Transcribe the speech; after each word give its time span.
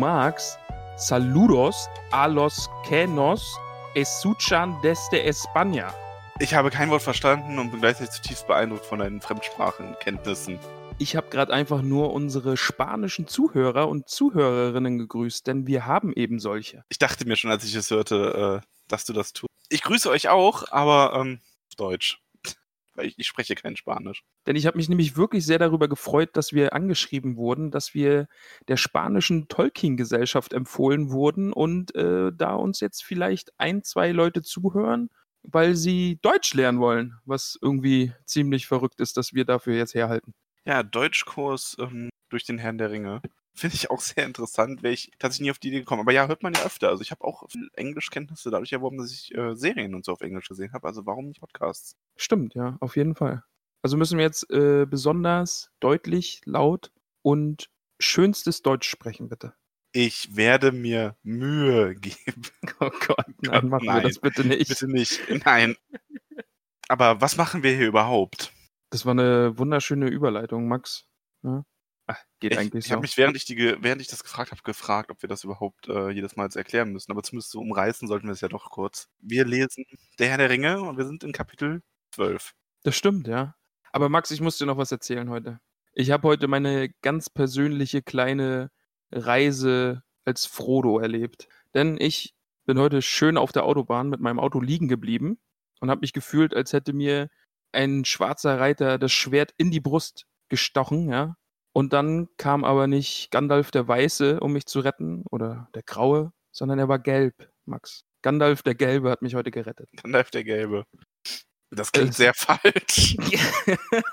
magst 0.00 0.58
Saludos 0.96 1.88
a 2.10 2.26
los 2.26 2.68
que 2.86 3.06
nos 3.06 3.58
escuchan 3.94 4.78
desde 4.82 5.28
España. 5.28 5.94
Ich 6.38 6.54
habe 6.54 6.70
kein 6.70 6.90
Wort 6.90 7.02
verstanden 7.02 7.58
und 7.58 7.70
bin 7.70 7.80
gleichzeitig 7.80 8.12
zutiefst 8.14 8.46
beeindruckt 8.46 8.84
von 8.84 8.98
deinen 8.98 9.20
Fremdsprachenkenntnissen. 9.20 10.58
Ich 10.98 11.16
habe 11.16 11.28
gerade 11.30 11.52
einfach 11.52 11.80
nur 11.82 12.12
unsere 12.12 12.56
spanischen 12.56 13.26
Zuhörer 13.28 13.88
und 13.88 14.08
Zuhörerinnen 14.08 14.98
gegrüßt, 14.98 15.46
denn 15.46 15.66
wir 15.66 15.86
haben 15.86 16.12
eben 16.12 16.38
solche. 16.38 16.84
Ich 16.90 16.98
dachte 16.98 17.26
mir 17.26 17.36
schon, 17.36 17.50
als 17.50 17.64
ich 17.64 17.74
es 17.74 17.90
hörte, 17.90 18.62
äh, 18.62 18.66
dass 18.88 19.06
du 19.06 19.12
das 19.14 19.32
tust. 19.32 19.48
Ich 19.70 19.82
grüße 19.82 20.10
euch 20.10 20.28
auch, 20.28 20.70
aber 20.70 21.18
ähm, 21.18 21.40
auf 21.68 21.76
Deutsch. 21.76 22.19
Weil 23.00 23.06
ich, 23.06 23.18
ich 23.18 23.26
spreche 23.26 23.54
kein 23.54 23.76
Spanisch. 23.76 24.24
Denn 24.46 24.56
ich 24.56 24.66
habe 24.66 24.76
mich 24.76 24.90
nämlich 24.90 25.16
wirklich 25.16 25.46
sehr 25.46 25.58
darüber 25.58 25.88
gefreut, 25.88 26.30
dass 26.34 26.52
wir 26.52 26.74
angeschrieben 26.74 27.36
wurden, 27.36 27.70
dass 27.70 27.94
wir 27.94 28.28
der 28.68 28.76
spanischen 28.76 29.48
Tolkien-Gesellschaft 29.48 30.52
empfohlen 30.52 31.10
wurden 31.10 31.54
und 31.54 31.94
äh, 31.94 32.30
da 32.30 32.52
uns 32.54 32.80
jetzt 32.80 33.02
vielleicht 33.02 33.52
ein, 33.56 33.82
zwei 33.82 34.12
Leute 34.12 34.42
zuhören, 34.42 35.08
weil 35.42 35.76
sie 35.76 36.18
Deutsch 36.20 36.52
lernen 36.52 36.78
wollen, 36.78 37.14
was 37.24 37.58
irgendwie 37.62 38.12
ziemlich 38.26 38.66
verrückt 38.66 39.00
ist, 39.00 39.16
dass 39.16 39.32
wir 39.32 39.46
dafür 39.46 39.76
jetzt 39.76 39.94
herhalten. 39.94 40.34
Ja, 40.66 40.82
Deutschkurs 40.82 41.78
ähm, 41.80 42.10
durch 42.28 42.44
den 42.44 42.58
Herrn 42.58 42.76
der 42.76 42.90
Ringe. 42.90 43.22
Finde 43.54 43.74
ich 43.74 43.90
auch 43.90 44.00
sehr 44.00 44.24
interessant, 44.24 44.82
wäre 44.82 44.94
ich 44.94 45.10
tatsächlich 45.18 45.46
nie 45.46 45.50
auf 45.50 45.58
die 45.58 45.68
Idee 45.68 45.80
gekommen. 45.80 46.00
Aber 46.00 46.12
ja, 46.12 46.28
hört 46.28 46.42
man 46.42 46.54
ja 46.54 46.62
öfter. 46.64 46.88
Also 46.88 47.02
ich 47.02 47.10
habe 47.10 47.24
auch 47.24 47.48
viel 47.50 47.68
Englischkenntnisse 47.74 48.50
dadurch 48.50 48.72
erworben, 48.72 48.98
dass 48.98 49.12
ich 49.12 49.34
äh, 49.34 49.54
Serien 49.54 49.94
und 49.94 50.04
so 50.04 50.12
auf 50.12 50.20
Englisch 50.20 50.48
gesehen 50.48 50.72
habe. 50.72 50.86
Also 50.86 51.04
warum 51.06 51.26
nicht 51.26 51.40
Podcasts? 51.40 51.96
Stimmt, 52.16 52.54
ja, 52.54 52.76
auf 52.80 52.96
jeden 52.96 53.14
Fall. 53.14 53.42
Also 53.82 53.96
müssen 53.96 54.18
wir 54.18 54.24
jetzt 54.24 54.50
äh, 54.50 54.86
besonders 54.86 55.70
deutlich, 55.80 56.42
laut 56.44 56.92
und 57.22 57.70
schönstes 57.98 58.62
Deutsch 58.62 58.88
sprechen, 58.88 59.28
bitte. 59.28 59.54
Ich 59.92 60.36
werde 60.36 60.70
mir 60.70 61.16
Mühe 61.22 61.94
geben. 61.96 62.42
Oh 62.82 62.90
Gott, 63.06 63.26
nein, 63.42 63.68
machen 63.68 63.84
wir 63.84 63.92
nein, 63.92 64.02
das 64.04 64.18
bitte 64.18 64.42
nicht. 64.42 64.68
Bitte 64.68 64.88
nicht. 64.88 65.20
Nein. 65.44 65.76
Aber 66.88 67.20
was 67.20 67.36
machen 67.36 67.62
wir 67.62 67.76
hier 67.76 67.88
überhaupt? 67.88 68.54
Das 68.88 69.04
war 69.04 69.10
eine 69.10 69.58
wunderschöne 69.58 70.08
Überleitung, 70.08 70.66
Max. 70.66 71.04
Ja? 71.42 71.64
Geht 72.38 72.52
Ich, 72.52 72.58
eigentlich 72.58 72.86
ich 72.86 72.92
habe 72.92 73.02
mich, 73.02 73.16
während 73.16 73.36
ich, 73.36 73.44
die, 73.44 73.56
während 73.80 74.00
ich 74.00 74.08
das 74.08 74.22
gefragt 74.22 74.50
habe, 74.50 74.62
gefragt, 74.62 75.10
ob 75.10 75.22
wir 75.22 75.28
das 75.28 75.44
überhaupt 75.44 75.88
äh, 75.88 76.10
jedes 76.10 76.36
Mal 76.36 76.44
jetzt 76.44 76.56
erklären 76.56 76.92
müssen. 76.92 77.10
Aber 77.12 77.22
zumindest 77.22 77.50
so 77.50 77.60
umreißen 77.60 78.08
sollten 78.08 78.26
wir 78.26 78.32
es 78.32 78.40
ja 78.40 78.48
doch 78.48 78.70
kurz. 78.70 79.08
Wir 79.20 79.44
lesen 79.44 79.84
Der 80.18 80.28
Herr 80.28 80.38
der 80.38 80.50
Ringe 80.50 80.80
und 80.80 80.96
wir 80.96 81.04
sind 81.04 81.24
in 81.24 81.32
Kapitel 81.32 81.82
12. 82.12 82.54
Das 82.82 82.96
stimmt, 82.96 83.26
ja. 83.28 83.54
Aber 83.92 84.08
Max, 84.08 84.30
ich 84.30 84.40
muss 84.40 84.58
dir 84.58 84.66
noch 84.66 84.78
was 84.78 84.92
erzählen 84.92 85.28
heute. 85.30 85.60
Ich 85.92 86.10
habe 86.10 86.28
heute 86.28 86.48
meine 86.48 86.90
ganz 87.02 87.28
persönliche 87.28 88.02
kleine 88.02 88.70
Reise 89.10 90.02
als 90.24 90.46
Frodo 90.46 90.98
erlebt. 90.98 91.48
Denn 91.74 91.96
ich 92.00 92.34
bin 92.64 92.78
heute 92.78 93.02
schön 93.02 93.36
auf 93.36 93.52
der 93.52 93.64
Autobahn 93.64 94.08
mit 94.08 94.20
meinem 94.20 94.38
Auto 94.38 94.60
liegen 94.60 94.88
geblieben 94.88 95.38
und 95.80 95.90
habe 95.90 96.02
mich 96.02 96.12
gefühlt, 96.12 96.54
als 96.54 96.72
hätte 96.72 96.92
mir 96.92 97.28
ein 97.72 98.04
schwarzer 98.04 98.58
Reiter 98.58 98.98
das 98.98 99.12
Schwert 99.12 99.52
in 99.56 99.70
die 99.70 99.80
Brust 99.80 100.26
gestochen, 100.48 101.08
ja. 101.08 101.36
Und 101.72 101.92
dann 101.92 102.28
kam 102.36 102.64
aber 102.64 102.86
nicht 102.86 103.30
Gandalf 103.30 103.70
der 103.70 103.86
Weiße, 103.86 104.40
um 104.40 104.52
mich 104.52 104.66
zu 104.66 104.80
retten, 104.80 105.24
oder 105.30 105.68
der 105.74 105.82
Graue, 105.82 106.32
sondern 106.52 106.78
er 106.78 106.88
war 106.88 106.98
gelb, 106.98 107.50
Max. 107.64 108.04
Gandalf 108.22 108.62
der 108.62 108.74
Gelbe 108.74 109.10
hat 109.10 109.22
mich 109.22 109.34
heute 109.34 109.50
gerettet. 109.50 109.88
Gandalf 110.02 110.30
der 110.30 110.44
Gelbe. 110.44 110.84
Das 111.70 111.92
klingt 111.92 112.10
Äh, 112.10 112.14
sehr 112.14 112.34
falsch. 112.34 113.16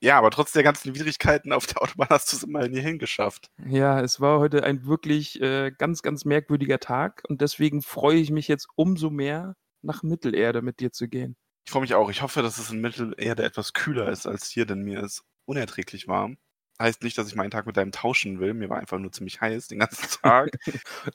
Ja, 0.00 0.16
aber 0.16 0.30
trotz 0.30 0.52
der 0.52 0.62
ganzen 0.62 0.94
Widrigkeiten 0.94 1.52
auf 1.52 1.66
der 1.66 1.82
Autobahn 1.82 2.08
hast 2.10 2.32
du 2.32 2.36
es 2.36 2.44
immerhin 2.44 2.72
hierhin 2.72 2.98
geschafft. 3.00 3.50
Ja, 3.66 4.00
es 4.00 4.20
war 4.20 4.38
heute 4.38 4.62
ein 4.62 4.86
wirklich 4.86 5.40
äh, 5.40 5.72
ganz, 5.76 6.02
ganz 6.02 6.24
merkwürdiger 6.24 6.78
Tag 6.78 7.24
und 7.28 7.40
deswegen 7.40 7.82
freue 7.82 8.18
ich 8.18 8.30
mich 8.30 8.46
jetzt 8.46 8.68
umso 8.76 9.10
mehr, 9.10 9.56
nach 9.82 10.04
Mittelerde 10.04 10.62
mit 10.62 10.78
dir 10.78 10.92
zu 10.92 11.08
gehen. 11.08 11.36
Ich 11.66 11.72
freue 11.72 11.82
mich 11.82 11.94
auch. 11.94 12.10
Ich 12.10 12.22
hoffe, 12.22 12.42
dass 12.42 12.58
es 12.58 12.70
in 12.70 12.80
Mittelerde 12.80 13.42
etwas 13.42 13.72
kühler 13.72 14.08
ist 14.08 14.26
als 14.26 14.48
hier, 14.48 14.66
denn 14.66 14.82
mir 14.82 15.02
ist 15.02 15.24
unerträglich 15.46 16.06
warm. 16.06 16.38
Heißt 16.80 17.02
nicht, 17.02 17.18
dass 17.18 17.26
ich 17.26 17.34
meinen 17.34 17.50
Tag 17.50 17.66
mit 17.66 17.76
deinem 17.76 17.90
tauschen 17.90 18.38
will. 18.38 18.54
Mir 18.54 18.68
war 18.70 18.78
einfach 18.78 18.98
nur 18.98 19.10
ziemlich 19.10 19.40
heiß 19.40 19.66
den 19.68 19.80
ganzen 19.80 20.08
Tag. 20.22 20.50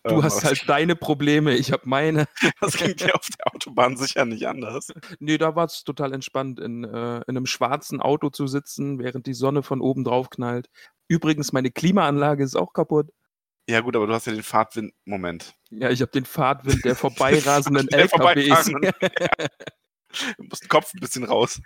Du 0.04 0.16
Ähm, 0.16 0.24
hast 0.24 0.44
halt 0.44 0.68
deine 0.68 0.96
Probleme, 0.98 1.54
ich 1.56 1.72
habe 1.72 1.84
meine. 1.86 2.26
Das 2.60 2.76
ging 2.78 2.96
dir 2.96 3.16
auf 3.16 3.28
der 3.38 3.54
Autobahn 3.54 3.96
sicher 3.98 4.26
nicht 4.26 4.46
anders. 4.48 4.92
Nee, 5.20 5.38
da 5.38 5.56
war 5.56 5.66
es 5.66 5.84
total 5.84 6.14
entspannt, 6.14 6.60
in, 6.60 6.84
äh, 6.84 7.18
in 7.18 7.24
einem 7.38 7.46
schwarzen 7.46 8.02
Auto 8.02 8.30
zu 8.30 8.48
sitzen, 8.48 9.00
während 9.00 9.26
die 9.26 9.34
Sonne 9.34 9.64
von 9.64 9.80
oben 9.82 10.04
drauf 10.04 10.30
knallt. 10.30 10.70
Übrigens, 11.08 11.54
meine 11.54 11.72
Klimaanlage 11.72 12.44
ist 12.44 12.56
auch 12.56 12.74
kaputt. 12.74 13.12
Ja, 13.70 13.80
gut, 13.80 13.96
aber 13.96 14.08
du 14.08 14.14
hast 14.14 14.28
ja 14.28 14.34
den 14.34 14.44
Fahrtwind. 14.44 14.94
Moment. 15.06 15.56
Ja, 15.70 15.90
ich 15.90 16.02
habe 16.02 16.12
den 16.12 16.26
Fahrtwind 16.26 16.84
der 16.84 16.96
vorbeirasenden 16.98 17.88
Der 17.88 18.00
LKWs. 18.00 18.12
vorbeifahrenden, 18.12 18.92
Du 20.38 20.44
musst 20.44 20.64
den 20.64 20.70
Kopf 20.70 20.94
ein 20.94 21.00
bisschen 21.00 21.24
raus. 21.24 21.60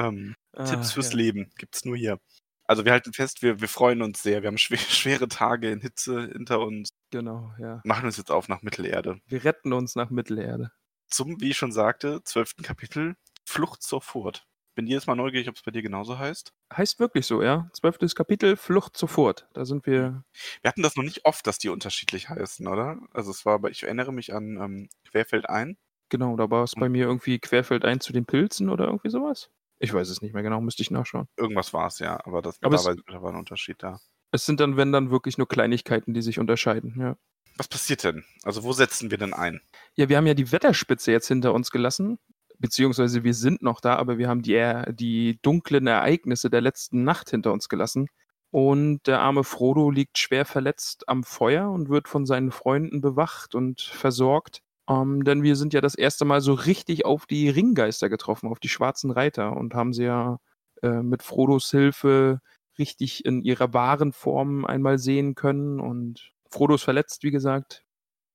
Ähm, 0.00 0.34
Tipps 0.56 0.90
Ah, 0.90 0.94
fürs 0.94 1.10
ja. 1.12 1.16
Leben 1.16 1.50
gibt's 1.56 1.84
nur 1.84 1.96
hier. 1.96 2.18
Also 2.66 2.84
wir 2.84 2.92
halten 2.92 3.12
fest, 3.12 3.42
wir, 3.42 3.60
wir 3.60 3.68
freuen 3.68 4.02
uns 4.02 4.22
sehr. 4.22 4.42
Wir 4.42 4.48
haben 4.48 4.58
schwer, 4.58 4.78
schwere 4.78 5.28
Tage 5.28 5.70
in 5.70 5.80
Hitze 5.80 6.28
hinter 6.32 6.60
uns. 6.60 6.90
Genau, 7.10 7.52
ja. 7.58 7.80
Machen 7.84 8.06
uns 8.06 8.16
jetzt 8.16 8.30
auf 8.30 8.48
nach 8.48 8.62
Mittelerde. 8.62 9.20
Wir 9.26 9.44
retten 9.44 9.72
uns 9.72 9.96
nach 9.96 10.10
Mittelerde. 10.10 10.70
Zum, 11.08 11.40
wie 11.40 11.50
ich 11.50 11.56
schon 11.56 11.72
sagte, 11.72 12.22
zwölften 12.24 12.62
Kapitel, 12.62 13.16
Flucht 13.44 13.82
zur 13.82 14.00
Furt. 14.00 14.46
Bin 14.76 14.86
jedes 14.86 15.08
Mal 15.08 15.16
neugierig, 15.16 15.48
ob 15.48 15.56
es 15.56 15.62
bei 15.62 15.72
dir 15.72 15.82
genauso 15.82 16.18
heißt. 16.18 16.52
Heißt 16.72 17.00
wirklich 17.00 17.26
so, 17.26 17.42
ja. 17.42 17.68
Zwölftes 17.72 18.14
Kapitel, 18.14 18.56
Flucht 18.56 18.96
sofort. 18.96 19.48
Da 19.52 19.64
sind 19.64 19.84
wir 19.86 20.22
Wir 20.62 20.68
hatten 20.68 20.82
das 20.82 20.94
noch 20.96 21.02
nicht 21.02 21.24
oft, 21.24 21.44
dass 21.46 21.58
die 21.58 21.68
unterschiedlich 21.70 22.28
heißen, 22.28 22.66
oder? 22.68 23.00
Also 23.12 23.32
es 23.32 23.44
war, 23.44 23.54
aber 23.54 23.70
ich 23.70 23.82
erinnere 23.82 24.12
mich 24.12 24.32
an 24.32 24.56
ähm, 24.58 24.88
Querfeld 25.10 25.48
ein. 25.48 25.76
Genau, 26.08 26.36
da 26.36 26.50
war 26.50 26.62
es 26.64 26.74
bei 26.74 26.88
mir 26.88 27.06
irgendwie 27.06 27.38
querfeldein 27.40 28.00
zu 28.00 28.12
den 28.12 28.26
Pilzen 28.26 28.68
oder 28.68 28.86
irgendwie 28.86 29.10
sowas. 29.10 29.50
Ich 29.80 29.94
weiß 29.94 30.10
es 30.10 30.20
nicht 30.20 30.34
mehr 30.34 30.42
genau, 30.42 30.60
müsste 30.60 30.82
ich 30.82 30.90
nachschauen. 30.90 31.26
Irgendwas 31.36 31.72
war 31.72 31.86
es, 31.86 31.98
ja, 31.98 32.20
aber 32.24 32.42
das 32.42 32.58
Aber 32.62 32.76
da, 32.76 32.84
war, 32.84 32.94
da 32.94 33.22
war 33.22 33.32
ein 33.32 33.38
Unterschied 33.38 33.82
da. 33.82 33.98
Es 34.30 34.46
sind 34.46 34.60
dann, 34.60 34.76
wenn 34.76 34.92
dann, 34.92 35.10
wirklich 35.10 35.38
nur 35.38 35.48
Kleinigkeiten, 35.48 36.14
die 36.14 36.22
sich 36.22 36.38
unterscheiden, 36.38 36.96
ja. 37.00 37.16
Was 37.56 37.66
passiert 37.66 38.04
denn? 38.04 38.24
Also 38.44 38.62
wo 38.62 38.72
setzen 38.72 39.10
wir 39.10 39.18
denn 39.18 39.34
ein? 39.34 39.60
Ja, 39.96 40.08
wir 40.08 40.16
haben 40.18 40.26
ja 40.26 40.34
die 40.34 40.52
Wetterspitze 40.52 41.12
jetzt 41.12 41.28
hinter 41.28 41.52
uns 41.52 41.70
gelassen, 41.70 42.18
beziehungsweise 42.58 43.24
wir 43.24 43.34
sind 43.34 43.62
noch 43.62 43.80
da, 43.80 43.96
aber 43.96 44.18
wir 44.18 44.28
haben 44.28 44.42
die, 44.42 44.54
äh, 44.54 44.92
die 44.94 45.38
dunklen 45.42 45.86
Ereignisse 45.86 46.50
der 46.50 46.60
letzten 46.60 47.02
Nacht 47.02 47.30
hinter 47.30 47.52
uns 47.52 47.68
gelassen. 47.68 48.06
Und 48.50 49.06
der 49.06 49.20
arme 49.20 49.44
Frodo 49.44 49.90
liegt 49.90 50.18
schwer 50.18 50.44
verletzt 50.44 51.08
am 51.08 51.24
Feuer 51.24 51.70
und 51.70 51.88
wird 51.88 52.08
von 52.08 52.26
seinen 52.26 52.50
Freunden 52.50 53.00
bewacht 53.00 53.54
und 53.54 53.80
versorgt. 53.80 54.60
Ähm, 54.90 55.22
denn 55.22 55.44
wir 55.44 55.54
sind 55.54 55.72
ja 55.72 55.80
das 55.80 55.94
erste 55.94 56.24
Mal 56.24 56.40
so 56.40 56.52
richtig 56.52 57.04
auf 57.04 57.26
die 57.26 57.48
Ringgeister 57.48 58.08
getroffen, 58.08 58.48
auf 58.48 58.58
die 58.58 58.68
schwarzen 58.68 59.12
Reiter 59.12 59.56
und 59.56 59.74
haben 59.74 59.92
sie 59.92 60.04
ja 60.04 60.38
äh, 60.82 61.02
mit 61.02 61.22
Frodos 61.22 61.70
Hilfe 61.70 62.40
richtig 62.76 63.24
in 63.24 63.42
ihrer 63.42 63.72
wahren 63.72 64.12
Form 64.12 64.64
einmal 64.64 64.98
sehen 64.98 65.36
können. 65.36 65.78
Und 65.78 66.32
Frodo 66.50 66.74
ist 66.74 66.82
verletzt, 66.82 67.22
wie 67.22 67.30
gesagt. 67.30 67.84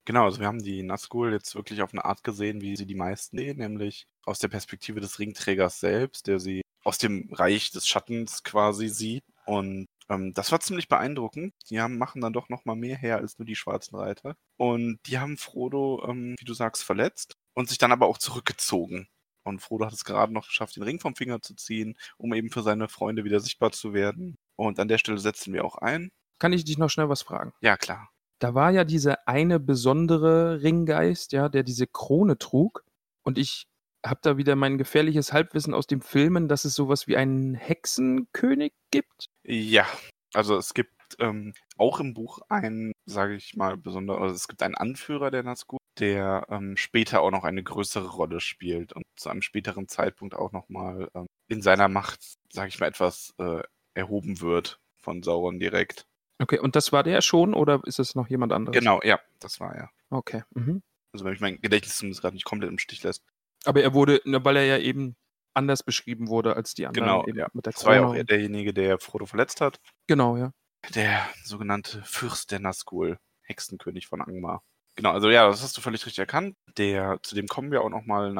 Genau, 0.05 0.25
also 0.25 0.39
wir 0.39 0.47
haben 0.47 0.63
die 0.63 0.83
Nazgul 0.83 1.33
jetzt 1.33 1.55
wirklich 1.55 1.81
auf 1.81 1.91
eine 1.91 2.05
Art 2.05 2.23
gesehen, 2.23 2.61
wie 2.61 2.77
sie 2.77 2.85
die 2.85 2.95
meisten 2.95 3.37
sehen, 3.37 3.57
nämlich 3.57 4.07
aus 4.23 4.39
der 4.39 4.47
Perspektive 4.47 5.01
des 5.01 5.19
Ringträgers 5.19 5.79
selbst, 5.79 6.27
der 6.27 6.39
sie 6.39 6.61
aus 6.83 6.99
dem 6.99 7.33
Reich 7.33 7.71
des 7.71 7.87
Schattens 7.87 8.43
quasi 8.43 8.87
sieht. 8.87 9.23
Und 9.45 9.87
ähm, 10.09 10.33
das 10.33 10.51
war 10.51 10.59
ziemlich 10.59 10.87
beeindruckend. 10.87 11.53
Die 11.69 11.79
haben, 11.79 11.97
machen 11.97 12.21
dann 12.21 12.33
doch 12.33 12.49
noch 12.49 12.65
mal 12.65 12.75
mehr 12.75 12.97
her 12.97 13.17
als 13.17 13.37
nur 13.39 13.45
die 13.45 13.55
schwarzen 13.55 13.95
Reiter. 13.95 14.35
Und 14.57 14.99
die 15.05 15.19
haben 15.19 15.37
Frodo, 15.37 16.05
ähm, 16.07 16.35
wie 16.39 16.45
du 16.45 16.53
sagst, 16.53 16.83
verletzt 16.83 17.35
und 17.53 17.69
sich 17.69 17.77
dann 17.77 17.91
aber 17.91 18.07
auch 18.07 18.17
zurückgezogen. 18.17 19.07
Und 19.43 19.61
Frodo 19.61 19.85
hat 19.85 19.93
es 19.93 20.05
gerade 20.05 20.33
noch 20.33 20.47
geschafft, 20.47 20.75
den 20.75 20.83
Ring 20.83 20.99
vom 20.99 21.15
Finger 21.15 21.41
zu 21.41 21.55
ziehen, 21.55 21.97
um 22.17 22.33
eben 22.33 22.49
für 22.49 22.63
seine 22.63 22.89
Freunde 22.89 23.23
wieder 23.23 23.39
sichtbar 23.39 23.71
zu 23.71 23.93
werden. 23.93 24.37
Und 24.55 24.79
an 24.79 24.87
der 24.87 24.97
Stelle 24.97 25.19
setzen 25.19 25.53
wir 25.53 25.63
auch 25.63 25.77
ein. 25.77 26.09
Kann 26.39 26.53
ich 26.53 26.65
dich 26.65 26.77
noch 26.77 26.89
schnell 26.89 27.09
was 27.09 27.21
fragen? 27.21 27.53
Ja, 27.61 27.77
klar. 27.77 28.09
Da 28.39 28.53
war 28.53 28.71
ja 28.71 28.83
dieser 28.83 29.27
eine 29.27 29.59
besondere 29.59 30.61
Ringgeist, 30.61 31.31
ja, 31.31 31.47
der 31.47 31.63
diese 31.63 31.87
Krone 31.87 32.37
trug. 32.37 32.83
Und 33.23 33.37
ich 33.37 33.67
habe 34.05 34.19
da 34.21 34.37
wieder 34.37 34.55
mein 34.55 34.77
gefährliches 34.77 35.33
Halbwissen 35.33 35.73
aus 35.73 35.87
dem 35.87 36.01
Filmen, 36.01 36.47
dass 36.47 36.65
es 36.65 36.75
sowas 36.75 37.07
wie 37.07 37.17
einen 37.17 37.55
Hexenkönig 37.55 38.73
gibt. 38.91 39.25
Ja, 39.43 39.85
also 40.33 40.57
es 40.57 40.73
gibt 40.73 40.91
ähm, 41.19 41.53
auch 41.77 41.99
im 41.99 42.13
Buch 42.13 42.39
einen, 42.49 42.93
sage 43.05 43.35
ich 43.35 43.55
mal, 43.55 43.77
besonders, 43.77 44.19
also 44.19 44.35
es 44.35 44.47
gibt 44.47 44.63
einen 44.63 44.75
Anführer 44.75 45.31
der 45.31 45.43
Nazgul, 45.43 45.79
der 45.99 46.47
ähm, 46.49 46.77
später 46.77 47.21
auch 47.21 47.31
noch 47.31 47.43
eine 47.43 47.63
größere 47.63 48.07
Rolle 48.07 48.39
spielt 48.39 48.93
und 48.93 49.03
zu 49.15 49.29
einem 49.29 49.41
späteren 49.41 49.87
Zeitpunkt 49.87 50.35
auch 50.35 50.51
nochmal 50.51 51.09
ähm, 51.15 51.27
in 51.47 51.61
seiner 51.61 51.87
Macht, 51.87 52.19
sage 52.51 52.69
ich 52.69 52.79
mal, 52.79 52.87
etwas 52.87 53.33
äh, 53.37 53.61
erhoben 53.93 54.41
wird 54.41 54.79
von 54.97 55.23
Sauron 55.23 55.59
direkt. 55.59 56.05
Okay, 56.41 56.59
und 56.59 56.75
das 56.75 56.91
war 56.91 57.03
der 57.03 57.21
schon 57.21 57.53
oder 57.53 57.81
ist 57.85 57.99
es 57.99 58.15
noch 58.15 58.27
jemand 58.27 58.51
anderes? 58.51 58.77
Genau, 58.77 58.99
ja, 59.03 59.19
das 59.39 59.59
war 59.59 59.73
er. 59.73 59.89
Okay. 60.09 60.43
Mhm. 60.53 60.81
Also 61.13 61.23
wenn 61.23 61.31
mich 61.31 61.39
mein 61.39 61.61
Gedächtnis 61.61 61.97
zumindest 61.97 62.21
gerade 62.21 62.35
nicht 62.35 62.43
komplett 62.43 62.69
im 62.69 62.79
Stich 62.79 63.03
lässt. 63.03 63.23
Aber 63.65 63.81
er 63.81 63.93
wurde, 63.93 64.21
weil 64.25 64.57
er 64.57 64.65
ja 64.65 64.77
eben 64.77 65.15
anders 65.53 65.83
beschrieben 65.83 66.27
wurde 66.27 66.55
als 66.55 66.73
die 66.73 66.85
anderen. 66.85 67.23
Genau, 67.23 67.25
ja. 67.27 67.47
Mit 67.53 67.65
der 67.65 67.73
Das 67.73 67.85
war 67.85 67.95
ja 67.95 68.05
auch 68.05 68.15
er 68.15 68.23
derjenige, 68.23 68.73
der 68.73 68.99
Frodo 68.99 69.25
verletzt 69.25 69.61
hat. 69.61 69.79
Genau, 70.07 70.37
ja. 70.37 70.51
Der 70.93 71.27
sogenannte 71.43 72.03
Fürst 72.03 72.51
der 72.51 72.59
Nazgul, 72.59 73.17
Hexenkönig 73.41 74.07
von 74.07 74.21
Angmar. 74.21 74.61
Genau, 74.97 75.11
also 75.11 75.29
ja, 75.29 75.47
das 75.47 75.61
hast 75.61 75.75
du 75.75 75.81
völlig 75.81 76.05
richtig 76.05 76.19
erkannt. 76.19 76.55
Der, 76.77 77.19
zu 77.21 77.35
dem 77.35 77.47
kommen 77.47 77.71
wir 77.71 77.81
auch 77.81 77.89
nochmal 77.89 78.33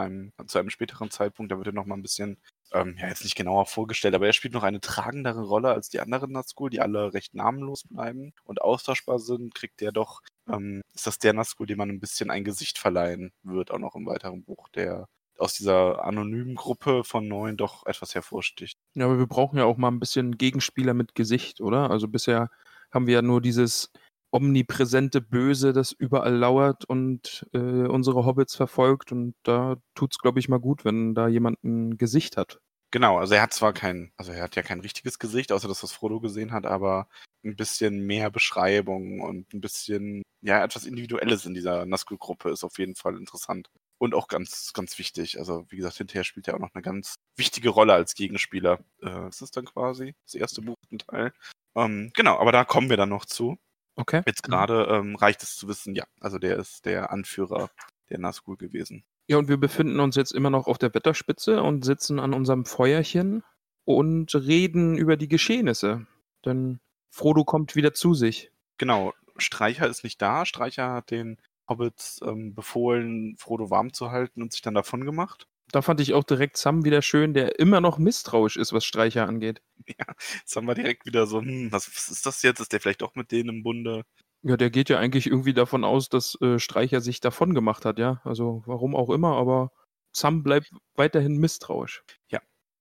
zu 0.48 0.58
einem 0.58 0.70
späteren 0.70 1.12
Zeitpunkt, 1.12 1.52
da 1.52 1.58
wird 1.58 1.68
er 1.68 1.74
nochmal 1.74 1.98
ein 1.98 2.02
bisschen, 2.02 2.38
ähm, 2.72 2.96
ja, 2.98 3.10
jetzt 3.10 3.26
nicht 3.26 3.36
genauer 3.36 3.66
vorgestellt, 3.66 4.16
aber 4.16 4.28
er 4.28 4.34
spielt 4.34 4.54
noch 4.54 4.64
eine 4.64 4.80
tragendere 4.80 5.44
Rolle 5.44 5.70
als 5.70 5.90
die 5.90 6.00
anderen 6.00 6.32
Nazgul, 6.32 6.70
die 6.70 6.80
alle 6.80 7.14
recht 7.14 7.34
namenlos 7.34 7.84
bleiben 7.90 8.34
und 8.46 8.62
austauschbar 8.62 9.20
sind, 9.20 9.54
kriegt 9.54 9.82
der 9.82 9.92
doch, 9.92 10.22
ähm, 10.50 10.82
ist 10.94 11.08
das 11.08 11.20
der 11.20 11.34
Nazgul, 11.34 11.68
dem 11.68 11.78
man 11.78 11.90
ein 11.90 12.00
bisschen 12.00 12.32
ein 12.32 12.46
Gesicht 12.46 12.78
verleihen 12.78 13.34
wird, 13.44 13.72
auch 13.72 13.80
noch 13.80 13.96
im 13.96 14.06
weiteren 14.06 14.46
Buch, 14.46 14.70
der 14.70 15.08
aus 15.40 15.54
dieser 15.54 16.04
anonymen 16.04 16.56
Gruppe 16.56 17.04
von 17.04 17.28
neun 17.28 17.58
doch 17.58 17.86
etwas 17.86 18.16
hervorsticht. 18.16 18.78
Ja, 18.94 19.06
aber 19.06 19.18
wir 19.18 19.28
brauchen 19.28 19.58
ja 19.58 19.66
auch 19.66 19.78
mal 19.78 19.90
ein 19.90 20.00
bisschen 20.00 20.38
Gegenspieler 20.38 20.94
mit 20.94 21.16
Gesicht, 21.16 21.62
oder? 21.62 21.90
Also 21.92 22.08
bisher 22.08 22.50
haben 22.92 23.08
wir 23.08 23.16
ja 23.16 23.22
nur 23.22 23.42
dieses 23.42 23.92
omnipräsente 24.32 25.22
Böse, 25.22 25.72
das 25.72 25.94
überall 25.94 26.36
lauert 26.36 26.86
und 26.86 27.48
äh, 27.54 27.58
unsere 27.58 28.26
Hobbits 28.26 28.56
verfolgt. 28.56 29.12
Und 29.12 29.36
da 29.44 29.78
tut's, 29.96 30.18
glaube 30.20 30.40
ich, 30.40 30.50
mal 30.50 30.60
gut, 30.60 30.84
wenn 30.84 31.16
da 31.16 31.28
jemand 31.28 31.64
ein 31.64 31.98
Gesicht 31.98 32.36
hat. 32.38 32.60
Genau, 32.92 33.18
also 33.18 33.34
er 33.34 33.42
hat 33.42 33.54
zwar 33.54 33.74
kein, 33.74 34.12
also 34.16 34.32
er 34.32 34.44
hat 34.44 34.56
ja 34.56 34.62
kein 34.62 34.80
richtiges 34.80 35.20
Gesicht, 35.20 35.52
außer 35.52 35.68
das, 35.68 35.84
was 35.84 35.92
Frodo 35.92 36.20
gesehen 36.20 36.52
hat, 36.52 36.66
aber 36.66 37.08
ein 37.44 37.56
bisschen 37.56 38.06
mehr 38.06 38.30
Beschreibung 38.30 39.22
und 39.22 39.54
ein 39.54 39.62
bisschen, 39.62 40.22
ja, 40.42 40.64
etwas 40.64 40.86
Individuelles 40.86 41.46
in 41.46 41.54
dieser 41.54 41.86
Nazgul-Gruppe 41.86 42.52
ist 42.52 42.64
auf 42.64 42.78
jeden 42.80 42.96
Fall 42.96 43.18
interessant. 43.18 43.70
Und 43.98 44.14
auch 44.14 44.28
ganz, 44.28 44.74
ganz 44.74 44.98
wichtig. 45.00 45.40
Also, 45.40 45.66
wie 45.70 45.78
gesagt, 45.78 45.98
hinterher 45.98 46.24
spielt 46.24 46.48
er 46.48 46.56
auch 46.56 46.60
noch 46.60 46.74
eine 46.74 46.82
ganz 46.82 47.16
wichtige 47.38 47.70
Rolle 47.70 47.94
als 47.94 48.14
Gegenspieler. 48.14 48.80
Äh, 49.02 49.10
das 49.10 49.42
ist 49.42 49.56
dann 49.56 49.66
quasi 49.66 50.16
das 50.26 50.36
erste 50.36 50.62
Buch 50.62 50.76
im 50.90 50.98
Teil. 50.98 51.34
Ähm, 51.76 52.12
genau, 52.14 52.38
aber 52.38 52.52
da 52.52 52.66
kommen 52.66 52.90
wir 52.90 52.98
dann 52.98 53.10
noch 53.10 53.26
zu. 53.26 53.58
Okay. 53.96 54.22
Jetzt 54.26 54.44
gerade 54.44 54.88
ähm, 54.90 55.16
reicht 55.16 55.44
es 55.44 55.56
zu 55.56 55.68
wissen, 55.68 55.96
ja, 55.96 56.04
also 56.20 56.38
der 56.38 56.58
ist 56.58 56.86
der 56.86 57.12
Anführer 57.12 57.70
der 58.10 58.20
Nazgul 58.20 58.58
gewesen. 58.58 59.06
Ja, 59.28 59.38
und 59.38 59.48
wir 59.48 59.58
befinden 59.58 60.00
uns 60.00 60.16
jetzt 60.16 60.34
immer 60.34 60.50
noch 60.50 60.68
auf 60.68 60.78
der 60.78 60.94
Wetterspitze 60.94 61.64
und 61.64 61.86
sitzen 61.86 62.20
an 62.20 62.34
unserem 62.34 62.66
Feuerchen 62.66 63.44
und 63.86 64.36
reden 64.36 64.98
über 64.98 65.18
die 65.18 65.28
Geschehnisse. 65.28 66.06
Denn 66.44 66.80
Frodo 67.10 67.44
kommt 67.44 67.76
wieder 67.76 67.94
zu 67.94 68.14
sich. 68.14 68.52
Genau, 68.78 69.14
Streicher 69.38 69.88
ist 69.88 70.04
nicht 70.04 70.22
da. 70.22 70.46
Streicher 70.46 70.92
hat 70.92 71.12
den 71.12 71.38
Hobbits 71.68 72.20
ähm, 72.26 72.54
befohlen, 72.54 73.36
Frodo 73.38 73.70
warm 73.70 73.94
zu 73.94 74.12
halten 74.12 74.42
und 74.42 74.52
sich 74.52 74.62
dann 74.62 74.74
davon 74.74 75.06
gemacht. 75.06 75.48
Da 75.72 75.82
fand 75.82 76.00
ich 76.00 76.14
auch 76.14 76.24
direkt 76.24 76.58
Sam 76.58 76.86
wieder 76.86 77.02
schön, 77.02 77.34
der 77.34 77.60
immer 77.60 77.82
noch 77.82 77.98
misstrauisch 77.98 78.56
ist, 78.56 78.72
was 78.72 78.86
Streicher 78.86 79.28
angeht. 79.28 79.62
Jetzt 79.88 80.56
haben 80.56 80.68
wir 80.68 80.76
direkt 80.76 81.06
wieder 81.06 81.26
so, 81.26 81.42
hm, 81.42 81.72
was, 81.72 81.88
was 81.96 82.10
ist 82.10 82.26
das 82.26 82.44
jetzt? 82.44 82.60
Ist 82.60 82.72
der 82.72 82.80
vielleicht 82.80 83.02
doch 83.02 83.16
mit 83.16 83.32
denen 83.32 83.50
im 83.50 83.64
Bunde? 83.64 84.04
Ja, 84.44 84.58
der 84.58 84.70
geht 84.70 84.90
ja 84.90 85.00
eigentlich 85.00 85.26
irgendwie 85.26 85.56
davon 85.56 85.84
aus, 85.84 86.08
dass 86.10 86.40
äh, 86.42 86.60
Streicher 86.60 87.02
sich 87.02 87.20
davon 87.20 87.56
gemacht 87.56 87.84
hat, 87.84 87.98
ja. 87.98 88.22
Also 88.24 88.62
warum 88.68 88.96
auch 88.96 89.10
immer, 89.10 89.36
aber 89.38 89.72
Sam 90.12 90.44
bleibt 90.44 90.72
weiterhin 90.96 91.38
misstrauisch. 91.38 92.04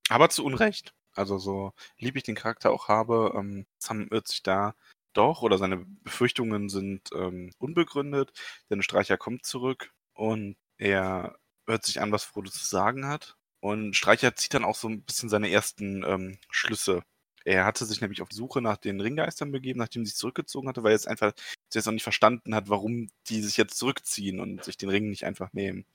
Aber 0.08 0.28
zu 0.28 0.44
Unrecht. 0.44 0.94
Also 1.14 1.38
so 1.38 1.72
lieb 1.98 2.16
ich 2.16 2.24
den 2.24 2.34
Charakter 2.34 2.70
auch 2.70 2.88
habe, 2.88 3.32
ähm, 3.36 3.66
Sam 3.78 4.08
irrt 4.10 4.28
sich 4.28 4.42
da 4.42 4.74
doch 5.16 5.42
oder 5.42 5.58
seine 5.58 5.84
Befürchtungen 6.04 6.68
sind 6.68 7.10
ähm, 7.14 7.52
unbegründet, 7.58 8.32
denn 8.70 8.82
Streicher 8.82 9.16
kommt 9.16 9.46
zurück 9.46 9.92
und 10.14 10.56
er 10.78 11.36
hört 11.66 11.84
sich 11.84 12.00
an, 12.00 12.12
was 12.12 12.24
Frodo 12.24 12.50
zu 12.50 12.64
sagen 12.64 13.06
hat. 13.06 13.36
Und 13.60 13.96
Streicher 13.96 14.36
zieht 14.36 14.54
dann 14.54 14.64
auch 14.64 14.76
so 14.76 14.88
ein 14.88 15.02
bisschen 15.02 15.28
seine 15.30 15.50
ersten 15.50 16.04
ähm, 16.04 16.38
Schlüsse. 16.50 17.02
Er 17.44 17.64
hatte 17.64 17.84
sich 17.86 18.00
nämlich 18.00 18.22
auf 18.22 18.28
die 18.28 18.36
Suche 18.36 18.60
nach 18.62 18.76
den 18.76 19.00
Ringgeistern 19.00 19.52
begeben, 19.52 19.78
nachdem 19.78 20.02
er 20.02 20.06
sich 20.06 20.16
zurückgezogen 20.16 20.68
hatte, 20.68 20.82
weil 20.82 20.90
er 20.92 20.96
jetzt 20.96 21.08
einfach 21.08 21.32
jetzt 21.72 21.86
noch 21.86 21.92
nicht 21.92 22.02
verstanden 22.02 22.54
hat, 22.54 22.68
warum 22.68 23.08
die 23.28 23.42
sich 23.42 23.56
jetzt 23.56 23.76
zurückziehen 23.76 24.40
und 24.40 24.64
sich 24.64 24.76
den 24.76 24.88
Ring 24.88 25.10
nicht 25.10 25.24
einfach 25.24 25.52
nehmen. 25.52 25.86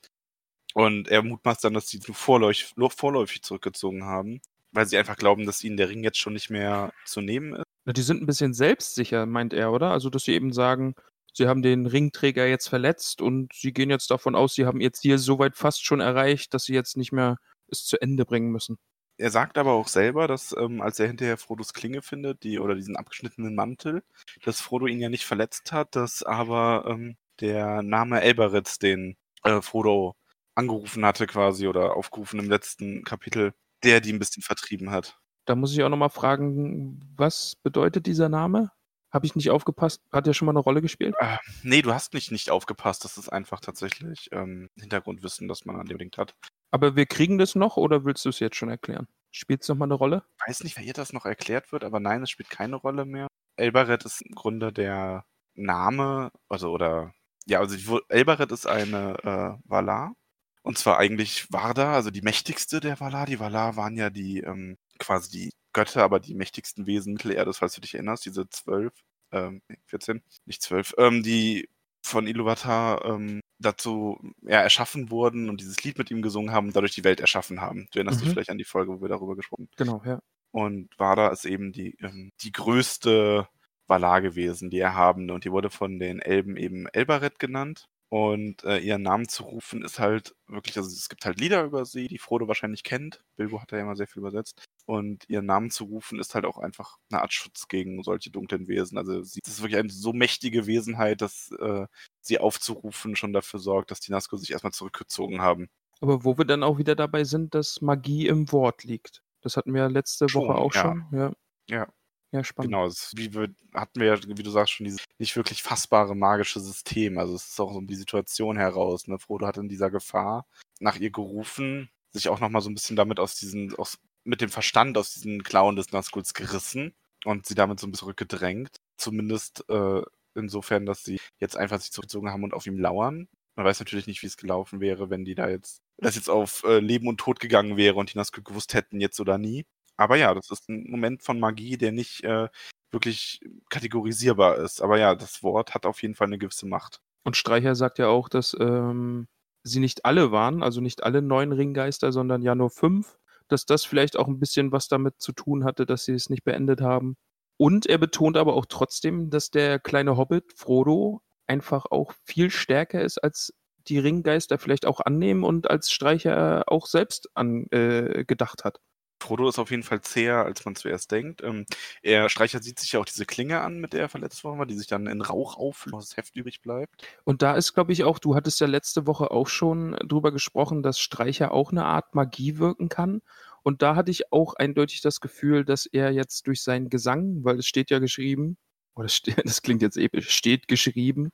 Und 0.74 1.08
er 1.08 1.22
mutmaßt 1.22 1.64
dann, 1.64 1.74
dass 1.74 1.88
sie 1.88 2.00
vorläufig, 2.00 2.76
nur 2.76 2.90
vorläufig 2.90 3.42
zurückgezogen 3.42 4.04
haben, 4.04 4.40
weil 4.72 4.86
sie 4.86 4.98
einfach 4.98 5.16
glauben, 5.16 5.46
dass 5.46 5.64
ihnen 5.64 5.76
der 5.76 5.88
Ring 5.88 6.04
jetzt 6.04 6.18
schon 6.18 6.32
nicht 6.34 6.50
mehr 6.50 6.92
zu 7.04 7.20
nehmen 7.20 7.54
ist. 7.54 7.64
Na, 7.90 7.92
die 7.92 8.02
sind 8.02 8.22
ein 8.22 8.26
bisschen 8.26 8.54
selbstsicher, 8.54 9.26
meint 9.26 9.52
er, 9.52 9.72
oder? 9.72 9.90
Also, 9.90 10.10
dass 10.10 10.22
sie 10.22 10.34
eben 10.34 10.52
sagen, 10.52 10.94
sie 11.34 11.48
haben 11.48 11.60
den 11.60 11.86
Ringträger 11.86 12.46
jetzt 12.46 12.68
verletzt 12.68 13.20
und 13.20 13.52
sie 13.52 13.72
gehen 13.72 13.90
jetzt 13.90 14.12
davon 14.12 14.36
aus, 14.36 14.54
sie 14.54 14.64
haben 14.64 14.80
ihr 14.80 14.92
Ziel 14.92 15.18
soweit 15.18 15.56
fast 15.56 15.84
schon 15.84 15.98
erreicht, 15.98 16.54
dass 16.54 16.62
sie 16.66 16.72
jetzt 16.72 16.96
nicht 16.96 17.10
mehr 17.10 17.38
es 17.66 17.84
zu 17.84 18.00
Ende 18.00 18.24
bringen 18.24 18.52
müssen. 18.52 18.78
Er 19.16 19.32
sagt 19.32 19.58
aber 19.58 19.72
auch 19.72 19.88
selber, 19.88 20.28
dass 20.28 20.54
ähm, 20.56 20.80
als 20.80 21.00
er 21.00 21.08
hinterher 21.08 21.36
Frodos 21.36 21.72
Klinge 21.72 22.00
findet, 22.00 22.44
die 22.44 22.60
oder 22.60 22.76
diesen 22.76 22.94
abgeschnittenen 22.94 23.56
Mantel, 23.56 24.04
dass 24.44 24.60
Frodo 24.60 24.86
ihn 24.86 25.00
ja 25.00 25.08
nicht 25.08 25.26
verletzt 25.26 25.72
hat, 25.72 25.96
dass 25.96 26.22
aber 26.22 26.84
ähm, 26.86 27.16
der 27.40 27.82
Name 27.82 28.20
Elbereth, 28.20 28.82
den 28.82 29.16
äh, 29.42 29.60
Frodo 29.60 30.14
angerufen 30.54 31.04
hatte 31.04 31.26
quasi 31.26 31.66
oder 31.66 31.96
aufgerufen 31.96 32.38
im 32.38 32.48
letzten 32.48 33.02
Kapitel, 33.02 33.52
der 33.82 34.00
die 34.00 34.12
ein 34.12 34.20
bisschen 34.20 34.44
vertrieben 34.44 34.92
hat. 34.92 35.19
Da 35.46 35.54
muss 35.54 35.72
ich 35.72 35.82
auch 35.82 35.88
nochmal 35.88 36.10
fragen, 36.10 37.00
was 37.16 37.56
bedeutet 37.56 38.06
dieser 38.06 38.28
Name? 38.28 38.70
Habe 39.12 39.26
ich 39.26 39.34
nicht 39.34 39.50
aufgepasst? 39.50 40.00
Hat 40.12 40.26
der 40.26 40.34
schon 40.34 40.46
mal 40.46 40.52
eine 40.52 40.60
Rolle 40.60 40.82
gespielt? 40.82 41.14
Äh, 41.18 41.36
nee, 41.62 41.82
du 41.82 41.92
hast 41.92 42.14
nicht 42.14 42.30
nicht 42.30 42.50
aufgepasst. 42.50 43.04
Das 43.04 43.18
ist 43.18 43.28
einfach 43.28 43.58
tatsächlich 43.60 44.28
ähm, 44.30 44.68
Hintergrundwissen, 44.78 45.48
das 45.48 45.64
man 45.64 45.76
an 45.76 45.86
dem 45.86 45.98
Ding 45.98 46.12
hat. 46.16 46.36
Aber 46.70 46.94
wir 46.94 47.06
kriegen 47.06 47.36
das 47.38 47.56
noch 47.56 47.76
oder 47.76 48.04
willst 48.04 48.24
du 48.24 48.28
es 48.28 48.38
jetzt 48.38 48.54
schon 48.56 48.68
erklären? 48.68 49.08
Spielt 49.32 49.62
es 49.62 49.68
nochmal 49.68 49.86
eine 49.88 49.94
Rolle? 49.94 50.22
weiß 50.46 50.62
nicht, 50.62 50.76
wer 50.76 50.84
hier 50.84 50.92
das 50.92 51.12
noch 51.12 51.24
erklärt 51.26 51.72
wird, 51.72 51.82
aber 51.82 51.98
nein, 51.98 52.22
es 52.22 52.30
spielt 52.30 52.50
keine 52.50 52.76
Rolle 52.76 53.04
mehr. 53.04 53.26
Elbereth 53.56 54.04
ist 54.04 54.22
im 54.22 54.34
Grunde 54.34 54.72
der 54.72 55.24
Name, 55.54 56.30
also 56.48 56.70
oder 56.70 57.12
ja, 57.46 57.58
also 57.58 57.76
die- 57.76 58.00
Elbereth 58.08 58.52
ist 58.52 58.66
eine 58.66 59.16
äh, 59.24 59.68
Valar. 59.68 60.14
Und 60.62 60.78
zwar 60.78 60.98
eigentlich 60.98 61.50
Varda, 61.52 61.94
also 61.94 62.10
die 62.10 62.22
mächtigste 62.22 62.78
der 62.80 63.00
Valar. 63.00 63.26
Die 63.26 63.40
Valar 63.40 63.74
waren 63.76 63.96
ja 63.96 64.10
die 64.10 64.38
ähm, 64.40 64.76
quasi 65.00 65.30
die 65.30 65.50
Götter, 65.72 66.02
aber 66.04 66.20
die 66.20 66.34
mächtigsten 66.34 66.86
Wesen 66.86 67.14
Mittelerdes, 67.14 67.58
falls 67.58 67.74
du 67.74 67.80
dich 67.80 67.94
erinnerst, 67.94 68.24
diese 68.26 68.48
zwölf, 68.50 68.92
ähm, 69.32 69.62
nee, 69.68 69.78
14, 69.86 70.22
nicht 70.46 70.62
zwölf, 70.62 70.94
ähm, 70.98 71.22
die 71.22 71.68
von 72.02 72.26
Iluvatar 72.26 73.04
ähm, 73.04 73.40
dazu 73.58 74.18
ja, 74.42 74.60
erschaffen 74.62 75.10
wurden 75.10 75.50
und 75.50 75.60
dieses 75.60 75.82
Lied 75.84 75.98
mit 75.98 76.10
ihm 76.10 76.22
gesungen 76.22 76.52
haben 76.52 76.68
und 76.68 76.76
dadurch 76.76 76.94
die 76.94 77.04
Welt 77.04 77.20
erschaffen 77.20 77.60
haben. 77.60 77.88
Du 77.92 77.98
erinnerst 77.98 78.20
dich 78.22 78.28
Mhm. 78.28 78.32
vielleicht 78.32 78.50
an 78.50 78.58
die 78.58 78.64
Folge, 78.64 78.92
wo 78.92 79.02
wir 79.02 79.08
darüber 79.08 79.36
gesprochen 79.36 79.64
haben. 79.68 79.76
Genau, 79.76 80.02
ja. 80.04 80.20
Und 80.52 80.88
Vada 80.98 81.28
ist 81.28 81.44
eben 81.44 81.72
die, 81.72 81.96
ähm, 82.00 82.32
die 82.42 82.52
größte 82.52 83.48
Valar 83.86 84.20
gewesen, 84.22 84.70
die 84.70 84.78
erhabene. 84.80 85.32
Und 85.34 85.44
die 85.44 85.52
wurde 85.52 85.70
von 85.70 85.98
den 85.98 86.20
Elben 86.20 86.56
eben 86.56 86.86
Elbereth 86.88 87.38
genannt. 87.38 87.88
Und 88.10 88.64
äh, 88.64 88.78
ihren 88.78 89.02
Namen 89.02 89.28
zu 89.28 89.44
rufen 89.44 89.84
ist 89.84 90.00
halt 90.00 90.34
wirklich, 90.48 90.76
also 90.76 90.90
es 90.90 91.08
gibt 91.08 91.24
halt 91.24 91.38
Lieder 91.38 91.62
über 91.62 91.84
sie, 91.84 92.08
die 92.08 92.18
Frodo 92.18 92.48
wahrscheinlich 92.48 92.82
kennt. 92.82 93.22
Bilbo 93.36 93.62
hat 93.62 93.70
da 93.70 93.76
ja 93.76 93.82
immer 93.82 93.94
sehr 93.94 94.08
viel 94.08 94.18
übersetzt. 94.18 94.64
Und 94.84 95.28
ihren 95.28 95.46
Namen 95.46 95.70
zu 95.70 95.84
rufen 95.84 96.18
ist 96.18 96.34
halt 96.34 96.44
auch 96.44 96.58
einfach 96.58 96.98
eine 97.08 97.22
Art 97.22 97.32
Schutz 97.32 97.68
gegen 97.68 98.02
solche 98.02 98.30
dunklen 98.30 98.66
Wesen. 98.66 98.98
Also 98.98 99.22
sie 99.22 99.38
ist 99.46 99.62
wirklich 99.62 99.78
eine 99.78 99.90
so 99.90 100.12
mächtige 100.12 100.66
Wesenheit, 100.66 101.20
dass 101.20 101.52
äh, 101.60 101.86
sie 102.20 102.40
aufzurufen 102.40 103.14
schon 103.14 103.32
dafür 103.32 103.60
sorgt, 103.60 103.92
dass 103.92 104.00
die 104.00 104.10
Nazgul 104.10 104.40
sich 104.40 104.50
erstmal 104.50 104.72
zurückgezogen 104.72 105.40
haben. 105.40 105.68
Aber 106.00 106.24
wo 106.24 106.36
wir 106.36 106.44
dann 106.44 106.64
auch 106.64 106.78
wieder 106.78 106.96
dabei 106.96 107.22
sind, 107.22 107.54
dass 107.54 107.80
Magie 107.80 108.26
im 108.26 108.50
Wort 108.50 108.82
liegt. 108.82 109.22
Das 109.40 109.56
hatten 109.56 109.72
wir 109.72 109.88
letzte 109.88 110.28
Schon, 110.28 110.48
Woche 110.48 110.54
auch 110.56 110.74
ja. 110.74 110.82
schon. 110.82 111.04
Ja. 111.12 111.32
Ja. 111.68 111.92
Ja, 112.32 112.44
spannend. 112.44 112.72
Genau, 112.72 112.86
es, 112.86 113.12
wie 113.16 113.34
wir, 113.34 113.48
hatten 113.74 114.00
wir 114.00 114.06
ja, 114.06 114.18
wie 114.22 114.42
du 114.42 114.50
sagst, 114.50 114.72
schon 114.72 114.84
dieses 114.84 115.04
nicht 115.18 115.34
wirklich 115.34 115.62
fassbare 115.62 116.14
magische 116.14 116.60
System. 116.60 117.18
Also 117.18 117.34
es 117.34 117.48
ist 117.48 117.60
auch 117.60 117.72
so 117.72 117.78
um 117.78 117.86
die 117.86 117.96
Situation 117.96 118.56
heraus. 118.56 119.08
Ne? 119.08 119.18
Frodo 119.18 119.46
hat 119.46 119.56
in 119.56 119.68
dieser 119.68 119.90
Gefahr 119.90 120.46
nach 120.78 120.96
ihr 120.96 121.10
gerufen 121.10 121.90
sich 122.12 122.28
auch 122.28 122.40
nochmal 122.40 122.62
so 122.62 122.70
ein 122.70 122.74
bisschen 122.74 122.96
damit 122.96 123.20
aus 123.20 123.36
diesen, 123.36 123.74
aus, 123.76 123.98
mit 124.24 124.40
dem 124.40 124.50
Verstand 124.50 124.98
aus 124.98 125.14
diesen 125.14 125.42
Klauen 125.42 125.76
des 125.76 125.92
Nazguls 125.92 126.34
gerissen 126.34 126.94
und 127.24 127.46
sie 127.46 127.54
damit 127.54 127.80
so 127.80 127.86
ein 127.86 127.92
bisschen 127.92 128.06
zurückgedrängt. 128.06 128.76
Zumindest 128.96 129.64
äh, 129.68 130.02
insofern, 130.34 130.86
dass 130.86 131.04
sie 131.04 131.20
jetzt 131.38 131.56
einfach 131.56 131.80
sich 131.80 131.92
zurückgezogen 131.92 132.30
haben 132.30 132.44
und 132.44 132.54
auf 132.54 132.66
ihm 132.66 132.78
lauern. 132.78 133.28
Man 133.56 133.66
weiß 133.66 133.80
natürlich 133.80 134.06
nicht, 134.06 134.22
wie 134.22 134.26
es 134.26 134.36
gelaufen 134.36 134.80
wäre, 134.80 135.10
wenn 135.10 135.24
die 135.24 135.34
da 135.34 135.48
jetzt, 135.48 135.82
das 135.98 136.14
jetzt 136.14 136.30
auf 136.30 136.64
äh, 136.64 136.78
Leben 136.78 137.08
und 137.08 137.18
Tod 137.18 137.40
gegangen 137.40 137.76
wäre 137.76 137.96
und 137.96 138.12
die 138.12 138.18
Nazgul 138.18 138.42
gewusst 138.42 138.74
hätten, 138.74 139.00
jetzt 139.00 139.20
oder 139.20 139.38
nie. 139.38 139.66
Aber 140.00 140.16
ja, 140.16 140.32
das 140.32 140.50
ist 140.50 140.66
ein 140.70 140.86
Moment 140.88 141.22
von 141.22 141.38
Magie, 141.38 141.76
der 141.76 141.92
nicht 141.92 142.24
äh, 142.24 142.48
wirklich 142.90 143.40
kategorisierbar 143.68 144.56
ist. 144.56 144.80
Aber 144.80 144.98
ja, 144.98 145.14
das 145.14 145.42
Wort 145.42 145.74
hat 145.74 145.84
auf 145.84 146.00
jeden 146.00 146.14
Fall 146.14 146.28
eine 146.28 146.38
gewisse 146.38 146.66
Macht. 146.66 147.02
Und 147.22 147.36
Streicher 147.36 147.74
sagt 147.74 147.98
ja 147.98 148.08
auch, 148.08 148.30
dass 148.30 148.56
ähm, 148.58 149.28
sie 149.62 149.78
nicht 149.78 150.06
alle 150.06 150.32
waren, 150.32 150.62
also 150.62 150.80
nicht 150.80 151.02
alle 151.02 151.20
neun 151.20 151.52
Ringgeister, 151.52 152.12
sondern 152.12 152.40
ja 152.40 152.54
nur 152.54 152.70
fünf, 152.70 153.18
dass 153.48 153.66
das 153.66 153.84
vielleicht 153.84 154.16
auch 154.16 154.26
ein 154.26 154.40
bisschen 154.40 154.72
was 154.72 154.88
damit 154.88 155.20
zu 155.20 155.32
tun 155.32 155.64
hatte, 155.64 155.84
dass 155.84 156.06
sie 156.06 156.14
es 156.14 156.30
nicht 156.30 156.44
beendet 156.44 156.80
haben. 156.80 157.18
Und 157.58 157.84
er 157.84 157.98
betont 157.98 158.38
aber 158.38 158.54
auch 158.54 158.64
trotzdem, 158.64 159.28
dass 159.28 159.50
der 159.50 159.78
kleine 159.78 160.16
Hobbit, 160.16 160.54
Frodo, 160.56 161.20
einfach 161.46 161.84
auch 161.90 162.14
viel 162.24 162.48
stärker 162.48 163.02
ist, 163.02 163.18
als 163.18 163.52
die 163.86 163.98
Ringgeister 163.98 164.56
vielleicht 164.56 164.86
auch 164.86 165.00
annehmen 165.00 165.44
und 165.44 165.68
als 165.68 165.90
Streicher 165.90 166.64
auch 166.68 166.86
selbst 166.86 167.28
an, 167.34 167.66
äh, 167.70 168.24
gedacht 168.24 168.64
hat. 168.64 168.80
Frodo 169.20 169.48
ist 169.48 169.58
auf 169.58 169.70
jeden 169.70 169.82
Fall 169.82 170.00
zäher, 170.00 170.44
als 170.44 170.64
man 170.64 170.74
zuerst 170.74 171.10
denkt. 171.10 171.42
Ähm, 171.42 171.66
er 172.02 172.28
Streicher 172.28 172.62
sieht 172.62 172.78
sich 172.78 172.92
ja 172.92 173.00
auch 173.00 173.04
diese 173.04 173.26
Klinge 173.26 173.60
an, 173.60 173.78
mit 173.80 173.92
der 173.92 174.00
er 174.00 174.08
verletzt 174.08 174.42
worden 174.44 174.58
war, 174.58 174.66
die 174.66 174.74
sich 174.74 174.86
dann 174.86 175.06
in 175.06 175.22
Rauch 175.22 175.56
auflöst, 175.56 176.10
das 176.10 176.16
Heft 176.16 176.36
übrig 176.36 176.60
bleibt. 176.62 177.06
Und 177.24 177.42
da 177.42 177.54
ist, 177.54 177.74
glaube 177.74 177.92
ich, 177.92 178.04
auch, 178.04 178.18
du 178.18 178.34
hattest 178.34 178.60
ja 178.60 178.66
letzte 178.66 179.06
Woche 179.06 179.30
auch 179.30 179.48
schon 179.48 179.96
drüber 180.04 180.32
gesprochen, 180.32 180.82
dass 180.82 181.00
Streicher 181.00 181.52
auch 181.52 181.70
eine 181.70 181.84
Art 181.84 182.14
Magie 182.14 182.58
wirken 182.58 182.88
kann. 182.88 183.20
Und 183.62 183.82
da 183.82 183.94
hatte 183.94 184.10
ich 184.10 184.32
auch 184.32 184.54
eindeutig 184.54 185.02
das 185.02 185.20
Gefühl, 185.20 185.64
dass 185.64 185.86
er 185.86 186.10
jetzt 186.12 186.46
durch 186.46 186.62
seinen 186.62 186.88
Gesang, 186.88 187.44
weil 187.44 187.58
es 187.58 187.66
steht 187.66 187.90
ja 187.90 187.98
geschrieben, 187.98 188.56
oder 188.94 189.08
das 189.44 189.62
klingt 189.62 189.82
jetzt 189.82 189.96
episch, 189.96 190.30
steht 190.30 190.68
geschrieben, 190.68 191.30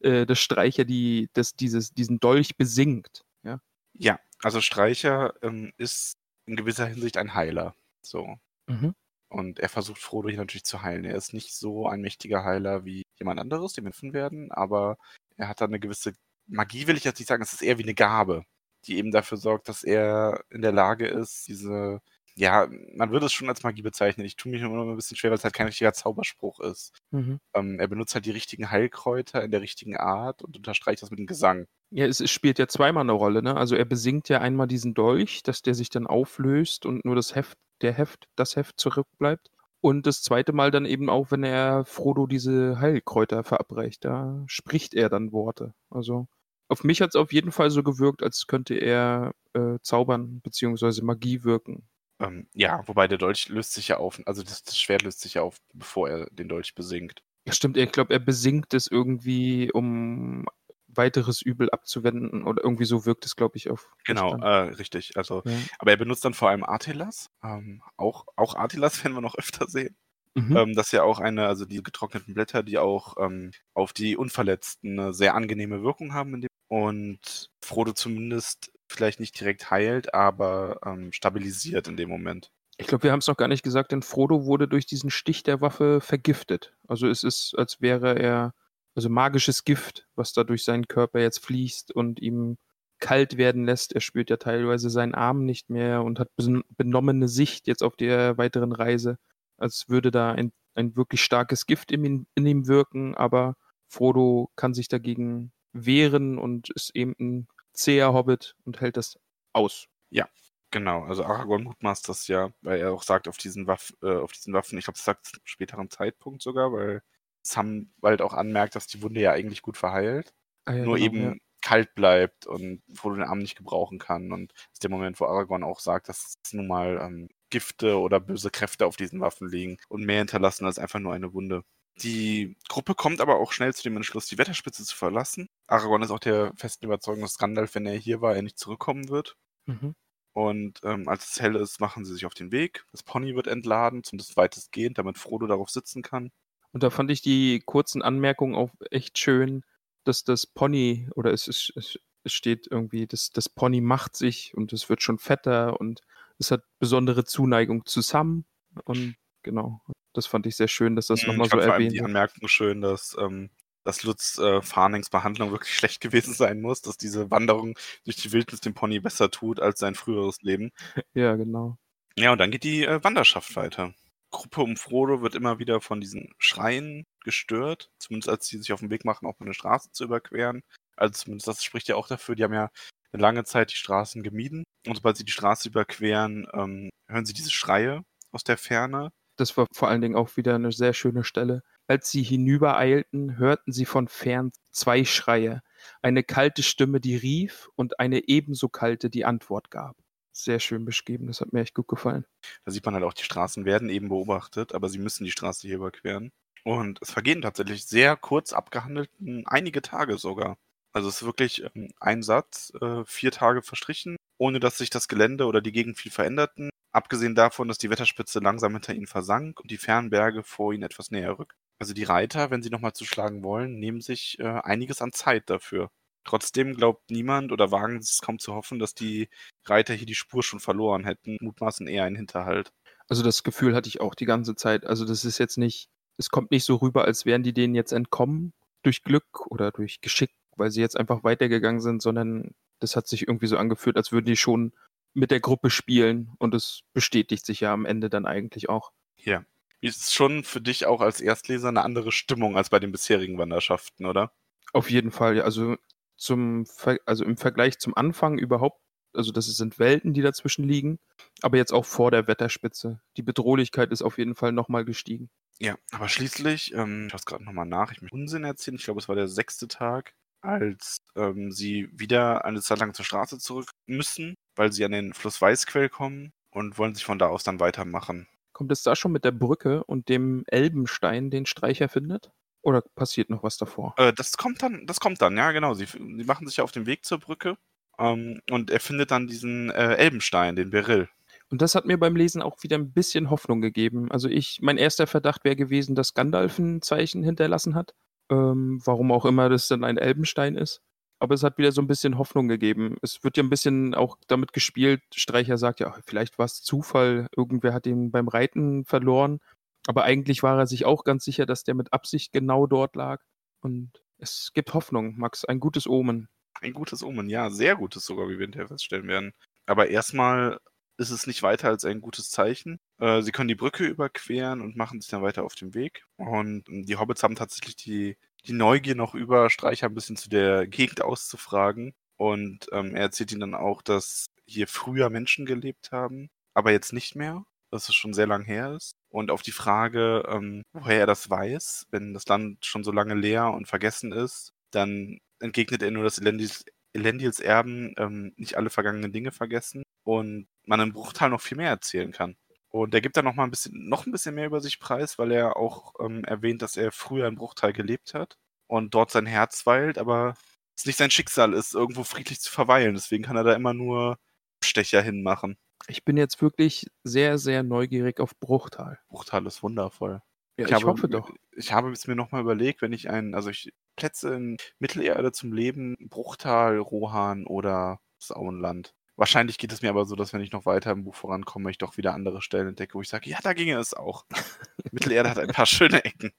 äh, 0.00 0.26
dass 0.26 0.38
Streicher 0.38 0.84
die, 0.84 1.28
dass 1.32 1.54
dieses, 1.54 1.92
diesen 1.92 2.20
Dolch 2.20 2.56
besingt. 2.56 3.24
Ja, 3.42 3.60
ja 3.94 4.18
also 4.42 4.60
Streicher 4.60 5.34
ähm, 5.42 5.72
ist 5.76 6.16
in 6.48 6.56
gewisser 6.56 6.86
Hinsicht 6.86 7.16
ein 7.16 7.34
Heiler. 7.34 7.74
So. 8.02 8.38
Mhm. 8.66 8.94
Und 9.28 9.58
er 9.60 9.68
versucht 9.68 10.00
Frodo 10.00 10.28
hier 10.28 10.38
natürlich 10.38 10.64
zu 10.64 10.82
heilen. 10.82 11.04
Er 11.04 11.14
ist 11.14 11.34
nicht 11.34 11.54
so 11.54 11.86
ein 11.86 12.00
mächtiger 12.00 12.44
Heiler 12.44 12.84
wie 12.84 13.02
jemand 13.18 13.38
anderes, 13.40 13.74
den 13.74 13.84
wir 13.84 13.92
finden 13.92 14.14
werden, 14.14 14.50
aber 14.50 14.96
er 15.36 15.48
hat 15.48 15.60
da 15.60 15.66
eine 15.66 15.80
gewisse 15.80 16.14
Magie, 16.46 16.86
will 16.86 16.96
ich 16.96 17.04
jetzt 17.04 17.18
nicht 17.18 17.28
sagen, 17.28 17.42
es 17.42 17.52
ist 17.52 17.62
eher 17.62 17.78
wie 17.78 17.82
eine 17.82 17.94
Gabe, 17.94 18.44
die 18.86 18.96
eben 18.96 19.10
dafür 19.10 19.36
sorgt, 19.36 19.68
dass 19.68 19.84
er 19.84 20.42
in 20.50 20.62
der 20.62 20.72
Lage 20.72 21.06
ist, 21.06 21.46
diese, 21.46 22.00
ja, 22.36 22.68
man 22.94 23.10
würde 23.10 23.26
es 23.26 23.32
schon 23.32 23.48
als 23.50 23.62
Magie 23.62 23.82
bezeichnen. 23.82 24.24
Ich 24.24 24.36
tue 24.36 24.50
mich 24.50 24.62
immer 24.62 24.76
noch 24.76 24.88
ein 24.88 24.96
bisschen 24.96 25.16
schwer, 25.16 25.30
weil 25.30 25.38
es 25.38 25.44
halt 25.44 25.54
kein 25.54 25.66
richtiger 25.66 25.92
Zauberspruch 25.92 26.60
ist. 26.60 26.96
Mhm. 27.10 27.38
Ähm, 27.54 27.78
er 27.80 27.88
benutzt 27.88 28.14
halt 28.14 28.24
die 28.24 28.30
richtigen 28.30 28.70
Heilkräuter 28.70 29.42
in 29.44 29.50
der 29.50 29.60
richtigen 29.60 29.96
Art 29.96 30.42
und 30.42 30.56
unterstreicht 30.56 31.02
das 31.02 31.10
mit 31.10 31.18
dem 31.18 31.26
Gesang. 31.26 31.66
Ja, 31.90 32.06
es, 32.06 32.20
es 32.20 32.30
spielt 32.30 32.58
ja 32.58 32.68
zweimal 32.68 33.02
eine 33.02 33.12
Rolle, 33.12 33.42
ne? 33.42 33.56
Also 33.56 33.74
er 33.74 33.84
besingt 33.84 34.28
ja 34.28 34.40
einmal 34.40 34.66
diesen 34.66 34.94
Dolch, 34.94 35.42
dass 35.42 35.62
der 35.62 35.74
sich 35.74 35.88
dann 35.88 36.06
auflöst 36.06 36.84
und 36.84 37.04
nur 37.04 37.14
das 37.14 37.34
Heft, 37.34 37.56
der 37.80 37.92
Heft, 37.92 38.28
das 38.36 38.56
Heft 38.56 38.78
zurückbleibt. 38.78 39.48
Und 39.80 40.06
das 40.06 40.22
zweite 40.22 40.52
Mal 40.52 40.70
dann 40.70 40.84
eben 40.84 41.08
auch, 41.08 41.30
wenn 41.30 41.44
er 41.44 41.84
Frodo 41.84 42.26
diese 42.26 42.80
Heilkräuter 42.80 43.44
verabreicht, 43.44 44.04
da 44.04 44.44
spricht 44.46 44.92
er 44.92 45.08
dann 45.08 45.32
Worte. 45.32 45.72
Also 45.88 46.26
auf 46.68 46.84
mich 46.84 47.00
hat 47.00 47.10
es 47.10 47.16
auf 47.16 47.32
jeden 47.32 47.52
Fall 47.52 47.70
so 47.70 47.82
gewirkt, 47.82 48.22
als 48.22 48.46
könnte 48.46 48.74
er 48.74 49.32
äh, 49.54 49.78
zaubern 49.82 50.40
bzw. 50.40 51.02
Magie 51.02 51.44
wirken. 51.44 51.88
Ähm, 52.20 52.48
ja, 52.52 52.82
wobei 52.86 53.08
der 53.08 53.18
Dolch 53.18 53.48
löst 53.48 53.72
sich 53.72 53.88
ja 53.88 53.98
auf, 53.98 54.20
also 54.26 54.42
das, 54.42 54.62
das 54.64 54.76
Schwert 54.76 55.02
löst 55.02 55.20
sich 55.20 55.34
ja 55.34 55.42
auf, 55.42 55.58
bevor 55.72 56.10
er 56.10 56.26
den 56.30 56.48
Dolch 56.48 56.74
besingt. 56.74 57.22
Ja, 57.46 57.52
stimmt, 57.52 57.76
ich 57.76 57.92
glaube, 57.92 58.12
er 58.12 58.18
besingt 58.18 58.74
es 58.74 58.88
irgendwie, 58.88 59.70
um 59.72 60.46
weiteres 60.88 61.42
Übel 61.42 61.70
abzuwenden 61.70 62.44
oder 62.44 62.62
irgendwie 62.62 62.84
so 62.84 63.06
wirkt 63.06 63.24
es, 63.26 63.36
glaube 63.36 63.56
ich, 63.56 63.70
auf. 63.70 63.90
Genau, 64.04 64.36
äh, 64.36 64.70
richtig. 64.74 65.16
Also, 65.16 65.42
ja. 65.44 65.52
aber 65.78 65.92
er 65.92 65.96
benutzt 65.96 66.24
dann 66.24 66.34
vor 66.34 66.48
allem 66.48 66.64
Artelas. 66.64 67.30
Ähm, 67.42 67.82
auch, 67.96 68.26
auch 68.36 68.54
Artelas 68.54 69.02
werden 69.04 69.14
wir 69.14 69.20
noch 69.20 69.36
öfter 69.36 69.66
sehen. 69.68 69.96
Mhm. 70.34 70.56
Ähm, 70.56 70.74
das 70.74 70.86
ist 70.86 70.92
ja 70.92 71.02
auch 71.02 71.20
eine, 71.20 71.46
also 71.46 71.64
die 71.64 71.82
getrockneten 71.82 72.34
Blätter, 72.34 72.62
die 72.62 72.78
auch 72.78 73.16
ähm, 73.18 73.52
auf 73.74 73.92
die 73.92 74.16
Unverletzten 74.16 74.98
eine 74.98 75.12
sehr 75.12 75.34
angenehme 75.34 75.82
Wirkung 75.82 76.14
haben. 76.14 76.46
und 76.68 77.50
Frodo 77.62 77.92
zumindest 77.92 78.70
vielleicht 78.88 79.20
nicht 79.20 79.38
direkt 79.38 79.70
heilt, 79.70 80.14
aber 80.14 80.80
ähm, 80.84 81.12
stabilisiert 81.12 81.88
in 81.88 81.96
dem 81.96 82.08
Moment. 82.08 82.50
Ich 82.78 82.86
glaube, 82.86 83.04
wir 83.04 83.12
haben 83.12 83.18
es 83.18 83.26
noch 83.26 83.36
gar 83.36 83.48
nicht 83.48 83.64
gesagt, 83.64 83.92
denn 83.92 84.02
Frodo 84.02 84.46
wurde 84.46 84.68
durch 84.68 84.86
diesen 84.86 85.10
Stich 85.10 85.42
der 85.42 85.60
Waffe 85.60 86.00
vergiftet. 86.00 86.74
Also 86.86 87.08
es 87.08 87.24
ist, 87.24 87.54
als 87.58 87.80
wäre 87.80 88.18
er 88.18 88.54
also 88.94 89.08
magisches 89.08 89.64
Gift, 89.64 90.06
was 90.14 90.32
da 90.32 90.44
durch 90.44 90.64
seinen 90.64 90.88
Körper 90.88 91.20
jetzt 91.20 91.44
fließt 91.44 91.92
und 91.92 92.20
ihm 92.20 92.58
kalt 93.00 93.36
werden 93.36 93.64
lässt. 93.64 93.94
Er 93.94 94.00
spürt 94.00 94.30
ja 94.30 94.36
teilweise 94.36 94.90
seinen 94.90 95.14
Arm 95.14 95.44
nicht 95.44 95.70
mehr 95.70 96.02
und 96.02 96.18
hat 96.18 96.30
benommene 96.76 97.28
Sicht 97.28 97.66
jetzt 97.66 97.82
auf 97.82 97.96
der 97.96 98.38
weiteren 98.38 98.72
Reise, 98.72 99.18
als 99.56 99.88
würde 99.88 100.10
da 100.10 100.32
ein, 100.32 100.52
ein 100.74 100.96
wirklich 100.96 101.22
starkes 101.22 101.66
Gift 101.66 101.92
in 101.92 102.04
ihm, 102.04 102.26
in 102.34 102.46
ihm 102.46 102.66
wirken, 102.66 103.14
aber 103.14 103.54
Frodo 103.88 104.50
kann 104.56 104.74
sich 104.74 104.88
dagegen 104.88 105.52
wehren 105.72 106.38
und 106.38 106.70
ist 106.70 106.94
eben 106.94 107.14
ein 107.18 107.48
zäher 107.72 108.12
Hobbit 108.12 108.54
und 108.64 108.80
hält 108.80 108.96
das 108.96 109.18
aus. 109.52 109.86
Ja, 110.10 110.28
genau. 110.70 111.04
Also 111.04 111.24
Aragorn 111.24 111.64
mutmaßt 111.64 112.08
das 112.08 112.28
ja, 112.28 112.50
weil 112.62 112.80
er 112.80 112.92
auch 112.92 113.02
sagt, 113.02 113.28
auf 113.28 113.36
diesen, 113.36 113.66
Waff, 113.66 113.92
äh, 114.02 114.16
auf 114.16 114.32
diesen 114.32 114.54
Waffen, 114.54 114.78
ich 114.78 114.84
glaube, 114.84 114.96
das 114.96 115.04
sagt 115.04 115.26
zu 115.26 115.40
späteren 115.44 115.90
Zeitpunkt 115.90 116.42
sogar, 116.42 116.72
weil 116.72 117.02
Sam 117.48 117.90
bald 117.98 118.22
auch 118.22 118.34
anmerkt, 118.34 118.76
dass 118.76 118.86
die 118.86 119.02
Wunde 119.02 119.20
ja 119.20 119.32
eigentlich 119.32 119.62
gut 119.62 119.76
verheilt. 119.76 120.34
Ah, 120.64 120.72
ja, 120.72 120.84
nur 120.84 120.96
genau, 120.96 121.06
eben 121.06 121.22
ja. 121.22 121.34
kalt 121.62 121.94
bleibt 121.94 122.46
und 122.46 122.82
wo 122.88 123.10
du 123.10 123.16
den 123.16 123.24
Arm 123.24 123.38
nicht 123.38 123.56
gebrauchen 123.56 123.98
kann. 123.98 124.32
Und 124.32 124.52
das 124.52 124.74
ist 124.74 124.82
der 124.82 124.90
Moment, 124.90 125.18
wo 125.20 125.26
Aragorn 125.26 125.64
auch 125.64 125.80
sagt, 125.80 126.08
dass 126.08 126.36
es 126.42 126.52
nun 126.52 126.66
mal 126.66 126.98
ähm, 127.02 127.28
Gifte 127.50 127.98
oder 127.98 128.20
böse 128.20 128.50
Kräfte 128.50 128.86
auf 128.86 128.96
diesen 128.96 129.20
Waffen 129.20 129.48
liegen 129.48 129.78
und 129.88 130.04
mehr 130.04 130.18
hinterlassen 130.18 130.66
als 130.66 130.78
einfach 130.78 131.00
nur 131.00 131.14
eine 131.14 131.32
Wunde. 131.32 131.64
Die 132.02 132.56
Gruppe 132.68 132.94
kommt 132.94 133.20
aber 133.20 133.40
auch 133.40 133.52
schnell 133.52 133.74
zu 133.74 133.82
dem 133.82 133.96
Entschluss, 133.96 134.26
die 134.26 134.38
Wetterspitze 134.38 134.84
zu 134.84 134.96
verlassen. 134.96 135.48
Aragorn 135.66 136.02
ist 136.02 136.10
auch 136.10 136.20
der 136.20 136.52
festen 136.56 136.86
Überzeugung, 136.86 137.22
dass 137.22 137.38
Gandalf, 137.38 137.74
wenn 137.74 137.86
er 137.86 137.96
hier 137.96 138.20
war, 138.20 138.36
er 138.36 138.42
nicht 138.42 138.58
zurückkommen 138.58 139.08
wird. 139.08 139.36
Mhm. 139.66 139.94
Und 140.32 140.78
ähm, 140.84 141.08
als 141.08 141.32
es 141.32 141.40
hell 141.40 141.56
ist, 141.56 141.80
machen 141.80 142.04
sie 142.04 142.12
sich 142.12 142.24
auf 142.24 142.34
den 142.34 142.52
Weg. 142.52 142.84
Das 142.92 143.02
Pony 143.02 143.34
wird 143.34 143.48
entladen, 143.48 144.04
zumindest 144.04 144.36
weitestgehend, 144.36 144.96
damit 144.98 145.18
Frodo 145.18 145.48
darauf 145.48 145.70
sitzen 145.70 146.02
kann. 146.02 146.30
Und 146.72 146.82
da 146.82 146.90
fand 146.90 147.10
ich 147.10 147.22
die 147.22 147.60
kurzen 147.64 148.02
Anmerkungen 148.02 148.54
auch 148.54 148.70
echt 148.90 149.18
schön, 149.18 149.64
dass 150.04 150.24
das 150.24 150.46
Pony, 150.46 151.08
oder 151.14 151.32
es, 151.32 151.48
ist, 151.48 151.72
es 151.76 152.32
steht 152.32 152.66
irgendwie, 152.70 153.06
das, 153.06 153.30
das 153.30 153.48
Pony 153.48 153.80
macht 153.80 154.16
sich 154.16 154.54
und 154.54 154.72
es 154.72 154.88
wird 154.88 155.02
schon 155.02 155.18
fetter 155.18 155.80
und 155.80 156.00
es 156.38 156.50
hat 156.50 156.62
besondere 156.78 157.24
Zuneigung 157.24 157.84
zusammen. 157.86 158.44
Und 158.84 159.16
genau, 159.42 159.80
das 160.12 160.26
fand 160.26 160.46
ich 160.46 160.56
sehr 160.56 160.68
schön, 160.68 160.96
dass 160.96 161.06
das 161.06 161.22
mhm, 161.22 161.28
nochmal 161.28 161.48
so 161.48 161.58
erwähnt 161.58 161.92
wird. 161.92 162.00
die 162.00 162.04
Anmerkung 162.04 162.48
schön, 162.48 162.80
dass, 162.80 163.16
ähm, 163.18 163.50
dass 163.84 164.02
Lutz 164.02 164.38
äh, 164.38 164.62
Farnings 164.62 165.10
Behandlung 165.10 165.50
wirklich 165.50 165.74
schlecht 165.74 166.00
gewesen 166.00 166.34
sein 166.34 166.60
muss, 166.60 166.82
dass 166.82 166.96
diese 166.96 167.30
Wanderung 167.30 167.78
durch 168.04 168.16
die 168.16 168.32
Wildnis 168.32 168.60
dem 168.60 168.74
Pony 168.74 169.00
besser 169.00 169.30
tut 169.30 169.60
als 169.60 169.80
sein 169.80 169.94
früheres 169.94 170.42
Leben. 170.42 170.70
Ja, 171.14 171.36
genau. 171.36 171.78
Ja, 172.16 172.32
und 172.32 172.38
dann 172.38 172.50
geht 172.50 172.64
die 172.64 172.84
äh, 172.84 173.02
Wanderschaft 173.02 173.54
weiter. 173.56 173.94
Gruppe 174.30 174.62
um 174.62 174.76
Frodo 174.76 175.22
wird 175.22 175.34
immer 175.34 175.58
wieder 175.58 175.80
von 175.80 176.00
diesen 176.00 176.34
Schreien 176.38 177.06
gestört, 177.24 177.90
zumindest 177.98 178.28
als 178.28 178.46
sie 178.46 178.58
sich 178.58 178.72
auf 178.72 178.80
den 178.80 178.90
Weg 178.90 179.04
machen, 179.04 179.26
auch 179.26 179.40
eine 179.40 179.54
Straße 179.54 179.90
zu 179.92 180.04
überqueren. 180.04 180.62
Also 180.96 181.12
zumindest 181.12 181.48
das 181.48 181.64
spricht 181.64 181.88
ja 181.88 181.96
auch 181.96 182.08
dafür, 182.08 182.34
die 182.34 182.44
haben 182.44 182.54
ja 182.54 182.70
eine 183.12 183.22
lange 183.22 183.44
Zeit 183.44 183.72
die 183.72 183.76
Straßen 183.76 184.22
gemieden. 184.22 184.64
Und 184.86 184.96
sobald 184.96 185.16
sie 185.16 185.24
die 185.24 185.32
Straße 185.32 185.68
überqueren, 185.68 186.46
ähm, 186.52 186.90
hören 187.08 187.24
sie 187.24 187.32
diese 187.32 187.50
Schreie 187.50 188.04
aus 188.32 188.44
der 188.44 188.58
Ferne. 188.58 189.10
Das 189.36 189.56
war 189.56 189.66
vor 189.72 189.88
allen 189.88 190.00
Dingen 190.00 190.16
auch 190.16 190.36
wieder 190.36 190.56
eine 190.56 190.72
sehr 190.72 190.92
schöne 190.92 191.24
Stelle. 191.24 191.62
Als 191.86 192.10
sie 192.10 192.22
hinübereilten, 192.22 193.38
hörten 193.38 193.72
sie 193.72 193.86
von 193.86 194.08
fern 194.08 194.50
zwei 194.72 195.04
Schreie. 195.04 195.62
Eine 196.02 196.24
kalte 196.24 196.62
Stimme, 196.62 197.00
die 197.00 197.16
rief, 197.16 197.68
und 197.76 198.00
eine 198.00 198.28
ebenso 198.28 198.68
kalte, 198.68 199.10
die 199.10 199.24
Antwort 199.24 199.70
gab 199.70 199.96
sehr 200.44 200.60
schön 200.60 200.84
beschrieben. 200.84 201.26
Das 201.26 201.40
hat 201.40 201.52
mir 201.52 201.60
echt 201.60 201.74
gut 201.74 201.88
gefallen. 201.88 202.24
Da 202.64 202.72
sieht 202.72 202.84
man 202.84 202.94
halt 202.94 203.04
auch, 203.04 203.14
die 203.14 203.24
Straßen 203.24 203.64
werden 203.64 203.88
eben 203.90 204.08
beobachtet, 204.08 204.74
aber 204.74 204.88
sie 204.88 204.98
müssen 204.98 205.24
die 205.24 205.30
Straße 205.30 205.66
hier 205.66 205.76
überqueren. 205.76 206.32
Und 206.64 207.00
es 207.02 207.10
vergehen 207.10 207.42
tatsächlich 207.42 207.86
sehr 207.86 208.16
kurz 208.16 208.52
abgehandelt, 208.52 209.10
einige 209.46 209.82
Tage 209.82 210.18
sogar. 210.18 210.58
Also 210.92 211.08
es 211.08 211.16
ist 211.16 211.26
wirklich 211.26 211.62
ähm, 211.74 211.90
ein 212.00 212.22
Satz, 212.22 212.72
äh, 212.80 213.04
vier 213.04 213.30
Tage 213.30 213.62
verstrichen, 213.62 214.16
ohne 214.38 214.60
dass 214.60 214.78
sich 214.78 214.90
das 214.90 215.08
Gelände 215.08 215.46
oder 215.46 215.60
die 215.60 215.72
Gegend 215.72 215.98
viel 215.98 216.12
veränderten. 216.12 216.70
Abgesehen 216.92 217.34
davon, 217.34 217.68
dass 217.68 217.78
die 217.78 217.90
Wetterspitze 217.90 218.40
langsam 218.40 218.72
hinter 218.72 218.94
ihnen 218.94 219.06
versank 219.06 219.60
und 219.60 219.70
die 219.70 219.76
Fernberge 219.76 220.42
vor 220.42 220.72
ihnen 220.72 220.82
etwas 220.82 221.10
näher 221.10 221.38
rückt. 221.38 221.56
Also 221.78 221.94
die 221.94 222.04
Reiter, 222.04 222.50
wenn 222.50 222.62
sie 222.62 222.70
nochmal 222.70 222.94
zuschlagen 222.94 223.42
wollen, 223.44 223.78
nehmen 223.78 224.00
sich 224.00 224.38
äh, 224.40 224.44
einiges 224.44 225.00
an 225.02 225.12
Zeit 225.12 225.48
dafür. 225.50 225.90
Trotzdem 226.28 226.74
glaubt 226.74 227.10
niemand 227.10 227.52
oder 227.52 227.72
wagen 227.72 227.96
es 227.96 228.20
kaum 228.20 228.38
zu 228.38 228.52
hoffen, 228.52 228.78
dass 228.78 228.92
die 228.92 229.30
Reiter 229.64 229.94
hier 229.94 230.04
die 230.04 230.14
Spur 230.14 230.42
schon 230.42 230.60
verloren 230.60 231.06
hätten, 231.06 231.38
mutmaßen 231.40 231.86
eher 231.86 232.04
einen 232.04 232.16
Hinterhalt. 232.16 232.70
Also 233.08 233.22
das 233.22 233.44
Gefühl 233.44 233.74
hatte 233.74 233.88
ich 233.88 234.02
auch 234.02 234.14
die 234.14 234.26
ganze 234.26 234.54
Zeit. 234.54 234.84
Also 234.84 235.06
das 235.06 235.24
ist 235.24 235.38
jetzt 235.38 235.56
nicht, 235.56 235.88
es 236.18 236.28
kommt 236.28 236.50
nicht 236.50 236.66
so 236.66 236.76
rüber, 236.76 237.06
als 237.06 237.24
wären 237.24 237.42
die 237.42 237.54
denen 237.54 237.74
jetzt 237.74 237.92
entkommen 237.92 238.52
durch 238.82 239.04
Glück 239.04 239.46
oder 239.46 239.70
durch 239.70 240.02
Geschick, 240.02 240.30
weil 240.54 240.70
sie 240.70 240.82
jetzt 240.82 240.98
einfach 240.98 241.24
weitergegangen 241.24 241.80
sind, 241.80 242.02
sondern 242.02 242.50
das 242.78 242.94
hat 242.94 243.08
sich 243.08 243.26
irgendwie 243.26 243.46
so 243.46 243.56
angefühlt, 243.56 243.96
als 243.96 244.12
würden 244.12 244.26
die 244.26 244.36
schon 244.36 244.74
mit 245.14 245.30
der 245.30 245.40
Gruppe 245.40 245.70
spielen 245.70 246.34
und 246.36 246.54
es 246.54 246.82
bestätigt 246.92 247.46
sich 247.46 247.60
ja 247.60 247.72
am 247.72 247.86
Ende 247.86 248.10
dann 248.10 248.26
eigentlich 248.26 248.68
auch. 248.68 248.92
Ja. 249.16 249.46
Ist 249.80 250.12
schon 250.12 250.44
für 250.44 250.60
dich 250.60 250.84
auch 250.84 251.00
als 251.00 251.22
Erstleser 251.22 251.68
eine 251.68 251.84
andere 251.84 252.12
Stimmung 252.12 252.58
als 252.58 252.68
bei 252.68 252.80
den 252.80 252.92
bisherigen 252.92 253.38
Wanderschaften, 253.38 254.04
oder? 254.04 254.30
Auf 254.74 254.90
jeden 254.90 255.10
Fall, 255.10 255.38
ja. 255.38 255.44
Also 255.44 255.78
zum 256.18 256.66
Ver 256.66 256.98
also 257.06 257.24
im 257.24 257.36
Vergleich 257.36 257.78
zum 257.78 257.96
Anfang 257.96 258.38
überhaupt, 258.38 258.80
also 259.14 259.32
das 259.32 259.46
sind 259.46 259.78
Welten, 259.78 260.12
die 260.12 260.20
dazwischen 260.22 260.64
liegen, 260.68 260.98
aber 261.40 261.56
jetzt 261.56 261.72
auch 261.72 261.86
vor 261.86 262.10
der 262.10 262.26
Wetterspitze. 262.26 263.00
Die 263.16 263.22
Bedrohlichkeit 263.22 263.90
ist 263.92 264.02
auf 264.02 264.18
jeden 264.18 264.34
Fall 264.34 264.52
nochmal 264.52 264.84
gestiegen. 264.84 265.30
Ja, 265.60 265.76
aber 265.90 266.08
schließlich, 266.08 266.74
ähm, 266.74 267.06
ich 267.06 267.10
schaue 267.12 267.18
es 267.18 267.26
gerade 267.26 267.44
nochmal 267.44 267.66
nach, 267.66 267.92
ich 267.92 268.02
möchte 268.02 268.14
Unsinn 268.14 268.44
erzählen, 268.44 268.76
ich 268.76 268.84
glaube, 268.84 269.00
es 269.00 269.08
war 269.08 269.16
der 269.16 269.28
sechste 269.28 269.66
Tag, 269.66 270.12
als 270.40 270.98
ähm, 271.16 271.50
sie 271.50 271.88
wieder 271.92 272.44
eine 272.44 272.60
Zeit 272.60 272.78
lang 272.78 272.94
zur 272.94 273.04
Straße 273.04 273.38
zurück 273.38 273.70
müssen, 273.86 274.34
weil 274.54 274.72
sie 274.72 274.84
an 274.84 274.92
den 274.92 275.14
Fluss 275.14 275.40
Weißquell 275.40 275.88
kommen 275.88 276.32
und 276.50 276.78
wollen 276.78 276.94
sich 276.94 277.04
von 277.04 277.18
da 277.18 277.26
aus 277.28 277.42
dann 277.42 277.60
weitermachen. 277.60 278.28
Kommt 278.52 278.72
es 278.72 278.82
da 278.82 278.96
schon 278.96 279.12
mit 279.12 279.24
der 279.24 279.32
Brücke 279.32 279.84
und 279.84 280.08
dem 280.08 280.44
Elbenstein, 280.46 281.30
den 281.30 281.46
Streicher 281.46 281.88
findet? 281.88 282.32
Oder 282.62 282.82
passiert 282.82 283.30
noch 283.30 283.42
was 283.42 283.56
davor? 283.56 283.94
Äh, 283.96 284.12
das 284.12 284.36
kommt 284.36 284.62
dann, 284.62 284.86
das 284.86 285.00
kommt 285.00 285.22
dann, 285.22 285.36
ja, 285.36 285.52
genau. 285.52 285.74
Sie, 285.74 285.86
sie 285.86 286.24
machen 286.24 286.46
sich 286.46 286.56
ja 286.58 286.64
auf 286.64 286.72
den 286.72 286.86
Weg 286.86 287.04
zur 287.04 287.18
Brücke 287.18 287.56
ähm, 287.98 288.40
und 288.50 288.70
er 288.70 288.80
findet 288.80 289.10
dann 289.10 289.26
diesen 289.26 289.70
äh, 289.70 289.94
Elbenstein, 289.94 290.56
den 290.56 290.70
Beryl. 290.70 291.08
Und 291.50 291.62
das 291.62 291.74
hat 291.74 291.86
mir 291.86 291.98
beim 291.98 292.16
Lesen 292.16 292.42
auch 292.42 292.62
wieder 292.62 292.76
ein 292.76 292.92
bisschen 292.92 293.30
Hoffnung 293.30 293.60
gegeben. 293.60 294.10
Also 294.10 294.28
ich, 294.28 294.58
mein 294.60 294.76
erster 294.76 295.06
Verdacht 295.06 295.44
wäre 295.44 295.56
gewesen, 295.56 295.94
dass 295.94 296.14
Gandalf 296.14 296.58
ein 296.58 296.82
Zeichen 296.82 297.22
hinterlassen 297.22 297.74
hat. 297.74 297.94
Ähm, 298.30 298.80
warum 298.84 299.10
auch 299.10 299.24
immer 299.24 299.48
das 299.48 299.68
dann 299.68 299.84
ein 299.84 299.96
Elbenstein 299.96 300.56
ist. 300.56 300.82
Aber 301.20 301.34
es 301.34 301.42
hat 301.42 301.58
wieder 301.58 301.72
so 301.72 301.80
ein 301.80 301.86
bisschen 301.86 302.18
Hoffnung 302.18 302.46
gegeben. 302.46 302.96
Es 303.02 303.24
wird 303.24 303.36
ja 303.36 303.42
ein 303.42 303.50
bisschen 303.50 303.94
auch 303.94 304.18
damit 304.28 304.52
gespielt. 304.52 305.00
Streicher 305.14 305.56
sagt 305.58 305.80
ja, 305.80 305.96
vielleicht 306.04 306.38
war 306.38 306.44
es 306.44 306.62
Zufall. 306.62 307.26
Irgendwer 307.34 307.72
hat 307.72 307.86
ihn 307.86 308.10
beim 308.10 308.28
Reiten 308.28 308.84
verloren. 308.84 309.40
Aber 309.88 310.04
eigentlich 310.04 310.42
war 310.42 310.58
er 310.58 310.66
sich 310.66 310.84
auch 310.84 311.02
ganz 311.02 311.24
sicher, 311.24 311.46
dass 311.46 311.64
der 311.64 311.74
mit 311.74 311.94
Absicht 311.94 312.30
genau 312.30 312.66
dort 312.66 312.94
lag. 312.94 313.22
Und 313.60 313.90
es 314.18 314.50
gibt 314.52 314.74
Hoffnung, 314.74 315.16
Max. 315.16 315.46
Ein 315.46 315.60
gutes 315.60 315.86
Omen. 315.86 316.28
Ein 316.60 316.74
gutes 316.74 317.02
Omen, 317.02 317.30
ja, 317.30 317.48
sehr 317.48 317.74
gutes 317.74 318.04
sogar, 318.04 318.28
wie 318.28 318.38
wir 318.38 318.44
hinterher 318.44 318.68
feststellen 318.68 319.08
werden. 319.08 319.32
Aber 319.64 319.88
erstmal 319.88 320.58
ist 320.98 321.08
es 321.08 321.26
nicht 321.26 321.42
weiter 321.42 321.68
als 321.68 321.86
ein 321.86 322.02
gutes 322.02 322.28
Zeichen. 322.28 322.80
Äh, 322.98 323.22
sie 323.22 323.32
können 323.32 323.48
die 323.48 323.54
Brücke 323.54 323.86
überqueren 323.86 324.60
und 324.60 324.76
machen 324.76 325.00
sich 325.00 325.10
dann 325.10 325.22
weiter 325.22 325.42
auf 325.42 325.54
den 325.54 325.72
Weg. 325.72 326.04
Und 326.16 326.64
die 326.68 326.96
Hobbits 326.96 327.22
haben 327.22 327.36
tatsächlich 327.36 327.76
die, 327.76 328.18
die 328.44 328.52
Neugier 328.52 328.94
noch 328.94 329.14
über 329.14 329.48
Streicher 329.48 329.86
ein 329.86 329.94
bisschen 329.94 330.16
zu 330.16 330.28
der 330.28 330.66
Gegend 330.66 331.00
auszufragen. 331.00 331.94
Und 332.16 332.66
ähm, 332.72 332.94
er 332.94 333.02
erzählt 333.02 333.32
ihnen 333.32 333.40
dann 333.40 333.54
auch, 333.54 333.80
dass 333.80 334.26
hier 334.44 334.68
früher 334.68 335.08
Menschen 335.08 335.46
gelebt 335.46 335.92
haben, 335.92 336.28
aber 336.52 336.72
jetzt 336.72 336.92
nicht 336.92 337.14
mehr, 337.14 337.44
dass 337.70 337.88
es 337.88 337.94
schon 337.94 338.14
sehr 338.14 338.26
lang 338.26 338.44
her 338.44 338.74
ist. 338.76 338.92
Und 339.10 339.30
auf 339.30 339.42
die 339.42 339.52
Frage, 339.52 340.24
ähm, 340.28 340.62
woher 340.72 341.00
er 341.00 341.06
das 341.06 341.30
weiß, 341.30 341.86
wenn 341.90 342.14
das 342.14 342.26
Land 342.26 342.64
schon 342.64 342.84
so 342.84 342.92
lange 342.92 343.14
leer 343.14 343.52
und 343.52 343.66
vergessen 343.68 344.12
ist, 344.12 344.52
dann 344.70 345.18
entgegnet 345.40 345.82
er 345.82 345.90
nur, 345.90 346.04
dass 346.04 346.18
Elendils, 346.18 346.64
Elendils 346.92 347.40
Erben 347.40 347.94
ähm, 347.98 348.32
nicht 348.36 348.56
alle 348.56 348.70
vergangenen 348.70 349.12
Dinge 349.12 349.32
vergessen 349.32 349.82
und 350.04 350.48
man 350.66 350.80
im 350.80 350.92
Bruchteil 350.92 351.30
noch 351.30 351.40
viel 351.40 351.56
mehr 351.56 351.70
erzählen 351.70 352.12
kann. 352.12 352.36
Und 352.70 352.94
er 352.94 353.00
gibt 353.00 353.16
dann 353.16 353.24
noch 353.24 353.34
mal 353.34 353.44
ein 353.44 353.50
bisschen, 353.50 353.88
noch 353.88 354.06
ein 354.06 354.12
bisschen 354.12 354.34
mehr 354.34 354.46
über 354.46 354.60
sich 354.60 354.78
preis, 354.78 355.18
weil 355.18 355.32
er 355.32 355.56
auch 355.56 355.94
ähm, 356.00 356.24
erwähnt, 356.24 356.62
dass 356.62 356.76
er 356.76 356.92
früher 356.92 357.26
in 357.26 357.36
Bruchteil 357.36 357.72
gelebt 357.72 358.14
hat 358.14 358.36
und 358.66 358.94
dort 358.94 359.10
sein 359.10 359.26
Herz 359.26 359.66
weilt, 359.66 359.98
aber 359.98 360.34
es 360.76 360.86
nicht 360.86 360.98
sein 360.98 361.10
Schicksal 361.10 361.54
ist, 361.54 361.74
irgendwo 361.74 362.04
friedlich 362.04 362.40
zu 362.40 362.52
verweilen. 362.52 362.94
Deswegen 362.94 363.24
kann 363.24 363.36
er 363.36 363.44
da 363.44 363.54
immer 363.54 363.74
nur 363.74 364.18
Stecher 364.62 365.02
hinmachen. 365.02 365.56
Ich 365.86 366.04
bin 366.04 366.16
jetzt 366.16 366.42
wirklich 366.42 366.86
sehr, 367.04 367.38
sehr 367.38 367.62
neugierig 367.62 368.20
auf 368.20 368.38
Bruchtal. 368.38 368.98
Bruchtal 369.08 369.46
ist 369.46 369.62
wundervoll. 369.62 370.20
Ja, 370.56 370.64
ich, 370.64 370.70
ich 370.70 370.74
habe, 370.74 370.86
hoffe 370.86 371.08
doch. 371.08 371.30
Ich 371.56 371.72
habe 371.72 371.90
es 371.92 372.06
mir 372.06 372.16
nochmal 372.16 372.42
überlegt, 372.42 372.82
wenn 372.82 372.92
ich 372.92 373.08
einen, 373.08 373.34
also 373.34 373.50
ich 373.50 373.72
Plätze 373.96 374.34
in 374.34 374.56
Mittelerde 374.78 375.32
zum 375.32 375.52
Leben, 375.52 375.96
Bruchtal, 376.08 376.78
Rohan 376.78 377.46
oder 377.46 378.00
das 378.18 378.32
Auenland. 378.32 378.94
Wahrscheinlich 379.16 379.58
geht 379.58 379.72
es 379.72 379.82
mir 379.82 379.90
aber 379.90 380.04
so, 380.04 380.14
dass 380.14 380.32
wenn 380.32 380.40
ich 380.40 380.52
noch 380.52 380.66
weiter 380.66 380.92
im 380.92 381.04
Buch 381.04 381.14
vorankomme, 381.14 381.70
ich 381.70 381.78
doch 381.78 381.96
wieder 381.96 382.14
andere 382.14 382.40
Stellen 382.40 382.68
entdecke, 382.68 382.94
wo 382.94 383.02
ich 383.02 383.08
sage, 383.08 383.28
ja, 383.28 383.38
da 383.42 383.52
ginge 383.52 383.76
es 383.76 383.94
auch. 383.94 384.24
Mittelerde 384.92 385.30
hat 385.30 385.38
ein 385.38 385.48
paar 385.48 385.66
schöne 385.66 386.04
Ecken. 386.04 386.32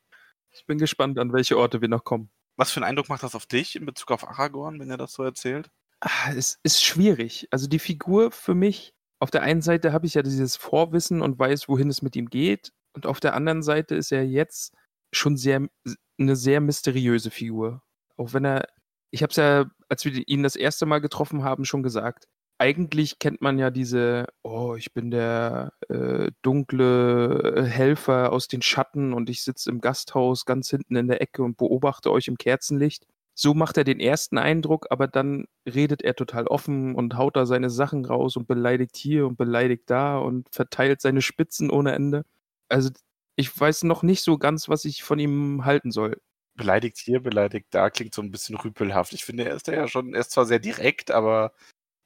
Ich 0.52 0.66
bin 0.66 0.78
gespannt, 0.78 1.20
an 1.20 1.34
welche 1.34 1.58
Orte 1.58 1.82
wir 1.82 1.90
noch 1.90 2.04
kommen. 2.04 2.30
Was 2.56 2.72
für 2.72 2.78
einen 2.78 2.90
Eindruck 2.90 3.10
macht 3.10 3.24
das 3.24 3.36
auf 3.36 3.46
dich 3.46 3.76
in 3.76 3.86
Bezug 3.86 4.12
auf 4.12 4.28
Aragorn, 4.28 4.80
wenn 4.80 4.90
er 4.90 4.98
das 4.98 5.14
so 5.14 5.24
erzählt? 5.24 5.70
Ah, 6.02 6.32
es 6.34 6.60
ist 6.64 6.84
schwierig. 6.84 7.48
Also 7.52 7.68
die 7.68 7.80
Figur 7.80 8.32
für 8.32 8.56
mich, 8.56 8.94
auf 9.20 9.32
der 9.32 9.44
einen 9.44 9.62
Seite 9.62 9.94
habe 9.94 10.06
ich 10.06 10.14
ja 10.14 10.22
dieses 10.22 10.56
Vorwissen 10.56 11.22
und 11.22 11.40
weiß, 11.40 11.70
wohin 11.70 11.90
es 11.90 12.02
mit 12.02 12.16
ihm 12.16 12.30
geht. 12.30 12.72
Und 12.94 13.06
auf 13.06 13.20
der 13.20 13.36
anderen 13.36 13.64
Seite 13.64 13.96
ist 13.96 14.12
er 14.12 14.26
jetzt 14.26 14.74
schon 15.14 15.38
sehr 15.38 15.68
eine 16.20 16.36
sehr 16.36 16.62
mysteriöse 16.62 17.32
Figur. 17.32 17.82
Auch 18.18 18.34
wenn 18.34 18.46
er, 18.46 18.68
ich 19.12 19.24
habe 19.24 19.32
es 19.32 19.38
ja, 19.38 19.70
als 19.88 20.06
wir 20.06 20.28
ihn 20.28 20.44
das 20.44 20.56
erste 20.56 20.86
Mal 20.86 21.00
getroffen 21.00 21.44
haben, 21.44 21.66
schon 21.66 21.84
gesagt 21.84 22.28
eigentlich 22.60 23.20
kennt 23.20 23.42
man 23.42 23.58
ja 23.58 23.72
diese, 23.72 24.28
oh, 24.44 24.76
ich 24.76 24.94
bin 24.94 25.12
der 25.12 25.72
äh, 25.88 26.30
dunkle 26.42 27.66
Helfer 27.66 28.34
aus 28.34 28.50
den 28.50 28.62
Schatten 28.62 29.14
und 29.14 29.30
ich 29.30 29.44
sitze 29.44 29.70
im 29.70 29.80
Gasthaus 29.80 30.46
ganz 30.46 30.70
hinten 30.70 30.98
in 30.98 31.08
der 31.08 31.22
Ecke 31.22 31.42
und 31.42 31.58
beobachte 31.58 32.12
euch 32.12 32.28
im 32.28 32.38
Kerzenlicht. 32.38 33.08
So 33.42 33.54
macht 33.54 33.78
er 33.78 33.86
den 33.86 34.02
ersten 34.02 34.38
Eindruck, 34.38 34.88
aber 34.90 35.08
dann 35.08 35.46
redet 35.66 36.02
er 36.02 36.14
total 36.14 36.46
offen 36.48 36.94
und 36.94 37.16
haut 37.16 37.38
da 37.38 37.46
seine 37.46 37.70
Sachen 37.70 38.04
raus 38.04 38.36
und 38.36 38.50
beleidigt 38.50 38.98
hier 38.98 39.26
und 39.26 39.38
beleidigt 39.38 39.90
da 39.90 40.18
und 40.18 40.50
verteilt 40.52 41.00
seine 41.00 41.22
Spitzen 41.22 41.70
ohne 41.70 41.94
Ende. 41.94 42.26
Also 42.68 42.90
ich 43.38 43.58
weiß 43.58 43.84
noch 43.84 44.04
nicht 44.04 44.24
so 44.26 44.38
ganz, 44.38 44.68
was 44.68 44.84
ich 44.84 45.04
von 45.04 45.20
ihm 45.20 45.64
halten 45.64 45.92
soll. 45.92 46.20
Beleidigt 46.56 46.98
hier, 46.98 47.22
beleidigt 47.22 47.68
da, 47.70 47.90
klingt 47.90 48.14
so 48.14 48.22
ein 48.22 48.30
bisschen 48.30 48.58
rüpelhaft. 48.58 49.14
Ich 49.14 49.24
finde, 49.24 49.46
er 49.46 49.56
ist 49.56 49.68
ja 49.68 49.88
schon, 49.88 50.14
er 50.14 50.20
ist 50.20 50.32
zwar 50.32 50.46
sehr 50.46 50.60
direkt, 50.60 51.10
aber 51.10 51.54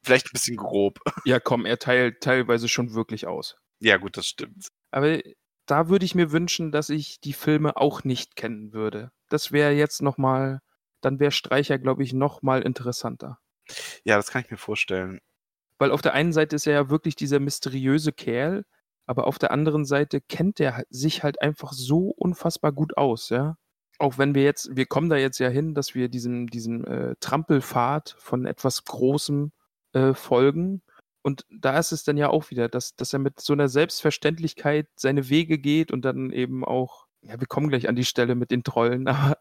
vielleicht 0.04 0.26
ein 0.26 0.34
bisschen 0.34 0.56
grob. 0.56 1.00
Ja, 1.24 1.40
komm, 1.40 1.66
er 1.66 1.80
teilt 1.80 2.20
teilweise 2.20 2.68
schon 2.68 2.94
wirklich 2.94 3.26
aus. 3.26 3.56
Ja, 3.80 3.96
gut, 3.96 4.16
das 4.16 4.28
stimmt. 4.28 4.68
Aber 4.92 5.18
da 5.66 5.88
würde 5.88 6.04
ich 6.04 6.14
mir 6.14 6.30
wünschen, 6.30 6.70
dass 6.70 6.90
ich 6.90 7.18
die 7.18 7.32
Filme 7.32 7.76
auch 7.76 8.04
nicht 8.04 8.36
kennen 8.36 8.72
würde. 8.72 9.10
Das 9.30 9.50
wäre 9.50 9.72
jetzt 9.72 10.00
nochmal, 10.00 10.60
dann 11.04 11.20
wäre 11.20 11.30
Streicher, 11.30 11.78
glaube 11.78 12.02
ich, 12.02 12.12
nochmal 12.12 12.62
interessanter. 12.62 13.38
Ja, 14.04 14.16
das 14.16 14.30
kann 14.30 14.42
ich 14.44 14.50
mir 14.50 14.56
vorstellen. 14.56 15.20
Weil 15.78 15.90
auf 15.90 16.02
der 16.02 16.14
einen 16.14 16.32
Seite 16.32 16.56
ist 16.56 16.66
er 16.66 16.74
ja 16.74 16.90
wirklich 16.90 17.16
dieser 17.16 17.40
mysteriöse 17.40 18.12
Kerl, 18.12 18.64
aber 19.06 19.26
auf 19.26 19.38
der 19.38 19.50
anderen 19.50 19.84
Seite 19.84 20.20
kennt 20.20 20.60
er 20.60 20.84
sich 20.88 21.22
halt 21.22 21.42
einfach 21.42 21.72
so 21.72 22.10
unfassbar 22.16 22.72
gut 22.72 22.96
aus, 22.96 23.28
ja. 23.28 23.56
Auch 23.98 24.18
wenn 24.18 24.34
wir 24.34 24.42
jetzt, 24.42 24.74
wir 24.74 24.86
kommen 24.86 25.08
da 25.08 25.16
jetzt 25.16 25.38
ja 25.38 25.48
hin, 25.48 25.74
dass 25.74 25.94
wir 25.94 26.08
diesem, 26.08 26.48
diesem 26.48 26.84
äh, 26.84 27.14
Trampelpfad 27.20 28.16
von 28.18 28.44
etwas 28.44 28.84
Großem 28.84 29.52
äh, 29.92 30.14
folgen. 30.14 30.82
Und 31.22 31.46
da 31.48 31.78
ist 31.78 31.92
es 31.92 32.04
dann 32.04 32.16
ja 32.16 32.28
auch 32.28 32.50
wieder, 32.50 32.68
dass, 32.68 32.96
dass 32.96 33.12
er 33.12 33.18
mit 33.18 33.40
so 33.40 33.52
einer 33.52 33.68
Selbstverständlichkeit 33.68 34.88
seine 34.96 35.28
Wege 35.28 35.58
geht 35.58 35.92
und 35.92 36.04
dann 36.04 36.30
eben 36.32 36.64
auch, 36.64 37.06
ja, 37.22 37.40
wir 37.40 37.46
kommen 37.46 37.68
gleich 37.68 37.88
an 37.88 37.96
die 37.96 38.04
Stelle 38.04 38.34
mit 38.34 38.50
den 38.50 38.64
Trollen, 38.64 39.06
aber 39.08 39.38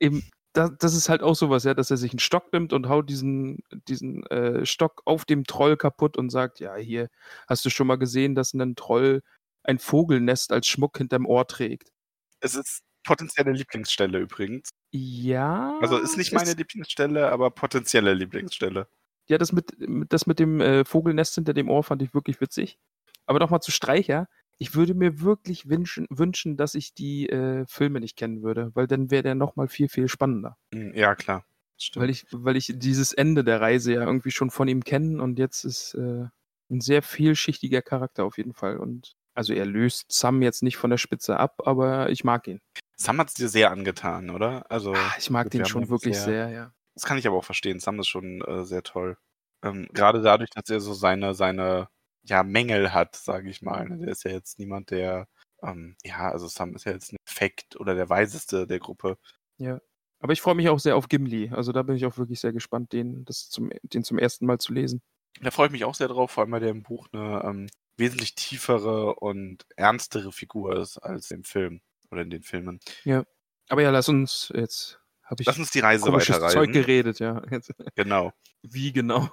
eben, 0.00 0.28
das, 0.58 0.72
das 0.78 0.94
ist 0.94 1.08
halt 1.08 1.22
auch 1.22 1.36
sowas, 1.36 1.64
ja, 1.64 1.72
dass 1.74 1.90
er 1.90 1.96
sich 1.96 2.12
einen 2.12 2.18
Stock 2.18 2.52
nimmt 2.52 2.72
und 2.72 2.88
haut 2.88 3.08
diesen, 3.08 3.62
diesen 3.86 4.26
äh, 4.26 4.66
Stock 4.66 5.02
auf 5.04 5.24
dem 5.24 5.44
Troll 5.44 5.76
kaputt 5.76 6.16
und 6.16 6.30
sagt, 6.30 6.58
ja, 6.58 6.74
hier 6.74 7.08
hast 7.46 7.64
du 7.64 7.70
schon 7.70 7.86
mal 7.86 7.96
gesehen, 7.96 8.34
dass 8.34 8.54
ein 8.54 8.74
Troll 8.74 9.22
ein 9.62 9.78
Vogelnest 9.78 10.50
als 10.50 10.66
Schmuck 10.66 10.98
hinterm 10.98 11.26
Ohr 11.26 11.46
trägt. 11.46 11.92
Es 12.40 12.56
ist 12.56 12.82
potenzielle 13.04 13.52
Lieblingsstelle 13.52 14.18
übrigens. 14.18 14.70
Ja. 14.90 15.78
Also 15.80 15.98
ist 15.98 16.16
nicht 16.16 16.32
meine 16.32 16.52
Lieblingsstelle, 16.52 17.30
aber 17.30 17.50
potenzielle 17.50 18.14
Lieblingsstelle. 18.14 18.88
Ja, 19.28 19.38
das 19.38 19.52
mit, 19.52 19.74
das 20.08 20.26
mit 20.26 20.38
dem 20.38 20.60
äh, 20.60 20.84
Vogelnest 20.84 21.36
hinter 21.36 21.54
dem 21.54 21.70
Ohr 21.70 21.84
fand 21.84 22.02
ich 22.02 22.14
wirklich 22.14 22.40
witzig. 22.40 22.78
Aber 23.26 23.38
nochmal 23.38 23.60
zu 23.60 23.70
Streicher. 23.70 24.26
Ich 24.58 24.74
würde 24.74 24.94
mir 24.94 25.20
wirklich 25.20 25.68
wünschen, 25.68 26.06
wünschen 26.10 26.56
dass 26.56 26.74
ich 26.74 26.92
die 26.92 27.28
äh, 27.28 27.64
Filme 27.66 28.00
nicht 28.00 28.16
kennen 28.16 28.42
würde, 28.42 28.72
weil 28.74 28.86
dann 28.86 29.10
wäre 29.10 29.22
der 29.22 29.34
nochmal 29.34 29.68
viel, 29.68 29.88
viel 29.88 30.08
spannender. 30.08 30.56
Hm, 30.74 30.94
ja, 30.94 31.14
klar. 31.14 31.44
Stimmt. 31.76 32.02
Weil 32.02 32.10
ich, 32.10 32.26
weil 32.32 32.56
ich 32.56 32.72
dieses 32.74 33.12
Ende 33.12 33.44
der 33.44 33.60
Reise 33.60 33.94
ja 33.94 34.02
irgendwie 34.02 34.32
schon 34.32 34.50
von 34.50 34.66
ihm 34.66 34.82
kenne 34.82 35.22
und 35.22 35.38
jetzt 35.38 35.64
ist 35.64 35.94
äh, 35.94 36.26
ein 36.70 36.80
sehr 36.80 37.02
vielschichtiger 37.02 37.82
Charakter 37.82 38.24
auf 38.24 38.36
jeden 38.36 38.52
Fall. 38.52 38.78
Und 38.78 39.14
also 39.34 39.52
er 39.52 39.66
löst 39.66 40.10
Sam 40.10 40.42
jetzt 40.42 40.64
nicht 40.64 40.76
von 40.76 40.90
der 40.90 40.98
Spitze 40.98 41.38
ab, 41.38 41.62
aber 41.64 42.10
ich 42.10 42.24
mag 42.24 42.48
ihn. 42.48 42.60
Sam 42.96 43.18
hat 43.18 43.28
es 43.28 43.34
dir 43.34 43.48
sehr 43.48 43.70
angetan, 43.70 44.30
oder? 44.30 44.68
Also 44.70 44.92
ah, 44.92 45.14
ich 45.18 45.30
mag 45.30 45.50
den 45.50 45.64
schon 45.66 45.88
wirklich 45.88 46.16
sehr, 46.16 46.24
sehr 46.24 46.50
ja 46.50 46.72
Das 46.94 47.04
kann 47.04 47.16
ich 47.16 47.26
aber 47.28 47.36
auch 47.36 47.44
verstehen. 47.44 47.78
Sam 47.78 48.00
ist 48.00 48.08
schon 48.08 48.40
äh, 48.42 48.64
sehr 48.64 48.82
toll. 48.82 49.16
Ähm, 49.62 49.88
Gerade 49.92 50.20
dadurch, 50.20 50.50
dass 50.50 50.68
er 50.68 50.80
so 50.80 50.94
seine, 50.94 51.34
seine 51.34 51.88
ja, 52.28 52.42
Mängel 52.42 52.92
hat, 52.92 53.16
sage 53.16 53.48
ich 53.50 53.62
mal. 53.62 53.88
Ne? 53.88 53.98
Der 53.98 54.08
ist 54.08 54.24
ja 54.24 54.30
jetzt 54.30 54.58
niemand, 54.58 54.90
der, 54.90 55.28
ähm, 55.62 55.96
ja, 56.04 56.30
also 56.30 56.46
Sam 56.46 56.74
ist 56.74 56.84
ja 56.84 56.92
jetzt 56.92 57.12
ein 57.12 57.18
Effekt 57.26 57.76
oder 57.76 57.94
der 57.94 58.08
Weiseste 58.08 58.66
der 58.66 58.78
Gruppe. 58.78 59.18
Ja. 59.56 59.80
Aber 60.20 60.32
ich 60.32 60.40
freue 60.40 60.54
mich 60.54 60.68
auch 60.68 60.80
sehr 60.80 60.96
auf 60.96 61.08
Gimli. 61.08 61.50
Also 61.50 61.72
da 61.72 61.82
bin 61.82 61.96
ich 61.96 62.04
auch 62.04 62.18
wirklich 62.18 62.40
sehr 62.40 62.52
gespannt, 62.52 62.92
den, 62.92 63.24
das 63.24 63.48
zum, 63.50 63.70
den 63.82 64.02
zum 64.02 64.18
ersten 64.18 64.46
Mal 64.46 64.58
zu 64.58 64.72
lesen. 64.72 65.00
Da 65.40 65.50
freue 65.50 65.66
ich 65.66 65.72
mich 65.72 65.84
auch 65.84 65.94
sehr 65.94 66.08
drauf, 66.08 66.32
vor 66.32 66.42
allem 66.42 66.52
weil 66.52 66.60
der 66.60 66.70
im 66.70 66.82
Buch 66.82 67.08
eine 67.12 67.42
ähm, 67.44 67.68
wesentlich 67.96 68.34
tiefere 68.34 69.14
und 69.14 69.64
ernstere 69.76 70.32
Figur 70.32 70.76
ist 70.76 70.98
als 70.98 71.30
im 71.30 71.44
Film 71.44 71.80
oder 72.10 72.22
in 72.22 72.30
den 72.30 72.42
Filmen. 72.42 72.80
Ja. 73.04 73.24
Aber 73.68 73.82
ja, 73.82 73.90
lass 73.90 74.08
uns 74.08 74.50
jetzt 74.54 74.98
ich 75.38 75.46
Lass 75.46 75.58
uns 75.58 75.70
die 75.70 75.80
Reise 75.80 76.10
weiterreisen. 76.12 76.58
Zeug 76.58 76.72
geredet, 76.72 77.18
ja. 77.18 77.42
Jetzt, 77.50 77.72
Genau. 77.94 78.32
wie 78.62 78.92
genau? 78.92 79.28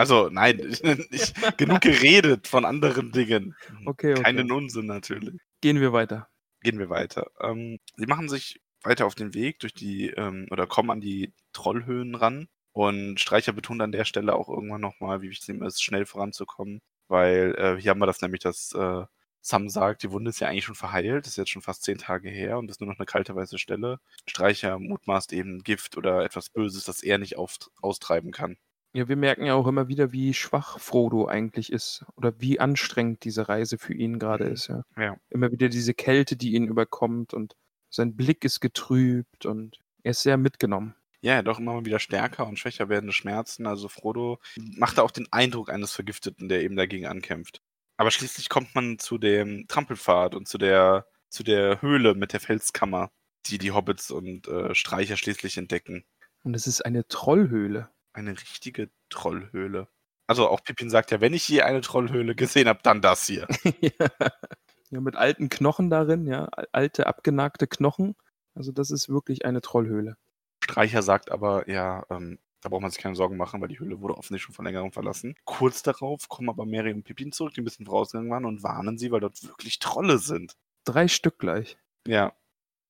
Also, 0.00 0.30
nein, 0.30 0.58
ich, 1.10 1.34
genug 1.58 1.82
geredet 1.82 2.48
von 2.48 2.64
anderen 2.64 3.12
Dingen. 3.12 3.54
Okay, 3.84 4.12
okay. 4.12 4.22
Keinen 4.22 4.50
Unsinn 4.50 4.86
natürlich. 4.86 5.38
Gehen 5.60 5.78
wir 5.78 5.92
weiter. 5.92 6.26
Gehen 6.62 6.78
wir 6.78 6.88
weiter. 6.88 7.30
Ähm, 7.38 7.78
sie 7.96 8.06
machen 8.06 8.30
sich 8.30 8.62
weiter 8.82 9.04
auf 9.04 9.14
den 9.14 9.34
Weg 9.34 9.58
durch 9.58 9.74
die, 9.74 10.08
ähm, 10.08 10.46
oder 10.50 10.66
kommen 10.66 10.88
an 10.90 11.02
die 11.02 11.34
Trollhöhen 11.52 12.14
ran. 12.14 12.48
Und 12.72 13.20
Streicher 13.20 13.52
betont 13.52 13.82
an 13.82 13.92
der 13.92 14.06
Stelle 14.06 14.34
auch 14.34 14.48
irgendwann 14.48 14.80
nochmal, 14.80 15.20
wie 15.20 15.28
wichtig 15.28 15.50
ihm 15.50 15.62
ist, 15.62 15.82
schnell 15.82 16.06
voranzukommen. 16.06 16.80
Weil 17.08 17.54
äh, 17.58 17.78
hier 17.78 17.90
haben 17.90 18.00
wir 18.00 18.06
das 18.06 18.22
nämlich, 18.22 18.40
dass 18.40 18.72
äh, 18.72 19.04
Sam 19.42 19.68
sagt, 19.68 20.02
die 20.02 20.12
Wunde 20.12 20.30
ist 20.30 20.40
ja 20.40 20.48
eigentlich 20.48 20.64
schon 20.64 20.76
verheilt, 20.76 21.26
ist 21.26 21.36
jetzt 21.36 21.50
schon 21.50 21.60
fast 21.60 21.82
zehn 21.82 21.98
Tage 21.98 22.30
her 22.30 22.56
und 22.56 22.70
ist 22.70 22.80
nur 22.80 22.88
noch 22.88 22.98
eine 22.98 23.04
kalte 23.04 23.34
weiße 23.34 23.58
Stelle. 23.58 24.00
Streicher 24.26 24.78
mutmaßt 24.78 25.34
eben 25.34 25.62
Gift 25.62 25.98
oder 25.98 26.24
etwas 26.24 26.48
Böses, 26.48 26.84
das 26.84 27.02
er 27.02 27.18
nicht 27.18 27.36
austreiben 27.36 28.32
kann. 28.32 28.56
Ja, 28.92 29.08
wir 29.08 29.16
merken 29.16 29.44
ja 29.46 29.54
auch 29.54 29.66
immer 29.68 29.86
wieder, 29.88 30.10
wie 30.12 30.34
schwach 30.34 30.78
Frodo 30.80 31.26
eigentlich 31.28 31.72
ist 31.72 32.04
oder 32.16 32.40
wie 32.40 32.58
anstrengend 32.58 33.22
diese 33.24 33.48
Reise 33.48 33.78
für 33.78 33.94
ihn 33.94 34.18
gerade 34.18 34.46
Mhm. 34.46 34.52
ist. 34.52 34.68
Ja. 34.68 34.82
Ja. 34.96 35.16
Immer 35.28 35.52
wieder 35.52 35.68
diese 35.68 35.94
Kälte, 35.94 36.36
die 36.36 36.54
ihn 36.54 36.66
überkommt 36.66 37.32
und 37.34 37.54
sein 37.88 38.16
Blick 38.16 38.44
ist 38.44 38.60
getrübt 38.60 39.46
und 39.46 39.78
er 40.02 40.10
ist 40.12 40.22
sehr 40.22 40.36
mitgenommen. 40.36 40.94
Ja, 41.22 41.42
doch 41.42 41.58
immer 41.58 41.84
wieder 41.84 41.98
stärker 41.98 42.46
und 42.46 42.58
schwächer 42.58 42.88
werdende 42.88 43.12
Schmerzen. 43.12 43.66
Also 43.66 43.88
Frodo 43.88 44.38
machte 44.56 45.02
auch 45.02 45.10
den 45.10 45.28
Eindruck 45.32 45.70
eines 45.70 45.92
Vergifteten, 45.92 46.48
der 46.48 46.62
eben 46.62 46.76
dagegen 46.76 47.06
ankämpft. 47.06 47.60
Aber 47.98 48.10
schließlich 48.10 48.48
kommt 48.48 48.74
man 48.74 48.98
zu 48.98 49.18
dem 49.18 49.66
Trampelpfad 49.68 50.34
und 50.34 50.48
zu 50.48 50.56
der, 50.56 51.06
zu 51.28 51.42
der 51.42 51.82
Höhle 51.82 52.14
mit 52.14 52.32
der 52.32 52.40
Felskammer, 52.40 53.10
die 53.46 53.58
die 53.58 53.72
Hobbits 53.72 54.10
und 54.10 54.48
äh, 54.48 54.74
Streicher 54.74 55.16
schließlich 55.18 55.58
entdecken. 55.58 56.04
Und 56.42 56.54
es 56.54 56.66
ist 56.66 56.80
eine 56.84 57.06
Trollhöhle. 57.06 57.90
Eine 58.12 58.32
richtige 58.32 58.90
Trollhöhle. 59.08 59.88
Also 60.26 60.48
auch 60.48 60.62
Pippin 60.62 60.90
sagt 60.90 61.10
ja, 61.10 61.20
wenn 61.20 61.34
ich 61.34 61.48
je 61.48 61.62
eine 61.62 61.80
Trollhöhle 61.80 62.34
gesehen 62.34 62.68
habe, 62.68 62.80
dann 62.82 63.00
das 63.02 63.26
hier. 63.26 63.46
ja. 63.80 63.90
ja, 64.90 65.00
mit 65.00 65.16
alten 65.16 65.48
Knochen 65.48 65.90
darin, 65.90 66.26
ja, 66.26 66.44
al- 66.46 66.68
alte 66.72 67.06
abgenagte 67.06 67.66
Knochen. 67.66 68.14
Also 68.54 68.72
das 68.72 68.90
ist 68.90 69.08
wirklich 69.08 69.44
eine 69.44 69.60
Trollhöhle. 69.60 70.16
Streicher 70.62 71.02
sagt 71.02 71.30
aber, 71.30 71.68
ja, 71.68 72.04
ähm, 72.10 72.38
da 72.60 72.68
braucht 72.68 72.82
man 72.82 72.90
sich 72.90 73.00
keine 73.00 73.14
Sorgen 73.16 73.36
machen, 73.36 73.60
weil 73.60 73.68
die 73.68 73.78
Höhle 73.78 74.00
wurde 74.00 74.14
offensichtlich 74.14 74.42
schon 74.42 74.54
vor 74.54 74.64
längerem 74.64 74.92
verlassen. 74.92 75.34
Kurz 75.44 75.82
darauf 75.82 76.28
kommen 76.28 76.50
aber 76.50 76.66
Mary 76.66 76.92
und 76.92 77.04
Pippin 77.04 77.32
zurück, 77.32 77.54
die 77.54 77.62
ein 77.62 77.64
bisschen 77.64 77.86
vorausgegangen 77.86 78.30
waren 78.30 78.44
und 78.44 78.62
warnen 78.62 78.98
sie, 78.98 79.10
weil 79.10 79.20
dort 79.20 79.42
wirklich 79.42 79.78
Trolle 79.78 80.18
sind. 80.18 80.56
Drei 80.84 81.08
Stück 81.08 81.38
gleich. 81.38 81.78
Ja. 82.06 82.34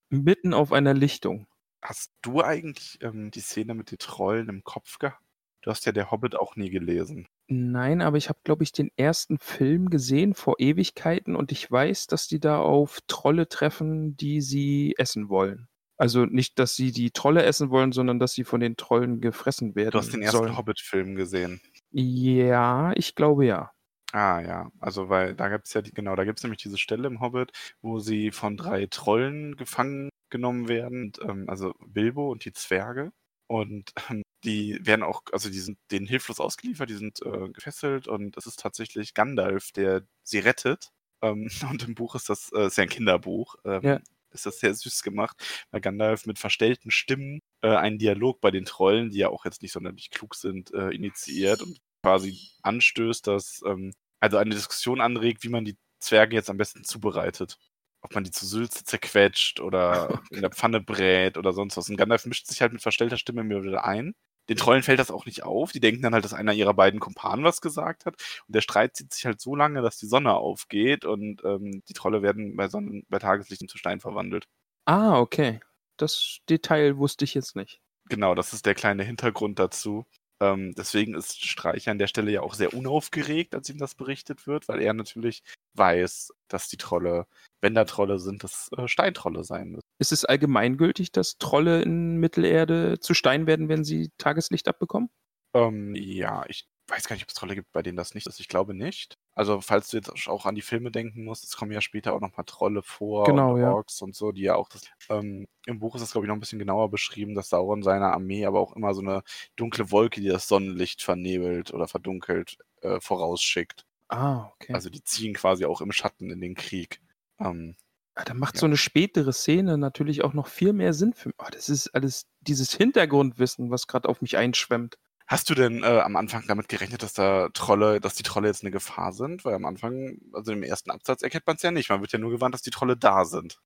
Mitten 0.09 0.53
auf 0.53 0.73
einer 0.73 0.93
Lichtung. 0.93 1.47
Hast 1.81 2.11
du 2.21 2.43
eigentlich 2.43 2.99
ähm, 3.01 3.31
die 3.31 3.39
Szene 3.39 3.73
mit 3.73 3.91
den 3.91 3.97
Trollen 3.97 4.49
im 4.49 4.63
Kopf 4.63 4.99
gehabt? 4.99 5.21
Du 5.61 5.69
hast 5.69 5.85
ja 5.85 5.91
der 5.91 6.09
Hobbit 6.09 6.35
auch 6.35 6.55
nie 6.55 6.69
gelesen. 6.71 7.27
Nein, 7.47 8.01
aber 8.01 8.17
ich 8.17 8.29
habe, 8.29 8.39
glaube 8.43 8.63
ich, 8.63 8.71
den 8.71 8.89
ersten 8.97 9.37
Film 9.37 9.89
gesehen 9.89 10.33
vor 10.33 10.55
Ewigkeiten 10.59 11.35
und 11.35 11.51
ich 11.51 11.69
weiß, 11.69 12.07
dass 12.07 12.27
die 12.27 12.39
da 12.39 12.59
auf 12.59 12.99
Trolle 13.07 13.47
treffen, 13.47 14.15
die 14.17 14.41
sie 14.41 14.95
essen 14.97 15.29
wollen. 15.29 15.67
Also 15.97 16.25
nicht, 16.25 16.57
dass 16.57 16.75
sie 16.75 16.91
die 16.91 17.11
Trolle 17.11 17.43
essen 17.43 17.69
wollen, 17.69 17.91
sondern 17.91 18.17
dass 18.17 18.33
sie 18.33 18.43
von 18.43 18.59
den 18.59 18.75
Trollen 18.75 19.21
gefressen 19.21 19.75
werden 19.75 19.91
Du 19.91 19.99
hast 19.99 20.13
den 20.13 20.23
ersten. 20.23 20.57
Hobbit-Film 20.57 21.15
gesehen. 21.15 21.61
Ja, 21.91 22.91
ich 22.95 23.13
glaube 23.13 23.45
ja. 23.45 23.71
Ah 24.13 24.41
ja, 24.41 24.71
also 24.79 25.09
weil 25.09 25.35
da 25.35 25.49
gibt's 25.49 25.73
ja 25.73 25.81
die, 25.81 25.93
genau, 25.93 26.15
da 26.15 26.25
gibt's 26.25 26.41
nämlich 26.43 26.61
diese 26.61 26.77
Stelle 26.77 27.07
im 27.07 27.21
Hobbit, 27.21 27.51
wo 27.81 27.99
sie 27.99 28.31
von 28.31 28.57
drei 28.57 28.87
Trollen 28.87 29.55
gefangen 29.55 30.09
genommen 30.31 30.67
werden, 30.67 31.11
ähm, 31.21 31.45
also 31.47 31.73
Bilbo 31.85 32.31
und 32.31 32.45
die 32.45 32.53
Zwerge. 32.53 33.11
Und 33.47 33.91
ähm, 34.09 34.23
die 34.43 34.79
werden 34.81 35.03
auch, 35.03 35.23
also 35.33 35.49
die 35.49 35.59
sind 35.59 35.77
denen 35.91 36.07
hilflos 36.07 36.39
ausgeliefert, 36.39 36.89
die 36.89 36.95
sind 36.95 37.21
äh, 37.23 37.49
gefesselt 37.49 38.07
und 38.07 38.37
es 38.37 38.45
ist 38.47 38.59
tatsächlich 38.59 39.13
Gandalf, 39.13 39.71
der 39.73 40.03
sie 40.23 40.39
rettet. 40.39 40.89
Ähm, 41.21 41.49
und 41.69 41.83
im 41.87 41.95
Buch 41.95 42.15
ist 42.15 42.29
das, 42.29 42.51
äh, 42.53 42.67
ist 42.67 42.77
ja 42.77 42.83
ein 42.83 42.89
Kinderbuch, 42.89 43.55
ähm, 43.65 43.81
Ja. 43.83 43.99
ist 44.31 44.45
das 44.45 44.59
sehr 44.59 44.73
süß 44.73 45.03
gemacht, 45.03 45.37
weil 45.71 45.81
Gandalf 45.81 46.25
mit 46.25 46.39
verstellten 46.39 46.91
Stimmen 46.91 47.39
äh, 47.61 47.75
einen 47.75 47.99
Dialog 47.99 48.41
bei 48.41 48.51
den 48.51 48.65
Trollen, 48.65 49.09
die 49.11 49.19
ja 49.19 49.29
auch 49.29 49.45
jetzt 49.45 49.61
nicht 49.61 49.73
sonderlich 49.73 50.09
klug 50.09 50.35
sind, 50.35 50.73
äh, 50.73 50.89
initiiert 50.89 51.61
und 51.61 51.77
quasi 52.03 52.39
anstößt, 52.63 53.27
dass 53.27 53.61
ähm, 53.67 53.93
also 54.21 54.37
eine 54.37 54.55
Diskussion 54.55 55.01
anregt, 55.01 55.43
wie 55.43 55.49
man 55.49 55.65
die 55.65 55.77
Zwerge 55.99 56.35
jetzt 56.35 56.49
am 56.49 56.57
besten 56.57 56.83
zubereitet. 56.83 57.57
Ob 58.01 58.15
man 58.15 58.23
die 58.23 58.31
zu 58.31 58.45
Sülze 58.45 58.83
zerquetscht 58.83 59.59
oder 59.59 60.21
in 60.31 60.41
der 60.41 60.51
Pfanne 60.51 60.81
brät 60.81 61.37
oder 61.37 61.53
sonst 61.53 61.77
was. 61.77 61.89
Und 61.89 61.97
Gandalf 61.97 62.25
mischt 62.25 62.47
sich 62.47 62.61
halt 62.61 62.73
mit 62.73 62.81
verstellter 62.81 63.17
Stimme 63.17 63.41
immer 63.41 63.63
wieder 63.63 63.85
ein. 63.85 64.15
Den 64.49 64.57
Trollen 64.57 64.83
fällt 64.83 64.99
das 64.99 65.11
auch 65.11 65.25
nicht 65.25 65.43
auf. 65.43 65.71
Die 65.71 65.79
denken 65.79 66.01
dann 66.01 66.13
halt, 66.13 66.25
dass 66.25 66.33
einer 66.33 66.53
ihrer 66.53 66.73
beiden 66.73 66.99
Kumpanen 66.99 67.45
was 67.45 67.61
gesagt 67.61 68.05
hat. 68.05 68.15
Und 68.47 68.55
der 68.55 68.61
Streit 68.61 68.95
zieht 68.95 69.13
sich 69.13 69.25
halt 69.25 69.39
so 69.39 69.55
lange, 69.55 69.81
dass 69.81 69.97
die 69.97 70.07
Sonne 70.07 70.33
aufgeht 70.33 71.05
und 71.05 71.43
ähm, 71.45 71.83
die 71.87 71.93
Trolle 71.93 72.21
werden 72.21 72.55
bei, 72.55 72.67
Sonnen 72.67 73.05
bei 73.07 73.19
Tageslicht 73.19 73.69
zu 73.69 73.77
Stein 73.77 73.99
verwandelt. 73.99 74.47
Ah, 74.85 75.19
okay. 75.19 75.59
Das 75.97 76.39
Detail 76.49 76.97
wusste 76.97 77.25
ich 77.25 77.33
jetzt 77.33 77.55
nicht. 77.55 77.79
Genau, 78.09 78.35
das 78.35 78.53
ist 78.53 78.65
der 78.65 78.73
kleine 78.73 79.03
Hintergrund 79.03 79.59
dazu. 79.59 80.05
Ähm, 80.41 80.73
deswegen 80.75 81.13
ist 81.13 81.45
Streicher 81.45 81.91
an 81.91 81.99
der 81.99 82.07
Stelle 82.07 82.31
ja 82.31 82.41
auch 82.41 82.55
sehr 82.55 82.73
unaufgeregt, 82.73 83.53
als 83.53 83.69
ihm 83.69 83.77
das 83.77 83.93
berichtet 83.93 84.47
wird, 84.47 84.67
weil 84.67 84.81
er 84.81 84.93
natürlich 84.93 85.43
weiß, 85.75 86.33
dass 86.47 86.67
die 86.67 86.77
Trolle, 86.77 87.27
wenn 87.61 87.75
da 87.75 87.85
Trolle 87.85 88.17
sind, 88.17 88.43
das 88.43 88.69
äh, 88.75 88.87
Steintrolle 88.87 89.43
sein 89.43 89.69
müssen. 89.69 89.85
Ist 89.99 90.11
es 90.11 90.25
allgemeingültig, 90.25 91.11
dass 91.11 91.37
Trolle 91.37 91.83
in 91.83 92.17
Mittelerde 92.17 92.99
zu 92.99 93.13
Stein 93.13 93.45
werden, 93.45 93.69
wenn 93.69 93.83
sie 93.83 94.09
Tageslicht 94.17 94.67
abbekommen? 94.67 95.09
Ähm, 95.53 95.93
ja, 95.95 96.43
ich 96.47 96.65
weiß 96.87 97.07
gar 97.07 97.15
nicht, 97.15 97.23
ob 97.23 97.29
es 97.29 97.35
Trolle 97.35 97.53
gibt, 97.53 97.71
bei 97.71 97.83
denen 97.83 97.97
das 97.97 98.15
nicht 98.15 98.25
ist. 98.25 98.39
Ich 98.39 98.47
glaube 98.47 98.73
nicht. 98.73 99.17
Also, 99.33 99.61
falls 99.61 99.89
du 99.89 99.97
jetzt 99.97 100.27
auch 100.27 100.45
an 100.45 100.55
die 100.55 100.61
Filme 100.61 100.91
denken 100.91 101.23
musst, 101.23 101.45
es 101.45 101.55
kommen 101.55 101.71
ja 101.71 101.79
später 101.81 102.13
auch 102.13 102.19
noch 102.19 102.35
mal 102.35 102.43
Trolle 102.43 102.81
vor 102.83 103.23
Genau, 103.25 103.53
und 103.55 103.61
ja. 103.61 103.71
Orks 103.71 104.01
und 104.01 104.13
so, 104.15 104.31
die 104.31 104.41
ja 104.41 104.55
auch 104.55 104.67
das. 104.69 104.83
Ähm, 105.09 105.47
Im 105.65 105.79
Buch 105.79 105.95
ist 105.95 106.01
das, 106.01 106.11
glaube 106.11 106.25
ich, 106.25 106.27
noch 106.27 106.35
ein 106.35 106.41
bisschen 106.41 106.59
genauer 106.59 106.89
beschrieben, 106.91 107.33
dass 107.33 107.49
Sauron 107.49 107.81
seiner 107.81 108.11
Armee 108.13 108.45
aber 108.45 108.59
auch 108.59 108.75
immer 108.75 108.93
so 108.93 109.01
eine 109.01 109.23
dunkle 109.55 109.89
Wolke, 109.91 110.19
die 110.21 110.27
das 110.27 110.47
Sonnenlicht 110.47 111.01
vernebelt 111.01 111.73
oder 111.73 111.87
verdunkelt, 111.87 112.57
äh, 112.81 112.99
vorausschickt. 112.99 113.85
Ah, 114.09 114.47
okay. 114.55 114.73
Also 114.73 114.89
die 114.89 115.03
ziehen 115.03 115.33
quasi 115.33 115.63
auch 115.65 115.79
im 115.79 115.93
Schatten 115.93 116.29
in 116.29 116.41
den 116.41 116.55
Krieg. 116.55 116.99
Ähm, 117.39 117.75
Ah, 118.13 118.25
da 118.25 118.33
macht 118.33 118.55
Ja. 118.55 118.59
so 118.59 118.65
eine 118.65 118.75
spätere 118.75 119.31
Szene 119.31 119.77
natürlich 119.77 120.21
auch 120.25 120.33
noch 120.33 120.47
viel 120.47 120.73
mehr 120.73 120.93
Sinn 120.93 121.13
für 121.13 121.29
mich. 121.29 121.37
Oh, 121.39 121.45
das 121.49 121.69
ist 121.69 121.87
alles 121.95 122.25
dieses 122.41 122.73
Hintergrundwissen, 122.75 123.71
was 123.71 123.87
gerade 123.87 124.09
auf 124.09 124.21
mich 124.21 124.35
einschwemmt. 124.35 124.97
Hast 125.31 125.49
du 125.49 125.55
denn 125.55 125.81
äh, 125.81 126.01
am 126.01 126.17
Anfang 126.17 126.43
damit 126.47 126.67
gerechnet, 126.67 127.03
dass 127.03 127.13
da 127.13 127.49
Trolle, 127.53 128.01
dass 128.01 128.15
die 128.15 128.23
Trolle 128.23 128.49
jetzt 128.49 128.63
eine 128.63 128.71
Gefahr 128.71 129.13
sind? 129.13 129.45
Weil 129.45 129.55
am 129.55 129.65
Anfang, 129.65 130.19
also 130.33 130.51
im 130.51 130.61
ersten 130.61 130.91
Absatz 130.91 131.21
erkennt 131.21 131.47
man 131.47 131.55
es 131.55 131.61
ja 131.61 131.71
nicht. 131.71 131.89
Man 131.89 132.01
wird 132.01 132.11
ja 132.11 132.19
nur 132.19 132.31
gewarnt, 132.31 132.53
dass 132.53 132.61
die 132.61 132.69
Trolle 132.69 132.97
da 132.97 133.23
sind. 133.23 133.57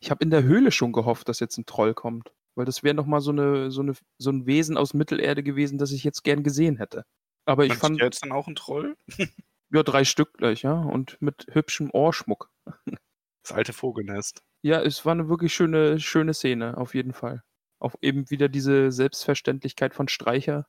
Ich 0.00 0.10
habe 0.10 0.22
in 0.22 0.30
der 0.30 0.42
Höhle 0.42 0.70
schon 0.70 0.92
gehofft, 0.92 1.28
dass 1.28 1.40
jetzt 1.40 1.56
ein 1.56 1.66
Troll 1.66 1.94
kommt. 1.94 2.32
Weil 2.54 2.66
das 2.66 2.82
wäre 2.82 2.94
nochmal 2.94 3.20
so, 3.20 3.32
eine, 3.32 3.70
so, 3.70 3.82
eine, 3.82 3.94
so 4.18 4.30
ein 4.30 4.46
Wesen 4.46 4.76
aus 4.76 4.94
Mittelerde 4.94 5.42
gewesen, 5.42 5.78
das 5.78 5.92
ich 5.92 6.04
jetzt 6.04 6.22
gern 6.22 6.42
gesehen 6.42 6.76
hätte. 6.76 7.04
Aber 7.44 7.64
ich 7.64 7.70
Meinst 7.70 7.82
fand, 7.82 8.00
du 8.00 8.04
jetzt 8.04 8.22
dann 8.22 8.32
auch 8.32 8.46
ein 8.46 8.54
Troll? 8.54 8.96
ja, 9.70 9.82
drei 9.82 10.04
Stück 10.04 10.34
gleich, 10.34 10.62
ja. 10.62 10.74
Und 10.74 11.16
mit 11.20 11.46
hübschem 11.50 11.90
Ohrschmuck. 11.92 12.50
Das 13.42 13.56
alte 13.56 13.72
Vogelnest. 13.72 14.42
Ja, 14.62 14.82
es 14.82 15.04
war 15.04 15.12
eine 15.12 15.28
wirklich 15.28 15.54
schöne, 15.54 16.00
schöne 16.00 16.34
Szene, 16.34 16.76
auf 16.76 16.96
jeden 16.96 17.12
Fall. 17.12 17.44
Auch 17.78 17.94
eben 18.00 18.28
wieder 18.28 18.48
diese 18.48 18.90
Selbstverständlichkeit 18.90 19.94
von 19.94 20.08
Streicher. 20.08 20.66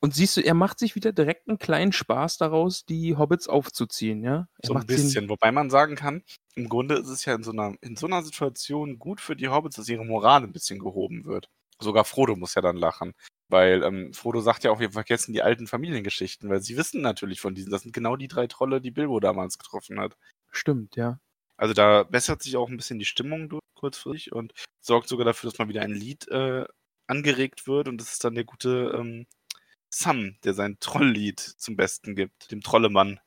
Und 0.00 0.14
siehst 0.14 0.36
du, 0.36 0.40
er 0.40 0.54
macht 0.54 0.78
sich 0.78 0.94
wieder 0.94 1.12
direkt 1.12 1.48
einen 1.48 1.58
kleinen 1.58 1.92
Spaß 1.92 2.38
daraus, 2.38 2.86
die 2.86 3.16
Hobbits 3.16 3.48
aufzuziehen, 3.48 4.24
ja? 4.24 4.48
Er 4.58 4.66
So 4.66 4.74
ein 4.74 4.86
bisschen. 4.86 5.28
Wobei 5.28 5.52
man 5.52 5.68
sagen 5.68 5.94
kann, 5.94 6.22
im 6.54 6.70
Grunde 6.70 6.96
ist 6.96 7.08
es 7.08 7.26
ja 7.26 7.34
in 7.34 7.42
so, 7.42 7.52
einer, 7.52 7.74
in 7.82 7.96
so 7.96 8.06
einer 8.06 8.22
Situation 8.22 8.98
gut 8.98 9.20
für 9.20 9.36
die 9.36 9.48
Hobbits, 9.48 9.76
dass 9.76 9.88
ihre 9.88 10.04
Moral 10.04 10.42
ein 10.42 10.52
bisschen 10.52 10.78
gehoben 10.78 11.26
wird. 11.26 11.50
Sogar 11.78 12.04
Frodo 12.04 12.34
muss 12.34 12.54
ja 12.54 12.62
dann 12.62 12.76
lachen. 12.76 13.12
Weil 13.48 13.82
ähm, 13.82 14.12
Frodo 14.14 14.40
sagt 14.40 14.64
ja 14.64 14.70
auch, 14.70 14.80
wir 14.80 14.92
vergessen 14.92 15.32
die 15.32 15.42
alten 15.42 15.66
Familiengeschichten, 15.66 16.48
weil 16.48 16.62
sie 16.62 16.76
wissen 16.76 17.02
natürlich 17.02 17.40
von 17.40 17.54
diesen. 17.54 17.70
Das 17.70 17.82
sind 17.82 17.92
genau 17.92 18.16
die 18.16 18.28
drei 18.28 18.46
Trolle, 18.46 18.80
die 18.80 18.92
Bilbo 18.92 19.20
damals 19.20 19.58
getroffen 19.58 20.00
hat. 20.00 20.16
Stimmt, 20.50 20.96
ja. 20.96 21.18
Also 21.56 21.74
da 21.74 22.04
bessert 22.04 22.42
sich 22.42 22.56
auch 22.56 22.70
ein 22.70 22.76
bisschen 22.76 22.98
die 22.98 23.04
Stimmung 23.04 23.50
durch, 23.50 23.60
kurzfristig 23.74 24.32
und 24.32 24.52
sorgt 24.80 25.08
sogar 25.08 25.26
dafür, 25.26 25.50
dass 25.50 25.58
mal 25.58 25.68
wieder 25.68 25.82
ein 25.82 25.92
Lied 25.92 26.28
äh, 26.28 26.64
angeregt 27.06 27.66
wird 27.66 27.88
und 27.88 28.00
das 28.00 28.12
ist 28.12 28.24
dann 28.24 28.34
der 28.34 28.44
gute 28.44 28.94
ähm, 28.96 29.26
Sam, 29.90 30.36
der 30.44 30.54
sein 30.54 30.76
Trolllied 30.80 31.40
zum 31.40 31.76
Besten 31.76 32.14
gibt, 32.14 32.50
dem 32.50 32.62
Trollemann. 32.62 33.20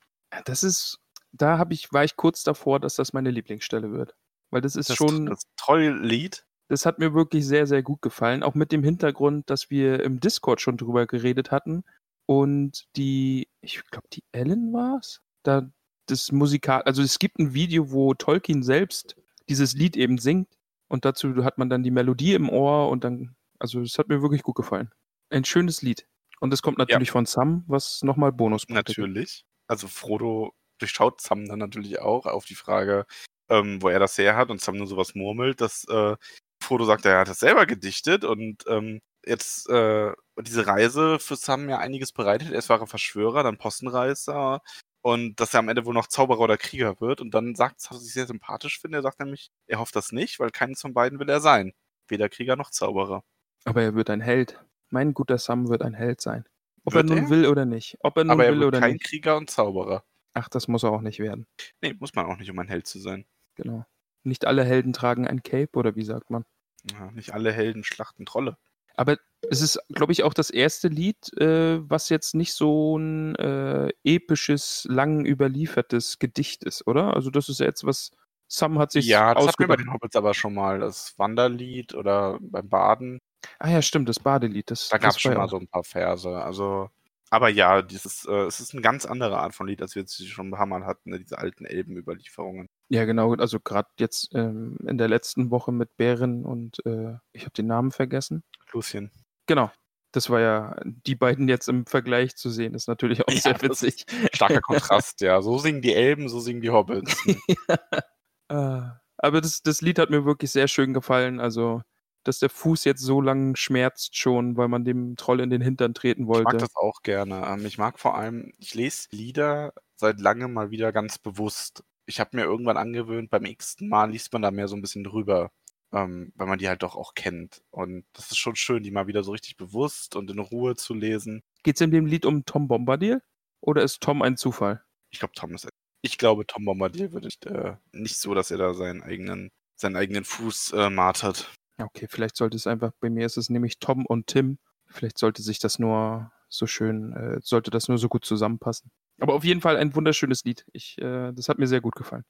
Das 0.46 0.64
ist, 0.64 1.00
da 1.32 1.58
habe 1.58 1.74
ich, 1.74 1.92
war 1.94 2.04
ich 2.04 2.16
kurz 2.16 2.44
davor, 2.44 2.80
dass 2.80 2.96
das 2.96 3.14
meine 3.14 3.32
Lieblingsstelle 3.32 3.92
wird. 3.92 4.16
Weil 4.50 4.62
das 4.62 4.76
ist 4.76 4.90
Das, 4.90 4.98
schon, 4.98 5.26
das 5.26 5.44
Trolllied. 5.58 6.46
das 6.70 6.86
hat 6.86 7.00
mir 7.00 7.14
wirklich 7.14 7.46
sehr, 7.46 7.68
sehr 7.68 7.84
gut 7.84 8.02
gefallen. 8.02 8.44
Auch 8.44 8.56
mit 8.56 8.72
dem 8.72 8.84
Hintergrund, 8.84 9.50
dass 9.50 9.70
wir 9.70 10.04
im 10.04 10.20
Discord 10.20 10.62
schon 10.62 10.78
drüber 10.78 11.06
geredet 11.06 11.52
hatten. 11.52 11.84
Und 12.26 12.86
die, 12.96 13.50
ich 13.62 13.84
glaube, 13.92 14.08
die 14.14 14.24
Ellen 14.32 14.72
war 14.74 14.98
es. 15.00 15.22
Da 15.44 15.70
das 16.08 16.32
Musikal, 16.32 16.82
also 16.84 17.02
es 17.02 17.18
gibt 17.20 17.40
ein 17.40 17.54
Video, 17.54 17.92
wo 17.92 18.14
Tolkien 18.14 18.64
selbst 18.64 19.16
dieses 19.50 19.74
Lied 19.74 19.98
eben 19.98 20.18
singt. 20.18 20.48
Und 20.88 21.06
dazu 21.06 21.44
hat 21.44 21.58
man 21.58 21.70
dann 21.70 21.84
die 21.84 21.92
Melodie 21.92 22.34
im 22.34 22.50
Ohr 22.50 22.90
und 22.90 23.04
dann, 23.04 23.36
also 23.60 23.82
es 23.82 23.98
hat 23.98 24.08
mir 24.10 24.22
wirklich 24.22 24.44
gut 24.44 24.56
gefallen. 24.56 24.92
Ein 25.30 25.46
schönes 25.46 25.82
Lied. 25.82 26.06
Und 26.40 26.54
es 26.54 26.62
kommt 26.62 26.78
natürlich 26.78 27.12
von 27.12 27.26
Sam, 27.26 27.64
was 27.68 28.02
nochmal 28.04 28.32
Bonuspunkte 28.32 28.84
gibt. 28.84 28.98
Natürlich. 28.98 29.46
Also 29.68 29.88
Frodo 29.88 30.54
durchschaut 30.80 31.22
Sam 31.22 31.48
dann 31.48 31.60
natürlich 31.60 32.00
auch 32.00 32.26
auf 32.26 32.46
die 32.46 32.56
Frage, 32.56 33.06
ähm, 33.50 33.82
wo 33.82 33.90
er 33.90 34.00
das 34.00 34.18
her 34.18 34.36
hat 34.36 34.50
und 34.50 34.62
Sam 34.62 34.76
nur 34.76 34.88
sowas 34.88 35.16
murmelt, 35.16 35.62
dass 35.62 35.86
äh, 35.88 36.16
Frodo 36.62 36.86
sagt, 36.86 37.06
er 37.06 37.20
hat 37.20 37.28
das 37.28 37.40
selber 37.40 37.66
gedichtet 37.66 38.24
und 38.24 38.64
ähm, 38.68 39.00
jetzt 39.26 39.70
äh, 39.70 40.12
diese 40.42 40.68
Reise 40.68 41.20
für 41.20 41.36
Sam 41.36 41.70
ja 41.70 41.78
einiges 41.78 42.12
bereitet. 42.12 42.52
Erst 42.52 42.70
war 42.70 42.80
er 42.80 42.88
Verschwörer, 42.88 43.44
dann 43.44 43.58
Postenreißer 43.58 44.62
und 45.02 45.40
dass 45.40 45.54
er 45.54 45.60
am 45.60 45.70
Ende 45.70 45.86
wohl 45.86 45.94
noch 45.94 46.08
Zauberer 46.08 46.40
oder 46.40 46.58
Krieger 46.58 47.00
wird 47.02 47.22
und 47.22 47.34
dann 47.34 47.56
sagt, 47.56 47.86
was 47.90 48.06
ich 48.06 48.14
sehr 48.14 48.28
sympathisch 48.28 48.80
finde, 48.80 49.00
er 49.00 49.02
sagt 49.02 49.20
nämlich, 49.20 49.50
er 49.68 49.80
hofft 49.80 49.96
das 49.96 50.12
nicht, 50.12 50.40
weil 50.40 50.50
keines 50.50 50.82
von 50.82 50.94
beiden 50.94 51.20
will 51.20 51.30
er 51.30 51.42
sein. 51.42 51.74
Weder 52.08 52.30
Krieger 52.30 52.56
noch 52.56 52.70
Zauberer. 52.70 53.24
Aber 53.66 53.82
er 53.82 53.96
wird 53.96 54.10
ein 54.10 54.22
Held. 54.22 54.60
Mein 54.94 55.16
guter 55.16 55.40
Sam 55.40 55.70
wird 55.70 55.82
ein 55.82 55.96
Held 55.96 56.22
sein. 56.22 56.46
Ob 56.86 56.94
Wird 56.94 57.10
er 57.10 57.16
nun 57.16 57.24
er? 57.26 57.30
will 57.32 57.48
oder 57.48 57.66
nicht. 57.66 57.98
Ob 58.02 58.16
er 58.16 58.26
nun 58.26 58.32
Aber 58.32 58.46
er 58.46 58.52
will 58.52 58.60
wird 58.60 58.68
oder 58.68 58.80
kein 58.80 58.94
nicht. 58.94 59.06
Krieger 59.06 59.38
und 59.38 59.50
Zauberer. 59.50 60.04
Ach, 60.34 60.50
das 60.50 60.68
muss 60.68 60.84
er 60.84 60.92
auch 60.92 61.02
nicht 61.02 61.18
werden. 61.20 61.48
Nee, 61.82 61.96
muss 62.00 62.14
man 62.14 62.28
auch 62.28 62.38
nicht, 62.38 62.52
um 62.52 62.60
ein 62.60 62.68
Held 62.68 62.86
zu 62.86 63.00
sein. 63.00 63.26
Genau. 63.56 63.86
Nicht 64.24 64.46
alle 64.46 64.64
Helden 64.64 64.94
tragen 64.94 65.28
ein 65.28 65.42
Cape, 65.42 65.80
oder 65.80 65.96
wie 65.96 66.04
sagt 66.04 66.30
man? 66.30 66.46
Ja, 66.92 67.10
nicht 67.12 67.34
alle 67.34 67.52
Helden 67.52 67.84
schlachten 67.84 68.28
Trolle. 68.28 68.58
Aber 68.96 69.18
es 69.50 69.62
ist, 69.62 69.80
glaube 69.90 70.12
ich, 70.12 70.22
auch 70.22 70.36
das 70.36 70.52
erste 70.52 70.90
Lied, 70.90 71.36
äh, 71.40 71.80
was 71.90 72.10
jetzt 72.10 72.36
nicht 72.36 72.54
so 72.54 72.96
ein 72.96 73.36
äh, 73.36 73.90
episches, 74.04 74.86
lang 74.88 75.26
überliefertes 75.26 76.20
Gedicht 76.20 76.64
ist, 76.64 76.86
oder? 76.86 77.16
Also 77.16 77.32
das 77.32 77.50
ist 77.50 77.60
jetzt 77.60 77.84
was, 77.84 78.12
Sam 78.48 78.78
hat 78.78 78.92
sich 78.92 79.08
ja, 79.08 79.34
das 79.34 79.48
hatten 79.48 79.60
wir 79.64 79.68
bei 79.68 79.76
den 79.76 79.92
Hobbits 79.92 80.16
aber 80.16 80.36
schon 80.36 80.54
mal. 80.54 80.80
Das 80.80 81.18
Wanderlied 81.18 81.96
oder 81.96 82.38
beim 82.42 82.70
Baden. 82.70 83.20
Ah 83.60 83.70
ja, 83.70 83.82
stimmt, 83.82 84.10
das 84.10 84.20
Badelied. 84.20 84.70
Das, 84.72 84.90
Da 84.90 84.98
gab 84.98 85.12
es 85.12 85.20
schon 85.20 85.34
ja 85.34 85.38
mal 85.38 85.50
so 85.50 85.58
ein 85.58 85.68
paar 85.68 85.84
Verse. 85.84 86.30
Also, 86.30 86.90
aber 87.30 87.50
ja, 87.50 87.82
dieses, 87.82 88.26
äh, 88.26 88.46
es 88.46 88.60
ist 88.60 88.74
eine 88.74 88.82
ganz 88.82 89.06
andere 89.06 89.40
Art 89.40 89.56
von 89.56 89.68
Lied, 89.68 89.82
als 89.82 89.96
wir 89.96 90.04
jetzt 90.04 90.28
schon 90.28 90.50
ein 90.50 90.52
paar 90.52 90.66
Mal 90.68 90.86
hatten, 90.86 91.10
ne, 91.10 91.20
diese 91.20 91.40
alten 91.40 91.66
Elbenüberlieferungen. 91.66 92.68
Ja, 92.90 93.06
genau. 93.06 93.34
Also 93.34 93.60
gerade 93.60 93.90
jetzt 94.00 94.30
ähm, 94.36 94.78
in 94.88 94.98
der 94.98 95.08
letzten 95.08 95.50
Woche 95.50 95.72
mit 95.72 95.98
Bären 95.98 96.46
und 96.46 96.86
äh, 96.86 97.16
ich 97.32 97.44
habe 97.44 97.54
den 97.58 97.68
Namen 97.68 97.92
vergessen. 97.92 98.44
Lucien. 98.72 99.12
Genau. 99.48 99.72
Das 100.12 100.30
war 100.30 100.42
ja, 100.42 100.76
die 100.86 101.16
beiden 101.16 101.48
jetzt 101.50 101.68
im 101.68 101.88
Vergleich 101.88 102.36
zu 102.36 102.52
sehen, 102.52 102.76
ist 102.76 102.88
natürlich 102.88 103.22
auch 103.22 103.28
Ja, 103.34 103.40
sehr 103.40 103.62
witzig. 103.64 104.06
Starker 104.32 104.62
Kontrast, 104.62 105.22
ja. 105.22 105.42
So 105.42 105.58
singen 105.58 105.82
die 105.82 105.96
Elben, 105.96 106.30
so 106.30 106.40
singen 106.40 106.62
die 106.62 106.70
Hobbits. 106.70 107.18
Ah, 108.50 109.00
Aber 109.18 109.42
das, 109.42 109.64
das 109.64 109.82
Lied 109.82 109.98
hat 109.98 110.10
mir 110.12 110.26
wirklich 110.26 110.52
sehr 110.52 110.68
schön 110.68 110.94
gefallen. 110.94 111.40
Also, 111.40 111.82
dass 112.24 112.40
der 112.40 112.50
Fuß 112.50 112.84
jetzt 112.86 113.02
so 113.02 113.22
lang 113.22 113.56
schmerzt 113.56 114.18
schon, 114.18 114.58
weil 114.58 114.68
man 114.68 114.86
dem 114.86 115.16
Troll 115.16 115.40
in 115.42 115.50
den 115.50 115.62
Hintern 115.62 115.94
treten 115.94 116.28
Ich 116.34 116.42
mag 116.42 116.46
wollte. 116.46 116.58
das 116.58 116.76
auch 116.76 117.02
gerne. 117.04 117.46
Ähm, 117.48 117.66
ich 117.66 117.78
mag 117.78 118.00
vor 118.00 118.16
allem, 118.16 118.54
ich 118.58 118.74
lese 118.76 119.08
Lieder 119.12 119.74
seit 119.96 120.20
langem 120.20 120.54
mal 120.54 120.72
wieder 120.72 120.92
ganz 120.92 121.18
bewusst. 121.18 121.84
Ich 122.06 122.20
habe 122.20 122.36
mir 122.38 122.44
irgendwann 122.44 122.78
angewöhnt, 122.78 123.30
beim 123.30 123.46
x-ten 123.46 123.88
Mal 123.90 124.12
liest 124.12 124.34
man 124.34 124.42
da 124.42 124.52
mehr 124.52 124.68
so 124.68 124.76
ein 124.76 124.82
bisschen 124.82 125.04
drüber, 125.04 125.52
ähm, 125.94 126.34
weil 126.36 126.48
man 126.48 126.60
die 126.60 126.68
halt 126.68 126.84
doch 126.84 126.96
auch 126.96 127.14
kennt. 127.14 127.62
Und 127.72 128.06
das 128.14 128.32
ist 128.32 128.38
schon 128.38 128.56
schön, 128.56 128.84
die 128.84 128.92
mal 128.92 129.08
wieder 129.08 129.24
so 129.24 129.32
richtig 129.32 129.58
bewusst 129.58 130.16
und 130.16 130.30
in 130.32 130.40
Ruhe 130.40 130.76
zu 130.76 130.94
lesen. 130.94 131.44
Geht 131.64 131.76
es 131.78 131.82
in 131.82 131.92
dem 131.92 132.06
Lied 132.06 132.26
um 132.26 132.46
Tom 132.46 132.68
Bombadil? 132.68 133.22
Oder 133.62 133.84
ist 133.84 134.02
Tom 134.02 134.22
ein 134.22 134.36
Zufall? 134.38 134.84
Ich 135.12 135.20
glaube, 135.20 135.34
Tom 135.36 135.54
ist. 135.56 135.70
Ich 136.02 136.18
glaube, 136.18 136.46
Tom 136.46 136.66
Bombadil 136.66 137.14
würde 137.14 137.28
nicht, 137.28 137.46
äh, 137.46 137.76
nicht 137.94 138.18
so, 138.18 138.34
dass 138.34 138.52
er 138.52 138.58
da 138.58 138.74
seinen 138.74 139.02
eigenen, 139.04 139.52
seinen 139.76 139.96
eigenen 139.96 140.26
Fuß 140.26 140.74
äh, 140.74 140.90
martert. 140.90 141.54
Okay, 141.78 142.08
vielleicht 142.10 142.36
sollte 142.36 142.56
es 142.56 142.68
einfach, 142.68 142.92
bei 143.00 143.10
mir 143.10 143.26
ist 143.26 143.38
es 143.38 143.50
nämlich 143.50 143.80
Tom 143.80 144.06
und 144.06 144.28
Tim. 144.28 144.60
Vielleicht 144.88 145.18
sollte 145.18 145.42
sich 145.42 145.60
das 145.60 145.80
nur 145.80 146.32
so 146.50 146.68
schön, 146.68 147.14
äh, 147.14 147.40
sollte 147.42 147.72
das 147.72 147.88
nur 147.88 147.98
so 147.98 148.10
gut 148.10 148.26
zusammenpassen. 148.26 148.92
Aber 149.20 149.34
auf 149.34 149.44
jeden 149.44 149.62
Fall 149.62 149.78
ein 149.78 149.96
wunderschönes 149.96 150.44
Lied. 150.44 150.66
Ich, 150.72 150.98
äh, 151.00 151.32
das 151.34 151.50
hat 151.50 151.58
mir 151.58 151.68
sehr 151.68 151.82
gut 151.82 151.96
gefallen. 151.96 152.26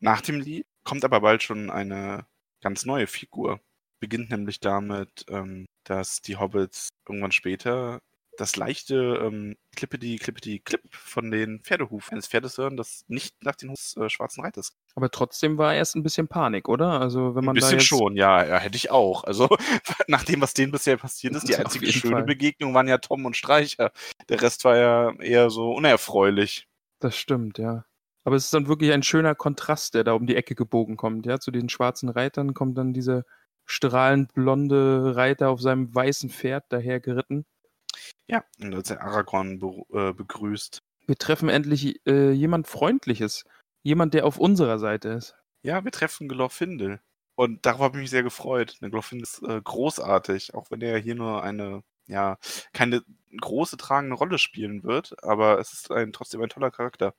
Nach 0.00 0.20
dem 0.20 0.40
Lied 0.40 0.66
kommt 0.84 1.04
aber 1.04 1.20
bald 1.20 1.42
schon 1.42 1.70
eine 1.70 2.26
ganz 2.60 2.84
neue 2.84 3.06
Figur. 3.06 3.60
Beginnt 4.00 4.30
nämlich 4.30 4.60
damit, 4.60 5.24
ähm, 5.28 5.66
dass 5.84 6.20
die 6.20 6.36
Hobbits 6.36 6.88
irgendwann 7.08 7.32
später 7.32 8.00
das 8.40 8.56
leichte 8.56 8.94
ähm, 9.22 9.56
Klippity 9.76 10.16
Klippity 10.16 10.60
Klipp 10.60 10.82
von 10.90 11.30
den 11.30 11.60
Pferdehufen 11.60 12.12
eines 12.12 12.28
Pferdes 12.28 12.56
hören, 12.56 12.76
das 12.76 13.04
nicht 13.08 13.42
nach 13.42 13.56
den 13.56 13.70
Hus 13.70 13.96
äh, 13.96 14.08
schwarzen 14.08 14.42
Reiters. 14.42 14.76
Aber 14.94 15.10
trotzdem 15.10 15.58
war 15.58 15.74
erst 15.74 15.96
ein 15.96 16.02
bisschen 16.02 16.28
Panik, 16.28 16.68
oder? 16.68 17.00
Also 17.00 17.34
wenn 17.34 17.42
Ein 17.42 17.46
man 17.46 17.56
da 17.56 17.60
bisschen 17.60 17.80
schon, 17.80 18.16
ja, 18.16 18.44
ja, 18.44 18.58
hätte 18.58 18.76
ich 18.76 18.90
auch. 18.90 19.24
Also 19.24 19.48
nach 20.06 20.24
dem, 20.24 20.40
was 20.40 20.54
denen 20.54 20.72
bisher 20.72 20.96
passiert 20.96 21.34
ist, 21.34 21.48
die 21.48 21.56
einzige 21.56 21.92
schöne 21.92 22.16
Fall. 22.16 22.24
Begegnung 22.24 22.74
waren 22.74 22.88
ja 22.88 22.98
Tom 22.98 23.26
und 23.26 23.36
Streicher. 23.36 23.92
Der 24.28 24.40
Rest 24.40 24.64
war 24.64 24.76
ja 24.76 25.12
eher 25.20 25.50
so 25.50 25.72
unerfreulich. 25.72 26.68
Das 27.00 27.16
stimmt, 27.16 27.58
ja. 27.58 27.84
Aber 28.24 28.36
es 28.36 28.44
ist 28.44 28.54
dann 28.54 28.68
wirklich 28.68 28.92
ein 28.92 29.02
schöner 29.02 29.34
Kontrast, 29.34 29.94
der 29.94 30.04
da 30.04 30.12
um 30.12 30.26
die 30.26 30.36
Ecke 30.36 30.54
gebogen 30.54 30.96
kommt. 30.96 31.26
Ja, 31.26 31.40
zu 31.40 31.50
den 31.50 31.68
schwarzen 31.68 32.08
Reitern 32.08 32.54
kommt 32.54 32.78
dann 32.78 32.92
dieser 32.92 33.24
strahlend 33.64 34.32
blonde 34.32 35.16
Reiter 35.16 35.50
auf 35.50 35.60
seinem 35.60 35.94
weißen 35.94 36.30
Pferd 36.30 36.64
daher 36.68 37.00
geritten. 37.00 37.44
Ja, 38.28 38.44
und 38.60 38.74
als 38.74 38.90
er 38.90 39.00
Aragorn 39.02 39.58
be 39.58 39.82
äh, 39.92 40.12
begrüßt. 40.12 40.82
Wir 41.06 41.16
treffen 41.16 41.48
endlich 41.48 42.06
äh, 42.06 42.30
jemand 42.30 42.68
Freundliches. 42.68 43.44
Jemand, 43.82 44.12
der 44.12 44.26
auf 44.26 44.38
unserer 44.38 44.78
Seite 44.78 45.08
ist. 45.10 45.34
Ja, 45.62 45.84
wir 45.84 45.92
treffen 45.92 46.28
Glorfindel. 46.28 47.00
Und 47.36 47.64
darauf 47.64 47.80
habe 47.80 47.98
ich 47.98 48.02
mich 48.02 48.10
sehr 48.10 48.22
gefreut. 48.22 48.76
Der 48.82 48.90
Glorfindel 48.90 49.22
ist 49.22 49.42
äh, 49.42 49.60
großartig, 49.62 50.54
auch 50.54 50.70
wenn 50.70 50.82
er 50.82 50.98
hier 50.98 51.14
nur 51.14 51.42
eine, 51.42 51.82
ja, 52.06 52.36
keine 52.72 53.02
große 53.40 53.76
tragende 53.76 54.16
Rolle 54.16 54.38
spielen 54.38 54.82
wird, 54.82 55.22
aber 55.22 55.58
es 55.58 55.72
ist 55.72 55.90
ein, 55.90 56.12
trotzdem 56.12 56.42
ein 56.42 56.48
toller 56.48 56.70
Charakter. 56.70 57.14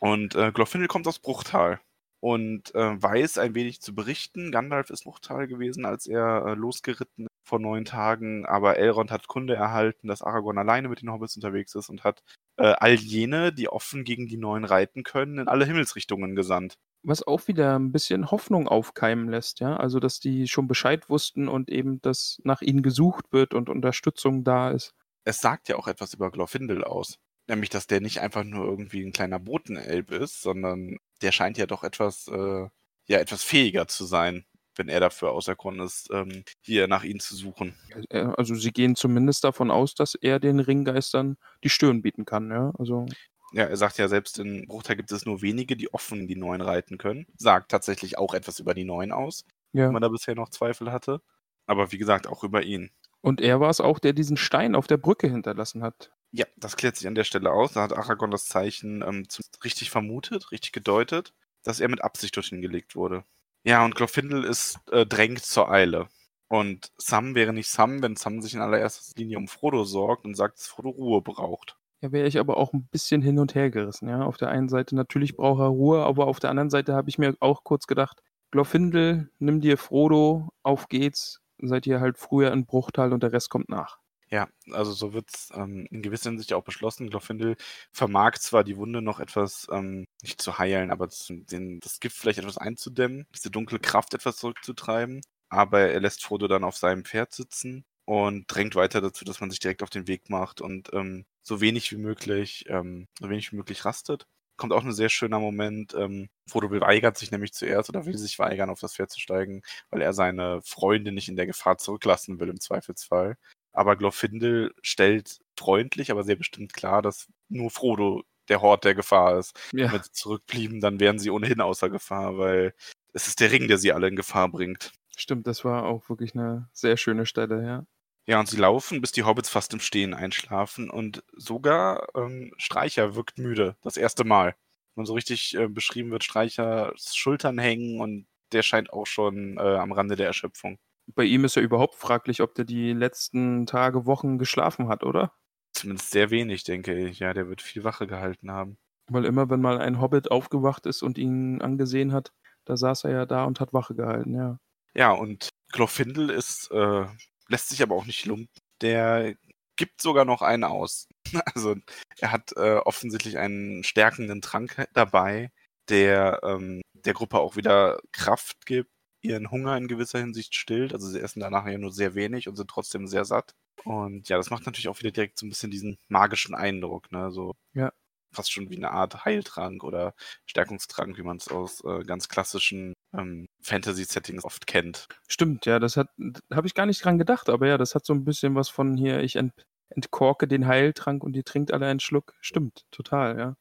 Und 0.00 0.34
äh, 0.34 0.52
Glorfindel 0.52 0.88
kommt 0.88 1.06
aus 1.08 1.18
Bruchtal 1.18 1.80
und 2.20 2.74
äh, 2.74 3.02
weiß 3.02 3.38
ein 3.38 3.54
wenig 3.54 3.82
zu 3.82 3.94
berichten. 3.94 4.52
Gandalf 4.52 4.90
ist 4.90 5.04
Bruchtal 5.04 5.46
gewesen, 5.46 5.84
als 5.84 6.06
er 6.06 6.46
äh, 6.46 6.54
losgeritten 6.54 7.26
ist 7.26 7.33
vor 7.44 7.60
neun 7.60 7.84
Tagen, 7.84 8.46
aber 8.46 8.78
Elrond 8.78 9.10
hat 9.10 9.28
Kunde 9.28 9.54
erhalten, 9.54 10.08
dass 10.08 10.22
Aragorn 10.22 10.58
alleine 10.58 10.88
mit 10.88 11.02
den 11.02 11.12
Hobbits 11.12 11.36
unterwegs 11.36 11.74
ist 11.74 11.90
und 11.90 12.02
hat 12.02 12.22
äh, 12.56 12.74
all 12.78 12.94
jene, 12.94 13.52
die 13.52 13.68
offen 13.68 14.04
gegen 14.04 14.26
die 14.26 14.38
Neuen 14.38 14.64
reiten 14.64 15.02
können, 15.02 15.38
in 15.38 15.48
alle 15.48 15.66
Himmelsrichtungen 15.66 16.34
gesandt. 16.34 16.78
Was 17.02 17.26
auch 17.26 17.46
wieder 17.48 17.78
ein 17.78 17.92
bisschen 17.92 18.30
Hoffnung 18.30 18.66
aufkeimen 18.66 19.28
lässt, 19.28 19.60
ja. 19.60 19.76
Also, 19.76 20.00
dass 20.00 20.20
die 20.20 20.48
schon 20.48 20.66
Bescheid 20.66 21.10
wussten 21.10 21.48
und 21.48 21.68
eben, 21.68 22.00
dass 22.00 22.40
nach 22.44 22.62
ihnen 22.62 22.82
gesucht 22.82 23.26
wird 23.30 23.52
und 23.52 23.68
Unterstützung 23.68 24.42
da 24.42 24.70
ist. 24.70 24.94
es 25.24 25.40
sagt 25.40 25.68
ja 25.68 25.76
auch 25.76 25.86
etwas 25.86 26.14
über 26.14 26.30
Glorfindel 26.30 26.82
aus. 26.82 27.18
Nämlich, 27.46 27.68
dass 27.68 27.86
der 27.86 28.00
nicht 28.00 28.20
einfach 28.20 28.42
nur 28.44 28.64
irgendwie 28.64 29.04
ein 29.04 29.12
kleiner 29.12 29.38
Botenelb 29.38 30.10
ist, 30.12 30.40
sondern 30.40 30.96
der 31.20 31.32
scheint 31.32 31.58
ja 31.58 31.66
doch 31.66 31.84
etwas, 31.84 32.26
äh, 32.28 32.68
ja, 33.06 33.18
etwas 33.18 33.42
fähiger 33.42 33.86
zu 33.86 34.06
sein, 34.06 34.46
wenn 34.76 34.88
er 34.88 35.00
dafür 35.00 35.32
auserkoren 35.32 35.80
ist, 35.80 36.08
ähm, 36.12 36.44
hier 36.60 36.88
nach 36.88 37.04
ihnen 37.04 37.20
zu 37.20 37.34
suchen. 37.36 37.74
Äh, 38.10 38.26
Also, 38.36 38.54
sie 38.54 38.72
gehen 38.72 38.96
zumindest 38.96 39.44
davon 39.44 39.70
aus, 39.70 39.94
dass 39.94 40.14
er 40.14 40.40
den 40.40 40.60
Ringgeistern 40.60 41.36
die 41.62 41.68
Stirn 41.70 42.02
bieten 42.02 42.24
kann, 42.24 42.50
ja. 42.50 42.72
Also, 42.78 43.06
Ja, 43.52 43.64
er 43.64 43.76
sagt 43.76 43.98
ja, 43.98 44.08
selbst 44.08 44.38
in 44.38 44.66
Bruchteil 44.66 44.96
gibt 44.96 45.12
es 45.12 45.24
nur 45.26 45.40
wenige, 45.42 45.76
die 45.76 45.92
offen 45.94 46.26
die 46.26 46.36
Neuen 46.36 46.60
reiten 46.60 46.98
können. 46.98 47.26
Sagt 47.36 47.70
tatsächlich 47.70 48.18
auch 48.18 48.34
etwas 48.34 48.58
über 48.58 48.74
die 48.74 48.84
Neuen 48.84 49.12
aus, 49.12 49.44
ja. 49.72 49.86
wenn 49.86 49.92
man 49.92 50.02
da 50.02 50.08
bisher 50.08 50.34
noch 50.34 50.50
Zweifel 50.50 50.90
hatte. 50.92 51.20
Aber 51.66 51.92
wie 51.92 51.98
gesagt, 51.98 52.26
auch 52.26 52.42
über 52.44 52.62
ihn. 52.62 52.90
Und 53.20 53.40
er 53.40 53.60
war 53.60 53.70
es 53.70 53.80
auch, 53.80 53.98
der 53.98 54.12
diesen 54.12 54.36
Stein 54.36 54.74
auf 54.74 54.86
der 54.86 54.98
Brücke 54.98 55.28
hinterlassen 55.28 55.82
hat. 55.82 56.12
Ja, 56.32 56.46
das 56.56 56.76
klärt 56.76 56.96
sich 56.96 57.06
an 57.06 57.14
der 57.14 57.24
Stelle 57.24 57.50
aus. 57.52 57.72
Da 57.74 57.82
hat 57.82 57.92
Aragorn 57.92 58.30
das 58.30 58.46
Zeichen 58.46 59.02
ähm, 59.02 59.26
richtig 59.62 59.90
vermutet, 59.90 60.50
richtig 60.50 60.72
gedeutet, 60.72 61.32
dass 61.62 61.80
er 61.80 61.88
mit 61.88 62.02
Absicht 62.02 62.36
dorthin 62.36 62.60
gelegt 62.60 62.96
wurde. 62.96 63.24
Ja, 63.64 63.84
und 63.84 63.94
Glorfindel 63.94 64.44
ist 64.44 64.78
äh, 64.90 65.06
drängt 65.06 65.42
zur 65.42 65.70
Eile. 65.70 66.08
Und 66.48 66.92
Sam 66.98 67.34
wäre 67.34 67.52
nicht 67.52 67.68
Sam, 67.68 68.02
wenn 68.02 68.16
Sam 68.16 68.42
sich 68.42 68.54
in 68.54 68.60
allererster 68.60 69.12
Linie 69.16 69.38
um 69.38 69.48
Frodo 69.48 69.84
sorgt 69.84 70.24
und 70.26 70.36
sagt, 70.36 70.58
dass 70.58 70.66
Frodo 70.66 70.90
Ruhe 70.90 71.22
braucht. 71.22 71.76
Ja, 72.02 72.12
wäre 72.12 72.28
ich 72.28 72.38
aber 72.38 72.58
auch 72.58 72.74
ein 72.74 72.86
bisschen 72.90 73.22
hin 73.22 73.38
und 73.38 73.54
her 73.54 73.70
gerissen, 73.70 74.08
ja. 74.08 74.22
Auf 74.22 74.36
der 74.36 74.50
einen 74.50 74.68
Seite 74.68 74.94
natürlich 74.94 75.36
braucht 75.36 75.60
er 75.60 75.68
Ruhe, 75.68 76.04
aber 76.04 76.26
auf 76.26 76.38
der 76.38 76.50
anderen 76.50 76.68
Seite 76.68 76.94
habe 76.94 77.08
ich 77.08 77.18
mir 77.18 77.34
auch 77.40 77.64
kurz 77.64 77.86
gedacht, 77.86 78.22
Glorfindel, 78.50 79.30
nimm 79.38 79.62
dir 79.62 79.78
Frodo, 79.78 80.50
auf 80.62 80.88
geht's, 80.88 81.40
seid 81.58 81.86
ihr 81.86 82.00
halt 82.00 82.18
früher 82.18 82.52
in 82.52 82.66
Bruchtal 82.66 83.14
und 83.14 83.22
der 83.22 83.32
Rest 83.32 83.48
kommt 83.48 83.70
nach. 83.70 83.98
Ja, 84.34 84.48
also 84.72 84.90
so 84.92 85.12
wird 85.12 85.30
es 85.32 85.50
ähm, 85.54 85.86
in 85.92 86.02
gewisser 86.02 86.30
Hinsicht 86.30 86.52
auch 86.54 86.64
beschlossen. 86.64 87.08
Glorfindel 87.08 87.54
vermag 87.92 88.38
zwar 88.38 88.64
die 88.64 88.76
Wunde 88.76 89.00
noch 89.00 89.20
etwas, 89.20 89.68
ähm, 89.70 90.06
nicht 90.24 90.42
zu 90.42 90.58
heilen, 90.58 90.90
aber 90.90 91.08
zu, 91.08 91.34
den, 91.44 91.78
das 91.78 92.00
Gift 92.00 92.16
vielleicht 92.16 92.40
etwas 92.40 92.58
einzudämmen, 92.58 93.28
diese 93.32 93.52
dunkle 93.52 93.78
Kraft 93.78 94.12
etwas 94.12 94.38
zurückzutreiben, 94.38 95.20
aber 95.50 95.82
er 95.82 96.00
lässt 96.00 96.24
Frodo 96.24 96.48
dann 96.48 96.64
auf 96.64 96.76
seinem 96.76 97.04
Pferd 97.04 97.32
sitzen 97.32 97.84
und 98.06 98.46
drängt 98.48 98.74
weiter 98.74 99.00
dazu, 99.00 99.24
dass 99.24 99.38
man 99.40 99.52
sich 99.52 99.60
direkt 99.60 99.84
auf 99.84 99.90
den 99.90 100.08
Weg 100.08 100.28
macht 100.30 100.60
und 100.60 100.92
ähm, 100.94 101.26
so 101.44 101.60
wenig 101.60 101.92
wie 101.92 101.96
möglich, 101.96 102.64
ähm, 102.68 103.06
so 103.20 103.30
wenig 103.30 103.52
wie 103.52 103.56
möglich 103.56 103.84
rastet. 103.84 104.26
Kommt 104.56 104.72
auch 104.72 104.82
ein 104.84 104.92
sehr 104.92 105.10
schöner 105.10 105.38
Moment. 105.38 105.94
Ähm, 105.94 106.28
Frodo 106.48 106.72
weigert 106.80 107.18
sich 107.18 107.30
nämlich 107.30 107.52
zuerst 107.52 107.88
oder 107.88 108.04
will 108.04 108.18
sich 108.18 108.38
weigern, 108.40 108.68
auf 108.70 108.80
das 108.80 108.94
Pferd 108.96 109.10
zu 109.12 109.20
steigen, 109.20 109.62
weil 109.90 110.02
er 110.02 110.12
seine 110.12 110.60
Freunde 110.62 111.12
nicht 111.12 111.28
in 111.28 111.36
der 111.36 111.46
Gefahr 111.46 111.78
zurücklassen 111.78 112.40
will 112.40 112.48
im 112.48 112.58
Zweifelsfall. 112.60 113.36
Aber 113.74 113.96
Glorfindel 113.96 114.74
stellt 114.80 115.40
freundlich, 115.58 116.10
aber 116.10 116.24
sehr 116.24 116.36
bestimmt 116.36 116.72
klar, 116.72 117.02
dass 117.02 117.28
nur 117.48 117.70
Frodo 117.70 118.22
der 118.48 118.62
Hort 118.62 118.84
der 118.84 118.94
Gefahr 118.94 119.38
ist. 119.38 119.58
Ja. 119.72 119.92
Wenn 119.92 120.02
sie 120.02 120.12
zurückblieben, 120.12 120.80
dann 120.80 121.00
wären 121.00 121.18
sie 121.18 121.30
ohnehin 121.30 121.60
außer 121.60 121.90
Gefahr, 121.90 122.38
weil 122.38 122.74
es 123.12 123.28
ist 123.28 123.40
der 123.40 123.52
Ring, 123.52 123.68
der 123.68 123.78
sie 123.78 123.92
alle 123.92 124.08
in 124.08 124.16
Gefahr 124.16 124.48
bringt. 124.48 124.92
Stimmt, 125.16 125.46
das 125.46 125.64
war 125.64 125.84
auch 125.84 126.08
wirklich 126.08 126.34
eine 126.34 126.68
sehr 126.72 126.96
schöne 126.96 127.26
Stelle, 127.26 127.64
ja. 127.64 127.86
Ja, 128.26 128.40
und 128.40 128.48
sie 128.48 128.56
laufen, 128.56 129.02
bis 129.02 129.12
die 129.12 129.24
Hobbits 129.24 129.50
fast 129.50 129.74
im 129.74 129.80
Stehen 129.80 130.14
einschlafen 130.14 130.88
und 130.88 131.22
sogar 131.36 132.08
ähm, 132.16 132.52
Streicher 132.56 133.14
wirkt 133.14 133.38
müde, 133.38 133.76
das 133.82 133.98
erste 133.98 134.24
Mal. 134.24 134.56
Wenn 134.94 135.04
so 135.04 135.12
richtig 135.12 135.54
äh, 135.56 135.68
beschrieben 135.68 136.10
wird, 136.10 136.24
Streichers 136.24 137.14
Schultern 137.14 137.58
hängen 137.58 138.00
und 138.00 138.26
der 138.52 138.62
scheint 138.62 138.92
auch 138.92 139.06
schon 139.06 139.58
äh, 139.58 139.60
am 139.60 139.92
Rande 139.92 140.16
der 140.16 140.26
Erschöpfung. 140.26 140.78
Bei 141.06 141.24
ihm 141.24 141.44
ist 141.44 141.56
ja 141.56 141.62
überhaupt 141.62 141.94
fraglich, 141.94 142.40
ob 142.40 142.54
der 142.54 142.64
die 142.64 142.92
letzten 142.92 143.66
Tage, 143.66 144.06
Wochen 144.06 144.38
geschlafen 144.38 144.88
hat, 144.88 145.04
oder? 145.04 145.32
Zumindest 145.72 146.10
sehr 146.10 146.30
wenig, 146.30 146.64
denke 146.64 146.96
ich. 147.06 147.18
Ja, 147.18 147.34
der 147.34 147.48
wird 147.48 147.60
viel 147.60 147.84
Wache 147.84 148.06
gehalten 148.06 148.50
haben. 148.50 148.78
Weil 149.10 149.24
immer, 149.24 149.50
wenn 149.50 149.60
mal 149.60 149.78
ein 149.78 150.00
Hobbit 150.00 150.30
aufgewacht 150.30 150.86
ist 150.86 151.02
und 151.02 151.18
ihn 151.18 151.60
angesehen 151.60 152.12
hat, 152.12 152.32
da 152.64 152.76
saß 152.76 153.04
er 153.04 153.10
ja 153.10 153.26
da 153.26 153.44
und 153.44 153.60
hat 153.60 153.72
Wache 153.74 153.94
gehalten, 153.94 154.34
ja. 154.34 154.58
Ja, 154.94 155.10
und 155.10 155.50
Glorfindel 155.72 156.30
ist, 156.30 156.70
äh, 156.70 157.04
lässt 157.48 157.68
sich 157.68 157.82
aber 157.82 157.96
auch 157.96 158.06
nicht 158.06 158.24
lumpen. 158.24 158.48
Der 158.80 159.34
gibt 159.76 160.00
sogar 160.00 160.24
noch 160.24 160.42
einen 160.42 160.64
aus. 160.64 161.08
Also 161.54 161.74
er 162.20 162.32
hat 162.32 162.52
äh, 162.56 162.76
offensichtlich 162.76 163.38
einen 163.38 163.82
stärkenden 163.82 164.40
Trank 164.40 164.86
dabei, 164.92 165.50
der 165.88 166.40
ähm, 166.44 166.82
der 166.92 167.14
Gruppe 167.14 167.40
auch 167.40 167.56
wieder 167.56 167.98
Kraft 168.12 168.66
gibt, 168.66 168.90
ihren 169.24 169.50
Hunger 169.50 169.76
in 169.76 169.88
gewisser 169.88 170.18
Hinsicht 170.18 170.54
stillt. 170.54 170.92
Also 170.92 171.08
sie 171.08 171.20
essen 171.20 171.40
danach 171.40 171.66
ja 171.66 171.78
nur 171.78 171.92
sehr 171.92 172.14
wenig 172.14 172.48
und 172.48 172.56
sind 172.56 172.70
trotzdem 172.70 173.06
sehr 173.06 173.24
satt. 173.24 173.54
Und 173.84 174.28
ja, 174.28 174.36
das 174.36 174.50
macht 174.50 174.66
natürlich 174.66 174.88
auch 174.88 174.98
wieder 175.00 175.10
direkt 175.10 175.38
so 175.38 175.46
ein 175.46 175.48
bisschen 175.48 175.70
diesen 175.70 175.98
magischen 176.08 176.54
Eindruck, 176.54 177.10
ne? 177.12 177.30
So 177.30 177.54
Ja. 177.74 177.92
fast 178.32 178.52
schon 178.52 178.70
wie 178.70 178.76
eine 178.76 178.90
Art 178.90 179.24
Heiltrank 179.24 179.84
oder 179.84 180.14
Stärkungstrank, 180.46 181.18
wie 181.18 181.22
man 181.22 181.36
es 181.36 181.48
aus 181.48 181.82
äh, 181.84 182.02
ganz 182.04 182.28
klassischen 182.28 182.94
ähm, 183.12 183.46
Fantasy-Settings 183.62 184.44
oft 184.44 184.66
kennt. 184.66 185.06
Stimmt, 185.28 185.66
ja, 185.66 185.78
das 185.78 185.96
hat, 185.96 186.08
habe 186.52 186.66
ich 186.66 186.74
gar 186.74 186.86
nicht 186.86 187.04
dran 187.04 187.18
gedacht, 187.18 187.48
aber 187.48 187.66
ja, 187.66 187.78
das 187.78 187.94
hat 187.94 188.04
so 188.06 188.12
ein 188.12 188.24
bisschen 188.24 188.54
was 188.54 188.68
von 188.68 188.96
hier, 188.96 189.20
ich 189.20 189.36
ent, 189.36 189.52
entkorke 189.90 190.48
den 190.48 190.66
Heiltrank 190.66 191.22
und 191.22 191.36
ihr 191.36 191.44
trinkt 191.44 191.72
alle 191.72 191.86
einen 191.86 192.00
Schluck. 192.00 192.34
Stimmt, 192.40 192.84
total, 192.90 193.38
ja. 193.38 193.56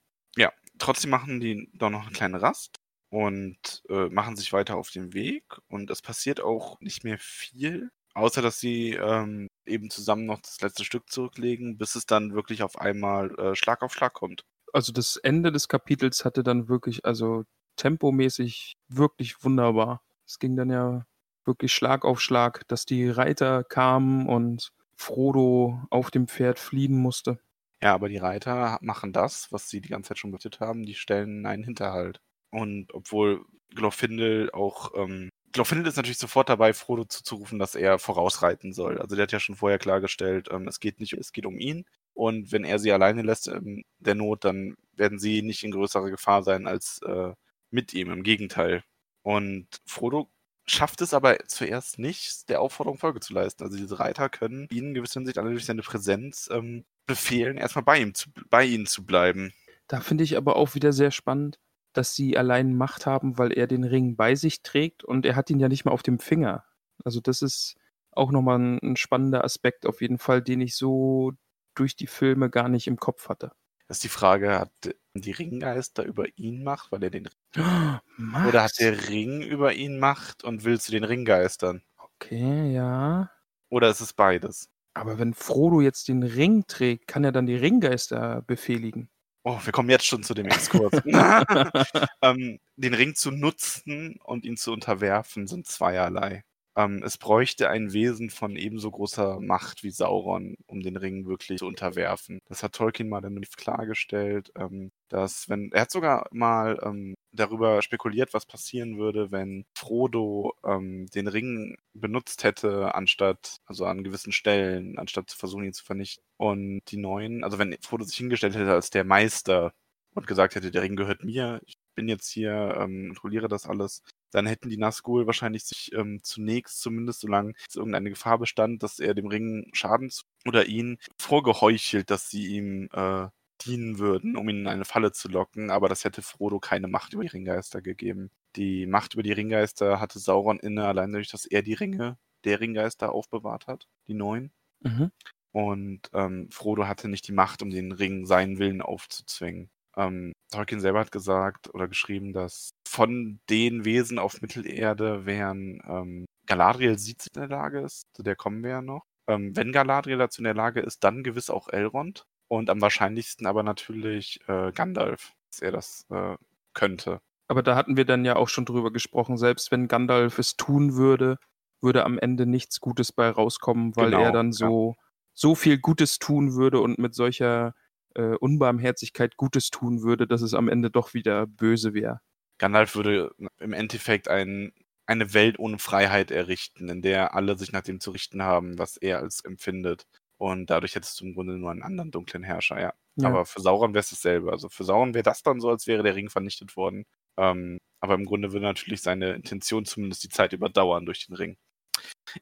Trotzdem 0.80 1.12
machen 1.12 1.40
die 1.40 1.70
doch 1.74 1.90
noch 1.90 2.04
eine 2.04 2.12
kleine 2.12 2.42
Rast 2.42 2.80
und 3.14 3.84
äh, 3.90 4.10
machen 4.10 4.36
sich 4.36 4.52
weiter 4.54 4.76
auf 4.76 4.90
den 4.90 5.14
Weg. 5.14 5.44
Und 5.68 5.92
es 5.92 6.02
passiert 6.02 6.42
auch 6.42 6.80
nicht 6.82 7.04
mehr 7.04 7.20
viel, 7.20 7.92
außer 8.16 8.42
dass 8.42 8.60
sie 8.60 8.94
ähm, 8.94 9.48
eben 9.68 9.92
zusammen 9.92 10.26
noch 10.26 10.42
das 10.42 10.60
letzte 10.62 10.84
Stück 10.84 11.12
zurücklegen, 11.12 11.78
bis 11.78 11.94
es 11.94 12.08
dann 12.08 12.34
wirklich 12.34 12.64
auf 12.64 12.80
einmal 12.80 13.38
äh, 13.38 13.56
Schlag 13.56 13.84
auf 13.84 13.94
Schlag 13.94 14.14
kommt. 14.14 14.46
Also 14.74 14.92
das 14.92 15.18
Ende 15.18 15.52
des 15.52 15.68
Kapitels 15.68 16.26
hatte 16.26 16.42
dann 16.42 16.68
wirklich, 16.68 17.06
also 17.06 17.44
tempomäßig 17.76 18.78
wirklich 18.88 19.44
wunderbar. 19.44 20.02
Es 20.26 20.40
ging 20.40 20.56
dann 20.56 20.72
ja 20.72 21.06
wirklich 21.46 21.72
Schlag 21.72 22.06
auf 22.06 22.20
Schlag, 22.20 22.68
dass 22.68 22.86
die 22.86 23.08
Reiter 23.10 23.64
kamen 23.64 24.28
und 24.28 24.72
Frodo 24.96 25.80
auf 25.92 26.10
dem 26.10 26.28
Pferd 26.28 26.58
fliehen 26.58 26.98
musste. 26.98 27.38
Ja, 27.84 27.94
aber 27.94 28.10
die 28.10 28.18
Reiter 28.18 28.80
machen 28.82 29.14
das, 29.14 29.52
was 29.52 29.70
sie 29.70 29.82
die 29.82 29.90
ganze 29.90 30.10
Zeit 30.10 30.18
schon 30.18 30.32
berichtet 30.32 30.60
haben, 30.60 30.84
die 30.84 30.96
stellen 30.96 31.46
einen 31.46 31.64
Hinterhalt. 31.64 32.22
Und 32.54 32.94
obwohl 32.94 33.46
Glorfindel 33.74 34.52
auch, 34.52 34.94
ähm, 34.96 35.30
Glorfindel 35.54 35.88
ist 35.88 35.96
natürlich 35.96 36.20
sofort 36.20 36.50
dabei, 36.50 36.74
Frodo 36.74 37.04
zuzurufen, 37.04 37.58
dass 37.58 37.74
er 37.74 37.98
vorausreiten 37.98 38.74
soll. 38.74 39.00
Also 39.00 39.16
der 39.16 39.24
hat 39.24 39.32
ja 39.32 39.40
schon 39.40 39.56
vorher 39.56 39.80
klargestellt, 39.80 40.50
ähm, 40.52 40.68
es 40.68 40.80
geht 40.80 41.00
nicht, 41.00 41.14
es 41.14 41.32
geht 41.32 41.48
um 41.48 41.58
ihn. 41.58 41.86
Und 42.14 42.52
wenn 42.52 42.64
er 42.64 42.78
sie 42.78 42.92
alleine 42.92 43.24
lässt 43.24 43.48
in 43.48 43.84
der 43.98 44.14
Not, 44.14 44.46
dann 44.46 44.76
werden 44.96 45.18
sie 45.18 45.42
nicht 45.42 45.64
in 45.64 45.72
größerer 45.72 46.12
Gefahr 46.12 46.44
sein 46.44 46.68
als 46.68 47.02
äh, 47.02 47.34
mit 47.72 47.92
ihm, 47.96 48.12
im 48.12 48.22
Gegenteil. 48.22 48.84
Und 49.24 49.66
Frodo 49.88 50.30
schafft 50.68 51.02
es 51.02 51.16
aber 51.16 51.40
zuerst 51.48 51.98
nicht, 51.98 52.50
der 52.50 52.62
Aufforderung 52.62 53.00
Folge 53.00 53.20
zu 53.20 53.34
leisten. 53.34 53.64
Also 53.64 53.78
diese 53.78 53.98
Reiter 53.98 54.30
können 54.30 54.68
ihnen 54.72 54.90
in 54.90 54.94
gewisser 54.94 55.22
Hinsicht 55.22 55.38
durch 55.38 55.66
seine 55.66 55.82
Präsenz 55.82 56.50
ähm, 56.54 56.86
befehlen, 57.08 57.58
erstmal 57.58 57.84
bei 57.84 58.00
ihm 58.00 58.14
zu, 58.14 58.30
bei 58.52 58.64
ihnen 58.64 58.86
zu 58.86 59.04
bleiben. 59.04 59.54
Da 59.88 60.02
finde 60.02 60.24
ich 60.24 60.38
aber 60.38 60.56
auch 60.56 60.76
wieder 60.76 60.94
sehr 60.94 61.10
spannend, 61.10 61.60
dass 61.94 62.16
sie 62.16 62.38
allein 62.38 62.76
Macht 62.76 63.06
haben, 63.06 63.38
weil 63.38 63.54
er 63.54 63.68
den 63.68 63.84
Ring 63.84 64.16
bei 64.16 64.36
sich 64.36 64.64
trägt 64.64 65.04
und 65.04 65.26
er 65.26 65.36
hat 65.36 65.50
ihn 65.50 65.60
ja 65.60 65.70
nicht 65.70 65.86
mal 65.86 65.92
auf 65.92 66.04
dem 66.04 66.20
Finger. 66.20 66.66
Also 67.04 67.20
das 67.22 67.42
ist 67.42 67.76
auch 68.12 68.32
nochmal 68.32 68.60
ein, 68.60 68.80
ein 68.84 68.96
spannender 68.96 69.44
Aspekt 69.44 69.86
auf 69.86 70.02
jeden 70.02 70.20
Fall, 70.20 70.42
den 70.42 70.62
ich 70.62 70.76
so 70.76 71.34
durch 71.76 71.96
die 71.96 72.08
Filme 72.08 72.50
gar 72.50 72.70
nicht 72.70 72.88
im 72.88 72.98
Kopf 72.98 73.30
hatte. 73.30 73.52
Das 73.88 73.98
ist 73.98 74.04
die 74.04 74.10
Frage, 74.10 74.60
hat 74.60 74.72
die 75.14 75.32
Ringgeister 75.32 76.04
über 76.04 76.26
ihn 76.38 76.64
Macht, 76.64 76.92
weil 76.92 77.04
er 77.04 77.10
den 77.10 77.30
Macht. 78.18 78.48
oder 78.48 78.64
hat 78.64 78.80
der 78.80 79.10
Ring 79.10 79.42
über 79.42 79.74
ihn 79.74 80.00
Macht 80.00 80.44
und 80.44 80.64
will 80.64 80.80
zu 80.80 80.92
den 80.92 81.04
Ringgeistern? 81.04 81.84
Okay, 81.98 82.74
ja. 82.74 83.30
Oder 83.70 83.90
ist 83.90 84.02
es 84.02 84.14
beides? 84.14 84.70
Aber 84.94 85.18
wenn 85.20 85.34
Frodo 85.34 85.82
jetzt 85.82 86.08
den 86.08 86.24
Ring 86.24 86.66
trägt, 86.68 87.08
kann 87.08 87.24
er 87.24 87.32
dann 87.32 87.48
die 87.48 87.56
Ringgeister 87.56 88.42
befehligen. 88.44 89.10
Oh, 89.46 89.60
wir 89.64 89.74
kommen 89.74 89.90
jetzt 89.90 90.06
schon 90.06 90.24
zu 90.24 90.34
dem 90.34 90.46
Exkurs. 90.46 90.92
ähm, 92.22 92.60
den 92.78 92.94
Ring 92.94 93.14
zu 93.16 93.32
nutzen 93.32 94.18
und 94.24 94.46
ihn 94.46 94.56
zu 94.56 94.72
unterwerfen 94.72 95.48
sind 95.48 95.68
zweierlei. 95.68 96.44
Ähm, 96.78 97.04
es 97.04 97.18
bräuchte 97.18 97.70
ein 97.70 97.94
Wesen 97.94 98.30
von 98.30 98.56
ebenso 98.56 98.90
großer 98.90 99.40
Macht 99.42 99.84
wie 99.84 99.92
Sauron, 99.92 100.56
um 100.66 100.82
den 100.82 100.96
Ring 100.98 101.28
wirklich 101.28 101.60
zu 101.60 101.68
unterwerfen. 101.68 102.40
Das 102.48 102.64
hat 102.64 102.74
Tolkien 102.74 103.10
mal 103.10 103.22
dann 103.22 103.40
klargestellt, 103.58 104.52
ähm, 104.58 104.92
dass 105.10 105.50
wenn, 105.50 105.72
er 105.74 105.82
hat 105.82 105.92
sogar 105.92 106.28
mal 106.32 106.80
ähm, 106.84 107.14
darüber 107.34 107.82
spekuliert, 107.82 108.34
was 108.34 108.46
passieren 108.46 108.98
würde, 108.98 109.32
wenn 109.32 109.66
Frodo 109.76 110.54
ähm, 110.64 111.08
den 111.08 111.28
Ring 111.28 111.78
benutzt 111.94 112.44
hätte, 112.44 112.96
anstatt, 112.96 113.58
also 113.66 113.86
an 113.86 114.04
gewissen 114.04 114.32
Stellen, 114.32 114.98
anstatt 114.98 115.30
zu 115.30 115.38
versuchen, 115.38 115.66
ihn 115.66 115.74
zu 115.74 115.84
vernichten. 115.84 116.24
Und 116.38 116.82
die 116.90 116.98
neuen, 116.98 117.44
also 117.44 117.58
wenn 117.60 117.76
Frodo 117.82 118.04
sich 118.04 118.18
hingestellt 118.18 118.56
hätte 118.56 118.72
als 118.72 118.90
der 118.90 119.04
Meister 119.04 119.74
und 120.14 120.28
gesagt 120.28 120.56
hätte, 120.56 120.72
der 120.72 120.84
Ring 120.84 120.96
gehört 120.96 121.24
mir, 121.24 121.62
ich 121.66 121.76
bin 121.96 122.08
jetzt 122.08 122.30
hier, 122.30 122.76
ähm, 122.80 123.10
kontrolliere 123.10 123.48
das 123.48 123.66
alles, 123.68 124.04
dann 124.32 124.48
hätten 124.48 124.70
die 124.70 124.78
Nazgul 124.78 125.28
wahrscheinlich 125.28 125.64
sich 125.64 125.92
ähm, 125.94 126.20
zunächst, 126.24 126.82
zumindest 126.82 127.22
solange 127.22 127.54
es 127.68 127.76
irgendeine 127.76 128.10
Gefahr 128.10 128.40
bestand, 128.40 128.84
dass 128.84 129.00
er 129.00 129.14
dem 129.14 129.28
Ring 129.28 129.70
Schaden 129.74 130.10
zu 130.10 130.24
oder 130.48 130.66
ihn 130.66 130.98
vorgeheuchelt, 131.20 132.10
dass 132.10 132.30
sie 132.30 132.48
ihm 132.48 132.90
äh, 132.94 133.28
dienen 133.62 134.00
würden, 134.00 134.36
um 134.36 134.50
ihn 134.50 134.62
in 134.62 134.68
eine 134.68 134.86
Falle 134.86 135.12
zu 135.12 135.28
locken, 135.30 135.70
aber 135.70 135.90
das 135.90 136.04
hätte 136.04 136.22
Frodo 136.22 136.60
keine 136.60 136.88
Macht 136.88 137.14
über 137.14 137.24
die 137.24 137.30
Ringgeister 137.30 137.82
gegeben. 137.82 138.32
Die 138.56 138.86
Macht 138.86 139.14
über 139.14 139.24
die 139.24 139.32
Ringgeister 139.32 140.00
hatte 140.00 140.20
Sauron 140.20 140.60
inne, 140.60 140.86
allein 140.86 141.12
dadurch, 141.12 141.30
dass 141.30 141.46
er 141.46 141.62
die 141.62 141.74
Ringe 141.74 142.18
der 142.44 142.60
Ringgeister 142.60 143.12
aufbewahrt 143.12 143.68
hat, 143.68 143.88
die 144.08 144.14
neuen. 144.14 144.52
Mhm. 144.82 145.12
Und 145.52 146.10
ähm, 146.14 146.50
Frodo 146.52 146.88
hatte 146.88 147.08
nicht 147.08 147.28
die 147.28 147.34
Macht, 147.34 147.62
um 147.62 147.70
den 147.70 147.92
Ring 147.92 148.26
seinen 148.26 148.58
Willen 148.58 148.82
aufzuzwingen. 148.82 149.70
Ähm, 149.96 150.34
Tolkien 150.52 150.82
selber 150.82 151.00
hat 151.00 151.12
gesagt 151.12 151.74
oder 151.74 151.88
geschrieben, 151.88 152.34
dass 152.34 152.72
von 152.88 153.40
den 153.50 153.86
Wesen 153.86 154.18
auf 154.18 154.42
Mittelerde 154.42 155.26
wären 155.26 155.82
ähm, 155.88 156.26
Galadriel 156.48 156.98
sieht 156.98 157.28
in 157.28 157.42
der 157.42 157.50
Lage 157.50 157.82
ist, 157.82 158.08
zu 158.14 158.24
der 158.24 158.36
kommen 158.36 158.64
wir 158.64 158.72
ja 158.72 158.82
noch. 158.82 159.06
Ähm, 159.28 159.56
wenn 159.56 159.72
Galadriel 159.72 160.18
dazu 160.18 160.42
in 160.42 160.46
der 160.46 160.56
Lage 160.56 160.82
ist, 160.82 161.04
dann 161.04 161.24
gewiss 161.24 161.50
auch 161.50 161.70
Elrond 161.70 162.26
und 162.48 162.70
am 162.70 162.82
wahrscheinlichsten 162.82 163.48
aber 163.48 163.64
natürlich 163.64 164.40
äh, 164.48 164.72
Gandalf, 164.72 165.34
dass 165.52 165.62
er 165.62 165.72
das 165.72 166.06
äh, 166.10 166.36
könnte. 166.74 167.22
Aber 167.48 167.62
da 167.64 167.76
hatten 167.76 167.98
wir 167.98 168.06
dann 168.06 168.26
ja 168.26 168.36
auch 168.36 168.50
schon 168.50 168.66
drüber 168.66 168.92
gesprochen, 168.92 169.38
selbst 169.38 169.72
wenn 169.72 169.88
Gandalf 169.88 170.40
es 170.40 170.56
tun 170.56 170.96
würde, 170.96 171.38
würde 171.82 172.06
am 172.06 172.18
Ende 172.18 172.46
nichts 172.46 172.80
Gutes 172.80 173.12
bei 173.12 173.30
rauskommen, 173.30 173.96
weil 173.96 174.12
Genau, 174.12 174.24
er 174.24 174.32
dann 174.32 174.48
ja. 174.48 174.52
so, 174.54 174.96
so 175.34 175.56
viel 175.56 175.78
Gutes 175.78 176.20
tun 176.20 176.56
würde 176.56 176.80
und 176.80 176.98
mit 177.00 177.14
solcher 177.14 177.76
äh, 178.16 178.36
Unbarmherzigkeit 178.36 179.36
Gutes 179.38 179.70
tun 179.70 180.02
würde, 180.04 180.26
dass 180.28 180.42
es 180.42 180.54
am 180.54 180.70
Ende 180.70 180.90
doch 180.90 181.14
wieder 181.14 181.46
böse 181.46 181.94
wäre. 181.94 182.22
Gandalf 182.58 182.96
würde 182.96 183.32
im 183.60 183.74
Endeffekt 183.74 184.28
ein 184.28 184.72
eine 185.06 185.34
Welt 185.34 185.60
ohne 185.60 185.80
Freiheit 185.80 186.32
errichten, 186.32 186.88
in 186.90 187.02
der 187.02 187.36
alle 187.36 187.58
sich 187.58 187.72
nach 187.74 187.82
dem 187.82 188.00
zu 188.00 188.12
richten 188.12 188.42
haben, 188.42 188.78
was 188.78 188.98
er 188.98 189.20
als 189.20 189.44
empfindet. 189.44 190.06
Und 190.38 190.70
dadurch 190.70 190.96
hättest 190.96 191.20
du 191.20 191.26
im 191.26 191.34
Grunde 191.34 191.58
nur 191.58 191.72
einen 191.72 191.84
anderen 191.84 192.12
dunklen 192.12 192.44
Herrscher, 192.44 192.80
ja. 192.80 192.94
Ja. 193.16 193.30
Aber 193.30 193.46
für 193.46 193.62
Sauron 193.62 193.94
wäre 193.94 194.02
es 194.02 194.10
dasselbe. 194.10 194.52
Also 194.52 194.70
für 194.70 194.84
Sauron 194.84 195.14
wäre 195.14 195.24
das 195.24 195.44
dann 195.44 195.60
so, 195.60 195.70
als 195.70 195.88
wäre 195.88 196.04
der 196.04 196.16
Ring 196.16 196.30
vernichtet 196.30 196.76
worden. 196.76 197.06
Ähm, 197.38 197.80
aber 198.00 198.16
im 198.16 198.26
Grunde 198.26 198.52
würde 198.52 198.66
natürlich 198.66 199.02
seine 199.02 199.34
Intention 199.34 199.86
zumindest 199.86 200.24
die 200.24 200.30
Zeit 200.30 200.54
überdauern 200.54 201.06
durch 201.06 201.28
den 201.28 201.36
Ring. 201.36 201.58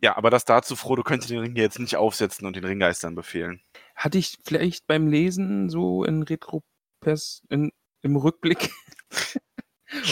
Ja, 0.02 0.16
aber 0.16 0.30
das 0.30 0.46
dazu, 0.46 0.76
Frodo 0.76 1.04
könnte 1.04 1.28
den 1.28 1.40
Ring 1.40 1.56
jetzt 1.56 1.80
nicht 1.80 1.98
aufsetzen 1.98 2.48
und 2.48 2.56
den 2.56 2.64
Ringgeistern 2.64 3.16
befehlen. 3.16 3.62
Hatte 3.96 4.18
ich 4.18 4.38
vielleicht 4.44 4.88
beim 4.88 5.08
Lesen 5.08 5.70
so 5.70 6.04
in 6.04 6.24
Retro 6.24 6.64
in, 7.50 7.72
im 8.02 8.16
Rückblick. 8.16 8.70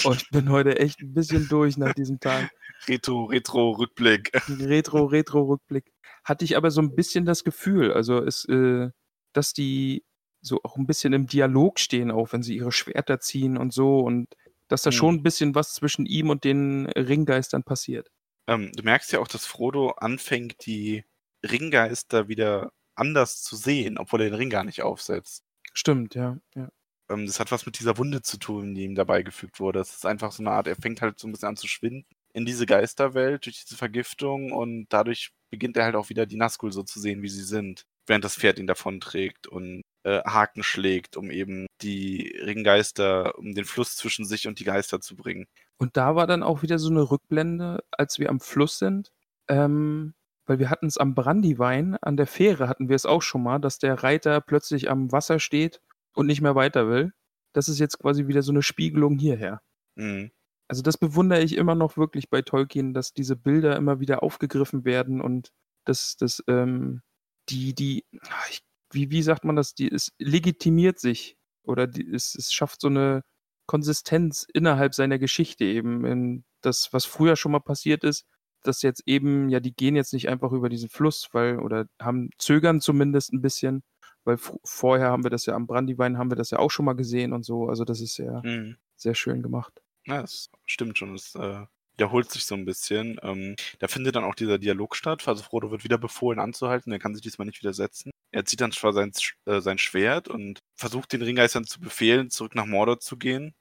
oh, 0.03 0.13
ich 0.13 0.29
bin 0.29 0.49
heute 0.49 0.79
echt 0.79 0.99
ein 1.01 1.13
bisschen 1.13 1.47
durch 1.47 1.77
nach 1.77 1.93
diesem 1.93 2.19
Tag. 2.19 2.51
Retro, 2.87 3.25
Retro-Rückblick. 3.25 4.31
Retro, 4.47 5.05
Retro-Rückblick. 5.05 5.91
Hatte 6.29 6.45
ich 6.45 6.55
aber 6.55 6.69
so 6.71 6.81
ein 6.81 6.95
bisschen 6.95 7.25
das 7.25 7.43
Gefühl, 7.43 7.91
also 7.91 8.23
es, 8.23 8.45
äh, 8.45 8.89
dass 9.33 9.53
die 9.53 10.03
so 10.41 10.61
auch 10.63 10.77
ein 10.77 10.85
bisschen 10.87 11.11
im 11.13 11.27
Dialog 11.27 11.79
stehen, 11.79 12.11
auch 12.11 12.31
wenn 12.33 12.43
sie 12.43 12.55
ihre 12.55 12.71
Schwerter 12.71 13.19
ziehen 13.19 13.57
und 13.57 13.73
so 13.73 13.99
und 13.99 14.27
dass 14.67 14.83
da 14.83 14.91
Mhm. 14.91 14.93
schon 14.93 15.15
ein 15.15 15.23
bisschen 15.23 15.55
was 15.55 15.73
zwischen 15.73 16.05
ihm 16.05 16.29
und 16.29 16.43
den 16.43 16.85
Ringgeistern 16.87 17.63
passiert. 17.63 18.09
Ähm, 18.47 18.71
du 18.75 18.83
merkst 18.83 19.11
ja 19.11 19.19
auch, 19.19 19.27
dass 19.27 19.45
Frodo 19.45 19.91
anfängt, 19.91 20.65
die 20.65 21.03
Ringgeister 21.43 22.27
wieder 22.27 22.71
anders 22.95 23.41
zu 23.41 23.55
sehen, 23.55 23.97
obwohl 23.97 24.21
er 24.21 24.29
den 24.29 24.35
Ring 24.35 24.49
gar 24.49 24.63
nicht 24.63 24.81
aufsetzt. 24.83 25.43
Stimmt, 25.73 26.15
ja. 26.15 26.37
ja. 26.55 26.69
Ähm, 27.09 27.25
das 27.25 27.39
hat 27.39 27.51
was 27.51 27.65
mit 27.65 27.79
dieser 27.79 27.97
Wunde 27.97 28.21
zu 28.21 28.37
tun, 28.37 28.75
die 28.75 28.83
ihm 28.83 28.95
dabei 28.95 29.23
gefügt 29.23 29.59
wurde. 29.59 29.79
Es 29.79 29.95
ist 29.95 30.05
einfach 30.05 30.31
so 30.31 30.43
eine 30.43 30.51
Art, 30.51 30.67
er 30.67 30.75
fängt 30.75 31.01
halt 31.01 31.19
so 31.19 31.27
ein 31.27 31.31
bisschen 31.31 31.49
an 31.49 31.57
zu 31.57 31.67
schwinden 31.67 32.05
in 32.33 32.45
diese 32.45 32.65
Geisterwelt 32.67 33.45
durch 33.45 33.63
diese 33.63 33.75
Vergiftung 33.75 34.51
und 34.51 34.87
dadurch 34.89 35.31
beginnt 35.49 35.77
er 35.77 35.85
halt 35.85 35.95
auch 35.95 36.09
wieder 36.09 36.25
die 36.25 36.37
Nazgul 36.37 36.71
so 36.71 36.83
zu 36.83 36.99
sehen, 36.99 37.21
wie 37.21 37.29
sie 37.29 37.43
sind, 37.43 37.85
während 38.07 38.23
das 38.23 38.35
Pferd 38.35 38.59
ihn 38.59 38.67
davonträgt 38.67 39.47
und 39.47 39.81
äh, 40.03 40.21
Haken 40.23 40.63
schlägt, 40.63 41.17
um 41.17 41.31
eben 41.31 41.67
die 41.81 42.35
Ringgeister, 42.43 43.37
um 43.37 43.53
den 43.53 43.65
Fluss 43.65 43.95
zwischen 43.95 44.25
sich 44.25 44.47
und 44.47 44.59
die 44.59 44.63
Geister 44.63 45.01
zu 45.01 45.15
bringen. 45.15 45.45
Und 45.77 45.97
da 45.97 46.15
war 46.15 46.27
dann 46.27 46.43
auch 46.43 46.61
wieder 46.61 46.79
so 46.79 46.89
eine 46.89 47.09
Rückblende, 47.09 47.83
als 47.91 48.19
wir 48.19 48.29
am 48.29 48.39
Fluss 48.39 48.79
sind. 48.79 49.11
Ähm, 49.47 50.13
weil 50.49 50.57
wir 50.57 50.71
hatten 50.71 50.87
es 50.87 50.97
am 50.97 51.13
Brandywein, 51.13 51.95
an 52.01 52.17
der 52.17 52.25
Fähre 52.25 52.67
hatten 52.67 52.89
wir 52.89 52.95
es 52.95 53.05
auch 53.05 53.21
schon 53.21 53.43
mal, 53.43 53.59
dass 53.59 53.77
der 53.77 54.03
Reiter 54.03 54.41
plötzlich 54.41 54.89
am 54.89 55.11
Wasser 55.11 55.39
steht 55.39 55.79
und 56.15 56.25
nicht 56.25 56.41
mehr 56.41 56.55
weiter 56.55 56.89
will. 56.89 57.13
Das 57.53 57.69
ist 57.69 57.77
jetzt 57.77 57.99
quasi 57.99 58.27
wieder 58.27 58.41
so 58.41 58.51
eine 58.51 58.63
Spiegelung 58.63 59.19
hierher. 59.19 59.61
Mhm. 59.95 60.31
Also 60.69 60.83
das 60.83 60.97
bewundere 60.97 61.41
ich 61.43 61.55
immer 61.57 61.75
noch 61.75 61.97
wirklich 61.97 62.29
bei 62.29 62.41
Tolkien, 62.43 62.93
dass 62.93 63.13
diese 63.13 63.35
Bilder 63.35 63.75
immer 63.75 63.99
wieder 63.99 64.23
aufgegriffen 64.23 64.85
werden 64.85 65.21
und 65.21 65.51
dass 65.85 66.15
das, 66.17 66.43
ähm, 66.47 67.01
die, 67.49 67.73
die, 67.73 68.05
ah, 68.29 68.43
ich, 68.51 68.61
wie, 68.91 69.09
wie 69.11 69.23
sagt 69.23 69.45
man 69.45 69.55
das, 69.55 69.73
die, 69.75 69.91
es 69.91 70.11
legitimiert 70.19 70.99
sich 70.99 71.37
oder 71.63 71.87
die, 71.87 72.07
es, 72.13 72.35
es 72.35 72.53
schafft 72.53 72.81
so 72.81 72.87
eine 72.87 73.23
Konsistenz 73.67 74.45
innerhalb 74.53 74.93
seiner 74.95 75.19
Geschichte 75.19 75.65
eben. 75.65 76.05
In 76.05 76.43
das, 76.61 76.89
was 76.93 77.05
früher 77.05 77.35
schon 77.35 77.51
mal 77.51 77.59
passiert 77.59 78.03
ist, 78.03 78.25
dass 78.63 78.81
jetzt 78.81 79.03
eben, 79.07 79.49
ja, 79.49 79.59
die 79.59 79.73
gehen 79.75 79.95
jetzt 79.95 80.13
nicht 80.13 80.29
einfach 80.29 80.51
über 80.51 80.69
diesen 80.69 80.89
Fluss, 80.89 81.29
weil, 81.33 81.59
oder 81.59 81.87
haben, 82.01 82.29
zögern 82.37 82.81
zumindest 82.81 83.31
ein 83.33 83.41
bisschen, 83.41 83.83
weil 84.25 84.37
vorher 84.65 85.09
haben 85.11 85.23
wir 85.23 85.29
das 85.31 85.45
ja 85.45 85.55
am 85.55 85.67
Brandywein, 85.67 86.17
haben 86.17 86.31
wir 86.31 86.35
das 86.35 86.51
ja 86.51 86.59
auch 86.59 86.71
schon 86.71 86.85
mal 86.85 86.93
gesehen 86.93 87.33
und 87.33 87.43
so. 87.45 87.69
Also 87.69 87.85
das 87.85 88.01
ist 88.01 88.17
ja 88.17 88.41
Mhm. 88.43 88.77
sehr 88.97 89.15
schön 89.15 89.41
gemacht. 89.41 89.81
Ja, 90.09 90.21
das 90.21 90.49
stimmt 90.65 90.97
schon. 90.97 91.13
Es 91.13 91.35
äh, 91.35 91.65
wiederholt 91.93 92.31
sich 92.31 92.45
so 92.45 92.55
ein 92.55 92.65
bisschen. 92.65 93.19
Ähm, 93.21 93.55
da 93.79 93.87
findet 93.87 94.15
dann 94.15 94.23
auch 94.23 94.35
dieser 94.35 94.57
Dialog 94.57 94.95
statt. 94.95 95.27
Also 95.27 95.43
Frodo 95.43 95.71
wird 95.71 95.83
wieder 95.83 95.97
befohlen 95.97 96.39
anzuhalten. 96.39 96.91
Er 96.91 96.99
kann 96.99 97.13
sich 97.13 97.21
diesmal 97.21 97.45
nicht 97.45 97.61
widersetzen. 97.61 98.11
Er 98.31 98.45
zieht 98.45 98.61
dann 98.61 98.71
zwar 98.71 98.93
sein, 98.93 99.11
äh, 99.45 99.61
sein 99.61 99.77
Schwert 99.77 100.27
und 100.27 100.59
versucht 100.75 101.13
den 101.13 101.21
Ringgeistern 101.21 101.65
zu 101.65 101.79
befehlen, 101.79 102.29
zurück 102.29 102.55
nach 102.55 102.65
Mordor 102.65 102.99
zu 102.99 103.17
gehen. 103.17 103.53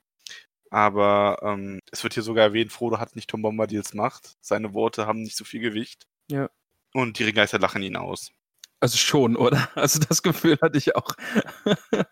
Aber 0.71 1.39
ähm, 1.43 1.81
es 1.91 2.03
wird 2.03 2.15
hier 2.15 2.23
sogar 2.23 2.45
erwähnt, 2.45 2.73
Frodo 2.73 2.99
hat 2.99 3.17
nicht 3.17 3.31
Tom 3.31 3.43
Bombadils 3.43 3.95
Macht. 3.95 4.37
Seine 4.41 4.75
Worte 4.75 5.07
haben 5.07 5.23
nicht 5.23 5.37
so 5.37 5.45
viel 5.45 5.61
Gewicht. 5.61 6.07
Ja. 6.31 6.51
Und 6.93 7.19
die 7.19 7.25
Ringgeister 7.25 7.59
lachen 7.59 7.83
ihn 7.83 7.97
aus. 7.97 8.33
Also 8.81 8.97
schon, 8.97 9.37
oder? 9.37 9.69
Also 9.75 10.01
das 10.01 10.23
Gefühl 10.23 10.59
hatte 10.63 10.79
ich 10.79 10.95
auch. 10.95 11.15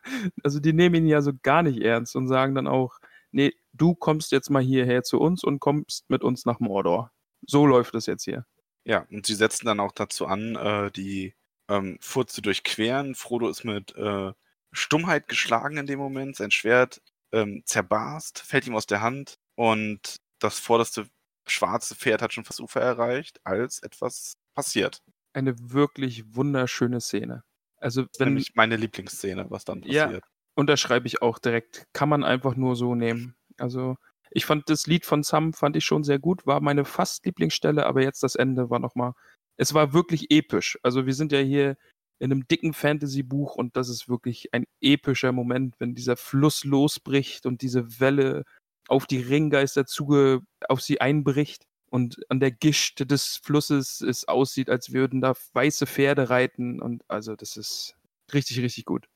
also 0.42 0.60
die 0.60 0.72
nehmen 0.72 0.96
ihn 0.96 1.06
ja 1.06 1.20
so 1.22 1.32
gar 1.42 1.62
nicht 1.62 1.80
ernst 1.82 2.16
und 2.16 2.28
sagen 2.28 2.54
dann 2.54 2.66
auch, 2.66 2.98
nee, 3.30 3.52
du 3.76 3.94
kommst 3.94 4.32
jetzt 4.32 4.50
mal 4.50 4.62
hierher 4.62 5.02
zu 5.02 5.18
uns 5.20 5.44
und 5.44 5.60
kommst 5.60 6.08
mit 6.10 6.22
uns 6.24 6.44
nach 6.46 6.60
Mordor. 6.60 7.10
So 7.46 7.66
läuft 7.66 7.94
es 7.94 8.06
jetzt 8.06 8.24
hier. 8.24 8.46
Ja, 8.84 9.06
und 9.10 9.26
sie 9.26 9.34
setzen 9.34 9.66
dann 9.66 9.80
auch 9.80 9.92
dazu 9.92 10.26
an, 10.26 10.56
äh, 10.56 10.90
die 10.92 11.34
ähm, 11.68 11.98
Furt 12.00 12.30
zu 12.30 12.40
durchqueren. 12.42 13.14
Frodo 13.14 13.48
ist 13.48 13.64
mit 13.64 13.94
äh, 13.96 14.32
Stummheit 14.72 15.28
geschlagen 15.28 15.76
in 15.76 15.86
dem 15.86 15.98
Moment. 15.98 16.36
Sein 16.36 16.50
Schwert 16.50 17.00
ähm, 17.32 17.62
zerbarst, 17.66 18.38
fällt 18.40 18.66
ihm 18.66 18.76
aus 18.76 18.86
der 18.86 19.00
Hand 19.00 19.36
und 19.56 20.16
das 20.38 20.58
vorderste 20.58 21.08
schwarze 21.48 21.94
Pferd 21.94 22.22
hat 22.22 22.32
schon 22.32 22.44
fast 22.44 22.60
Ufer 22.60 22.80
erreicht, 22.80 23.40
als 23.44 23.80
etwas 23.82 24.34
passiert. 24.54 25.00
Eine 25.32 25.54
wirklich 25.72 26.34
wunderschöne 26.34 27.00
Szene. 27.00 27.42
Also 27.78 28.06
wenn, 28.18 28.28
Nämlich 28.28 28.54
meine 28.54 28.76
Lieblingsszene, 28.76 29.46
was 29.50 29.64
dann 29.64 29.82
Ja. 29.82 30.04
passiert. 30.06 30.24
unterschreibe 30.54 31.06
ich 31.06 31.22
auch 31.22 31.38
direkt, 31.38 31.84
kann 31.92 32.08
man 32.08 32.24
einfach 32.24 32.56
nur 32.56 32.74
so 32.76 32.94
nehmen. 32.94 33.36
Also 33.58 33.96
ich 34.30 34.44
fand 34.46 34.68
das 34.68 34.86
Lied 34.86 35.06
von 35.06 35.22
Sam 35.22 35.52
fand 35.52 35.76
ich 35.76 35.84
schon 35.84 36.04
sehr 36.04 36.18
gut, 36.18 36.46
war 36.46 36.60
meine 36.60 36.84
fast 36.84 37.24
Lieblingsstelle, 37.24 37.86
aber 37.86 38.02
jetzt 38.02 38.22
das 38.22 38.34
Ende 38.34 38.70
war 38.70 38.78
nochmal, 38.78 39.12
es 39.56 39.74
war 39.74 39.92
wirklich 39.92 40.30
episch. 40.30 40.78
Also 40.82 41.06
wir 41.06 41.14
sind 41.14 41.32
ja 41.32 41.38
hier 41.38 41.76
in 42.18 42.32
einem 42.32 42.46
dicken 42.48 42.72
Fantasy-Buch 42.72 43.56
und 43.56 43.76
das 43.76 43.88
ist 43.88 44.08
wirklich 44.08 44.52
ein 44.52 44.64
epischer 44.80 45.32
Moment, 45.32 45.74
wenn 45.78 45.94
dieser 45.94 46.16
Fluss 46.16 46.64
losbricht 46.64 47.46
und 47.46 47.62
diese 47.62 48.00
Welle 48.00 48.44
auf 48.88 49.06
die 49.06 49.18
Ringgeister 49.20 49.86
zuge, 49.86 50.42
auf 50.68 50.80
sie 50.80 51.00
einbricht 51.00 51.64
und 51.90 52.18
an 52.30 52.40
der 52.40 52.50
Gischt 52.50 53.10
des 53.10 53.36
Flusses 53.42 54.00
es 54.00 54.28
aussieht, 54.28 54.70
als 54.70 54.92
würden 54.92 55.20
da 55.20 55.34
weiße 55.52 55.86
Pferde 55.86 56.30
reiten 56.30 56.80
und 56.80 57.02
also 57.08 57.36
das 57.36 57.56
ist 57.56 57.96
richtig, 58.32 58.60
richtig 58.60 58.84
gut. 58.86 59.08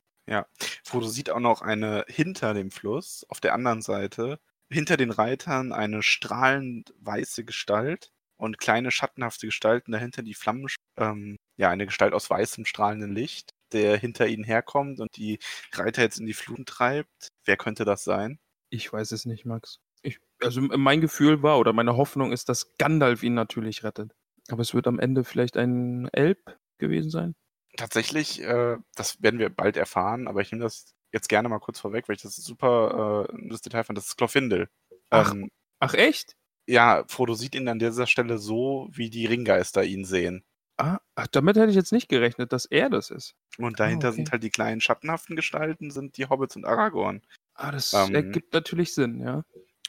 Frodo 0.83 1.07
sieht 1.07 1.29
auch 1.29 1.39
noch 1.39 1.61
eine 1.61 2.05
hinter 2.07 2.53
dem 2.53 2.71
Fluss, 2.71 3.25
auf 3.29 3.39
der 3.39 3.53
anderen 3.53 3.81
Seite, 3.81 4.39
hinter 4.69 4.97
den 4.97 5.11
Reitern 5.11 5.73
eine 5.73 6.01
strahlend 6.01 6.93
weiße 6.99 7.43
Gestalt 7.43 8.11
und 8.37 8.57
kleine 8.57 8.89
schattenhafte 8.91 9.45
Gestalten 9.45 9.91
dahinter, 9.91 10.23
die 10.23 10.33
Flammen, 10.33 10.67
ähm, 10.97 11.37
ja, 11.57 11.69
eine 11.69 11.85
Gestalt 11.85 12.13
aus 12.13 12.29
weißem 12.29 12.65
strahlendem 12.65 13.11
Licht, 13.11 13.51
der 13.71 13.97
hinter 13.97 14.27
ihnen 14.27 14.43
herkommt 14.43 14.99
und 14.99 15.15
die 15.15 15.39
Reiter 15.73 16.01
jetzt 16.01 16.19
in 16.19 16.25
die 16.25 16.33
Fluten 16.33 16.65
treibt. 16.65 17.27
Wer 17.45 17.57
könnte 17.57 17.85
das 17.85 18.03
sein? 18.03 18.39
Ich 18.69 18.91
weiß 18.91 19.11
es 19.11 19.25
nicht, 19.25 19.45
Max. 19.45 19.79
Ich, 20.01 20.19
also 20.41 20.61
mein 20.61 21.01
Gefühl 21.01 21.43
war 21.43 21.59
oder 21.59 21.73
meine 21.73 21.97
Hoffnung 21.97 22.31
ist, 22.31 22.49
dass 22.49 22.75
Gandalf 22.77 23.21
ihn 23.21 23.33
natürlich 23.33 23.83
rettet. 23.83 24.13
Aber 24.49 24.61
es 24.61 24.73
wird 24.73 24.87
am 24.87 24.99
Ende 24.99 25.23
vielleicht 25.23 25.57
ein 25.57 26.07
Elb 26.11 26.57
gewesen 26.79 27.11
sein. 27.11 27.35
Tatsächlich, 27.77 28.41
äh, 28.41 28.77
das 28.95 29.21
werden 29.21 29.39
wir 29.39 29.49
bald 29.49 29.77
erfahren, 29.77 30.27
aber 30.27 30.41
ich 30.41 30.51
nehme 30.51 30.63
das 30.63 30.93
jetzt 31.11 31.29
gerne 31.29 31.49
mal 31.49 31.59
kurz 31.59 31.79
vorweg, 31.79 32.07
weil 32.07 32.15
ich 32.15 32.21
das 32.21 32.35
super 32.35 33.27
äh, 33.29 33.49
das 33.49 33.61
Detail 33.61 33.83
fand. 33.83 33.97
Das 33.97 34.07
ist 34.07 34.17
Glorfindel. 34.17 34.69
Ach. 35.09 35.31
Ähm, 35.33 35.49
Ach 35.79 35.93
echt? 35.93 36.35
ja, 36.67 37.03
Frodo 37.07 37.33
sieht 37.33 37.55
ihn 37.55 37.67
an 37.67 37.79
dieser 37.79 38.07
Stelle 38.07 38.37
so, 38.37 38.89
wie 38.91 39.09
die 39.09 39.25
Ringgeister 39.25 39.83
ihn 39.83 40.05
sehen. 40.05 40.43
Ah, 40.77 40.99
ach, 41.15 41.27
damit 41.27 41.57
hätte 41.57 41.69
ich 41.69 41.75
jetzt 41.75 41.91
nicht 41.91 42.09
gerechnet, 42.09 42.53
dass 42.53 42.65
er 42.65 42.89
das 42.89 43.11
ist. 43.11 43.35
Und 43.57 43.79
dahinter 43.79 44.09
okay. 44.09 44.15
sind 44.15 44.31
halt 44.31 44.43
die 44.43 44.49
kleinen 44.49 44.81
schattenhaften 44.81 45.35
Gestalten, 45.35 45.91
sind 45.91 46.17
die 46.17 46.27
Hobbits 46.27 46.55
und 46.55 46.65
Aragorn. 46.65 47.21
Ah, 47.53 47.71
das 47.71 47.93
Ähm. 47.93 48.15
ergibt 48.15 48.53
natürlich 48.53 48.93
Sinn, 48.93 49.19
ja. 49.19 49.43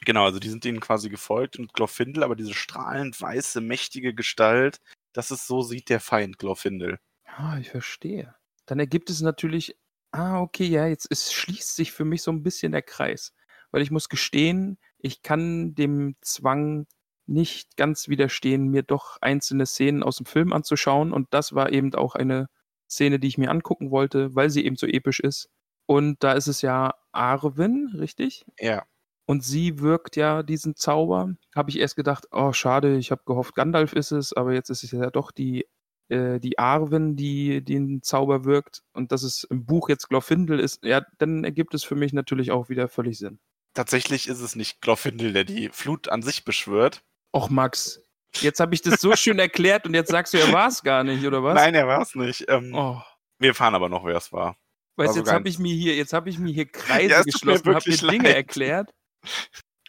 Genau, 0.05 0.25
also 0.25 0.39
die 0.39 0.49
sind 0.49 0.65
ihnen 0.65 0.81
quasi 0.81 1.09
gefolgt 1.09 1.57
und 1.57 1.73
Glorfindel, 1.73 2.23
aber 2.23 2.35
diese 2.35 2.53
strahlend 2.53 3.19
weiße, 3.19 3.61
mächtige 3.61 4.13
Gestalt, 4.13 4.81
das 5.13 5.31
ist 5.31 5.47
so 5.47 5.61
sieht 5.61 5.89
der 5.89 6.01
Feind 6.01 6.37
Glorfindel. 6.37 6.99
Ah, 7.35 7.57
ich 7.59 7.69
verstehe. 7.69 8.35
Dann 8.65 8.79
ergibt 8.79 9.09
es 9.09 9.21
natürlich. 9.21 9.77
Ah, 10.11 10.39
okay, 10.41 10.65
ja, 10.65 10.85
jetzt 10.87 11.07
es 11.09 11.33
schließt 11.33 11.75
sich 11.75 11.91
für 11.91 12.05
mich 12.05 12.21
so 12.21 12.31
ein 12.31 12.43
bisschen 12.43 12.71
der 12.71 12.83
Kreis. 12.83 13.33
Weil 13.71 13.81
ich 13.81 13.91
muss 13.91 14.09
gestehen, 14.09 14.77
ich 14.99 15.23
kann 15.23 15.73
dem 15.75 16.15
Zwang 16.21 16.85
nicht 17.25 17.77
ganz 17.77 18.07
widerstehen, 18.09 18.67
mir 18.69 18.83
doch 18.83 19.17
einzelne 19.21 19.65
Szenen 19.65 20.03
aus 20.03 20.17
dem 20.17 20.25
Film 20.27 20.53
anzuschauen. 20.53 21.11
Und 21.13 21.33
das 21.33 21.53
war 21.53 21.71
eben 21.71 21.93
auch 21.95 22.15
eine 22.15 22.47
Szene, 22.89 23.19
die 23.19 23.27
ich 23.27 23.37
mir 23.37 23.49
angucken 23.49 23.89
wollte, 23.91 24.35
weil 24.35 24.49
sie 24.49 24.65
eben 24.65 24.75
so 24.75 24.85
episch 24.85 25.19
ist. 25.19 25.49
Und 25.87 26.23
da 26.23 26.33
ist 26.33 26.47
es 26.47 26.61
ja 26.61 26.93
Arwen, 27.11 27.93
richtig? 27.97 28.45
Ja, 28.59 28.83
Und 29.25 29.43
sie 29.43 29.79
wirkt 29.79 30.15
ja 30.17 30.43
diesen 30.43 30.75
Zauber. 30.75 31.35
Habe 31.55 31.69
ich 31.71 31.79
erst 31.79 31.95
gedacht, 31.95 32.27
oh, 32.31 32.51
schade, 32.53 32.97
ich 32.97 33.11
habe 33.11 33.23
gehofft, 33.25 33.55
Gandalf 33.55 33.93
ist 33.93 34.11
es, 34.11 34.33
aber 34.33 34.53
jetzt 34.53 34.69
ist 34.69 34.83
es 34.83 34.91
ja 34.91 35.09
doch 35.09 35.31
die, 35.31 35.65
äh, 36.13 36.39
die 36.39 36.59
Arwen, 36.59 37.15
die 37.15 37.63
den 37.63 38.01
Zauber 38.03 38.45
wirkt. 38.45 38.83
Und 38.93 39.11
dass 39.11 39.23
es 39.23 39.43
im 39.43 39.65
Buch 39.65 39.89
jetzt 39.89 40.07
Glorfindel 40.09 40.59
ist, 40.59 40.83
ja, 40.83 41.01
dann 41.17 41.43
ergibt 41.43 41.73
es 41.73 41.83
für 41.83 41.95
mich 41.95 42.13
natürlich 42.13 42.51
auch 42.51 42.69
wieder 42.69 42.87
völlig 42.87 43.17
Sinn. 43.17 43.39
tatsächlich 43.73 44.27
ist 44.27 44.39
es 44.41 44.55
nicht 44.55 44.81
Glorfindel, 44.81 45.33
der 45.33 45.43
die 45.43 45.69
Flut 45.69 46.07
an 46.09 46.21
sich 46.21 46.45
beschwört, 46.45 47.03
Och, 47.35 47.49
Max, 47.49 47.99
jetzt 48.41 48.59
habe 48.59 48.75
ich 48.75 48.81
das 48.83 49.01
so 49.01 49.15
schön 49.15 49.39
erklärt 49.39 49.87
und 49.87 49.95
jetzt 49.95 50.11
sagst 50.11 50.33
du, 50.35 50.37
er 50.37 50.53
war 50.53 50.67
es 50.67 50.83
gar 50.83 51.03
nicht, 51.03 51.25
oder 51.25 51.43
was? 51.43 51.55
Nein, 51.55 51.73
er 51.73 51.87
war 51.87 52.01
es 52.01 52.13
nicht. 52.13 52.45
Ähm, 52.47 52.71
Oh. 52.75 53.01
Wir 53.39 53.49
erfahren 53.49 53.73
aber 53.73 53.89
noch, 53.89 54.05
wer 54.05 54.15
es 54.15 54.31
war. 54.31 54.55
Weißt 54.95 55.15
jetzt 55.15 55.31
habe 55.31 55.49
ich 55.49 55.57
mir 55.57 55.73
hier, 55.73 55.95
jetzt 55.95 56.13
habe 56.13 56.29
ich 56.29 56.37
mir 56.37 56.53
hier 56.53 56.67
Kreise 56.71 57.09
Ja, 57.09 57.23
geschlossen, 57.23 57.73
habe 57.73 57.89
mir 57.89 57.97
Dinge 57.97 58.23
leid. 58.25 58.35
erklärt. 58.35 58.93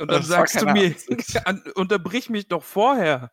Und 0.00 0.08
dann 0.10 0.20
Das 0.20 0.28
sagst 0.28 0.60
du 0.62 0.66
mir, 0.66 0.94
an- 1.44 1.62
unterbrich 1.74 2.30
mich 2.30 2.48
doch 2.48 2.62
vorher. 2.62 3.30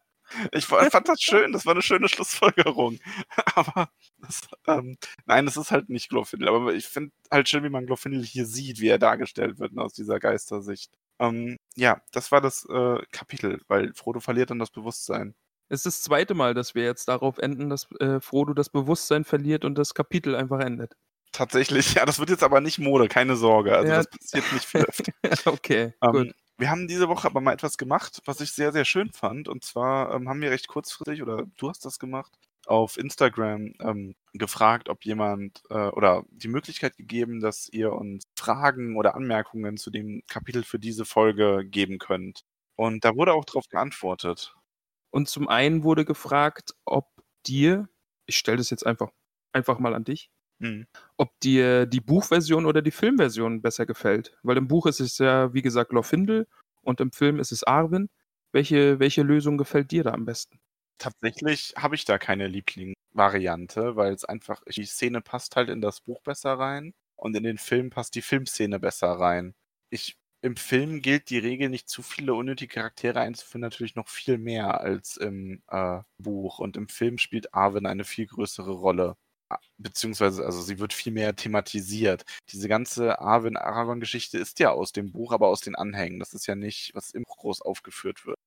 Ich 0.52 0.66
fa- 0.66 0.90
fand 0.90 1.08
das 1.08 1.22
schön, 1.22 1.52
das 1.52 1.66
war 1.66 1.74
eine 1.74 1.82
schöne 1.82 2.08
Schlussfolgerung. 2.10 3.00
Aber 3.56 3.90
das, 4.18 4.42
ähm, 4.68 4.98
nein, 5.26 5.48
es 5.48 5.58
ist 5.58 5.72
halt 5.72 5.90
nicht 5.90 6.10
Glorfindel. 6.10 6.48
Aber 6.50 6.74
ich 6.74 6.88
finde 6.88 7.12
halt 7.30 7.50
schön, 7.50 7.64
wie 7.64 7.70
man 7.70 7.86
Glorfindel 7.86 8.24
hier 8.24 8.46
sieht, 8.46 8.80
wie 8.80 8.88
er 8.90 9.00
dargestellt 9.00 9.60
wird 9.60 9.74
ne, 9.74 9.82
aus 9.82 9.94
dieser 9.94 10.20
Geistersicht. 10.20 10.92
Ähm, 11.20 11.58
ja, 11.76 12.02
das 12.12 12.32
war 12.32 12.42
das 12.42 12.66
äh, 12.70 12.98
Kapitel, 13.12 13.62
weil 13.68 13.94
Frodo 13.94 14.20
verliert 14.20 14.50
dann 14.50 14.60
das 14.60 14.72
Bewusstsein. 14.72 15.36
Es 15.70 15.86
ist 15.86 15.86
das 15.86 16.02
zweite 16.04 16.34
Mal, 16.34 16.54
dass 16.54 16.76
wir 16.76 16.84
jetzt 16.84 17.08
darauf 17.08 17.38
enden, 17.38 17.70
dass 17.70 17.88
äh, 18.00 18.20
Frodo 18.20 18.54
das 18.54 18.70
Bewusstsein 18.70 19.24
verliert 19.24 19.64
und 19.64 19.76
das 19.78 19.94
Kapitel 19.94 20.36
einfach 20.36 20.60
endet. 20.60 20.96
Tatsächlich, 21.32 21.94
ja, 21.94 22.06
das 22.06 22.20
wird 22.20 22.30
jetzt 22.30 22.44
aber 22.44 22.60
nicht 22.60 22.78
Mode, 22.78 23.08
keine 23.08 23.38
Sorge. 23.38 23.74
Also 23.78 23.90
Ja. 23.90 23.98
das 23.98 24.08
passiert 24.10 24.52
nicht 24.52 24.66
viel 24.66 24.82
öfter. 24.86 25.14
okay, 25.46 25.94
Ähm, 26.02 26.12
gut. 26.12 26.36
Wir 26.62 26.70
haben 26.70 26.88
diese 26.88 27.10
Woche 27.10 27.28
aber 27.28 27.42
mal 27.42 27.54
etwas 27.54 27.78
gemacht, 27.78 28.22
was 28.26 28.40
ich 28.40 28.52
sehr, 28.52 28.72
sehr 28.72 28.86
schön 28.86 29.12
fand. 29.12 29.48
Und 29.48 29.64
zwar 29.66 30.14
ähm, 30.14 30.30
haben 30.30 30.42
wir 30.42 30.52
recht 30.52 30.68
kurzfristig, 30.68 31.22
oder 31.24 31.46
du 31.58 31.70
hast 31.70 31.84
das 31.86 32.00
gemacht, 32.00 32.32
auf 32.68 32.98
Instagram 32.98 33.74
ähm, 33.80 34.16
gefragt, 34.34 34.88
ob 34.88 35.04
jemand 35.04 35.64
äh, 35.72 35.88
oder 35.90 36.24
die 36.30 36.48
Möglichkeit 36.48 36.96
gegeben, 36.98 37.40
dass 37.40 37.68
ihr 37.70 37.92
uns 37.94 38.26
Fragen 38.38 38.96
oder 38.96 39.16
Anmerkungen 39.16 39.78
zu 39.78 39.90
dem 39.90 40.22
Kapitel 40.28 40.64
für 40.64 40.78
diese 40.78 41.04
Folge 41.04 41.66
geben 41.66 41.98
könnt. 41.98 42.44
Und 42.76 43.04
da 43.06 43.16
wurde 43.16 43.34
auch 43.34 43.46
darauf 43.46 43.68
geantwortet. 43.68 44.56
Und 45.10 45.30
zum 45.30 45.48
einen 45.50 45.84
wurde 45.84 46.06
gefragt, 46.06 46.76
ob 46.86 47.10
dir, 47.48 47.90
ich 48.28 48.38
stelle 48.38 48.58
das 48.58 48.70
jetzt 48.70 48.86
einfach, 48.86 49.10
einfach 49.52 49.80
mal 49.80 49.96
an 49.96 50.04
dich, 50.04 50.30
Hm. 50.62 50.86
ob 51.18 51.40
dir 51.40 51.88
die 51.88 52.02
Buchversion 52.02 52.68
oder 52.68 52.84
die 52.84 52.92
Filmversion 52.92 53.64
besser 53.64 53.88
gefällt. 53.88 54.38
Weil 54.44 54.58
im 54.58 54.68
Buch 54.68 54.86
ist 54.86 55.00
es 55.00 55.18
ja, 55.18 55.54
wie 55.56 55.64
gesagt, 55.64 55.90
Glorfindel 55.90 56.48
und 56.82 57.02
im 57.02 57.12
Film 57.12 57.40
ist 57.40 57.52
es 57.52 57.64
Arwen. 57.64 58.10
Welche, 58.52 59.00
welche 59.00 59.24
Lösung 59.24 59.58
gefällt 59.58 59.92
dir 59.92 60.04
da 60.04 60.12
am 60.12 60.26
besten? 60.26 60.60
Tatsächlich 61.00 61.74
habe 61.78 61.96
ich 61.96 62.06
da 62.06 62.20
keine 62.20 62.48
Lieblingsvariante, 62.48 63.96
weil 63.96 64.14
es 64.14 64.24
einfach, 64.24 64.62
die 64.68 64.86
Szene 64.86 65.22
passt 65.22 65.56
halt 65.56 65.70
in 65.70 65.82
das 65.82 66.02
Buch 66.02 66.22
besser 66.22 66.54
rein 66.60 66.94
und 67.16 67.36
in 67.36 67.44
den 67.44 67.58
Film 67.58 67.90
passt 67.90 68.14
die 68.14 68.22
Filmszene 68.22 68.80
besser 68.80 69.08
rein. 69.08 69.56
Ich, 69.90 70.18
im 70.42 70.56
Film 70.58 71.02
gilt 71.02 71.30
die 71.32 71.40
Regel, 71.40 71.70
nicht 71.70 71.90
zu 71.90 72.04
viele 72.04 72.36
unnötige 72.36 72.76
Charaktere 72.76 73.20
einzuführen, 73.20 73.62
natürlich 73.62 73.96
noch 73.96 74.10
viel 74.10 74.38
mehr 74.38 74.82
als 74.82 75.18
im 75.18 75.64
äh, 75.70 76.02
Buch. 76.20 76.60
Und 76.60 76.78
im 76.78 76.88
Film 76.88 77.18
spielt 77.18 77.54
Arwen 77.54 77.88
eine 77.88 78.04
viel 78.04 78.28
größere 78.28 78.72
Rolle. 78.72 79.18
Beziehungsweise, 79.78 80.46
also 80.46 80.62
sie 80.62 80.80
wird 80.80 80.94
viel 80.94 81.14
mehr 81.14 81.36
thematisiert. 81.36 82.24
Diese 82.52 82.68
ganze 82.68 83.20
Arwen-Aragorn-Geschichte 83.20 84.38
ist 84.38 84.60
ja 84.60 84.72
aus 84.72 84.92
dem 84.92 85.12
Buch, 85.12 85.32
aber 85.34 85.48
aus 85.48 85.62
den 85.62 85.76
Anhängen. 85.76 86.20
Das 86.20 86.34
ist 86.34 86.48
ja 86.48 86.56
nicht, 86.56 86.92
was 86.94 87.12
im 87.12 87.24
Buch 87.24 87.38
groß 87.38 87.62
aufgeführt 87.62 88.26
wird. 88.26 88.40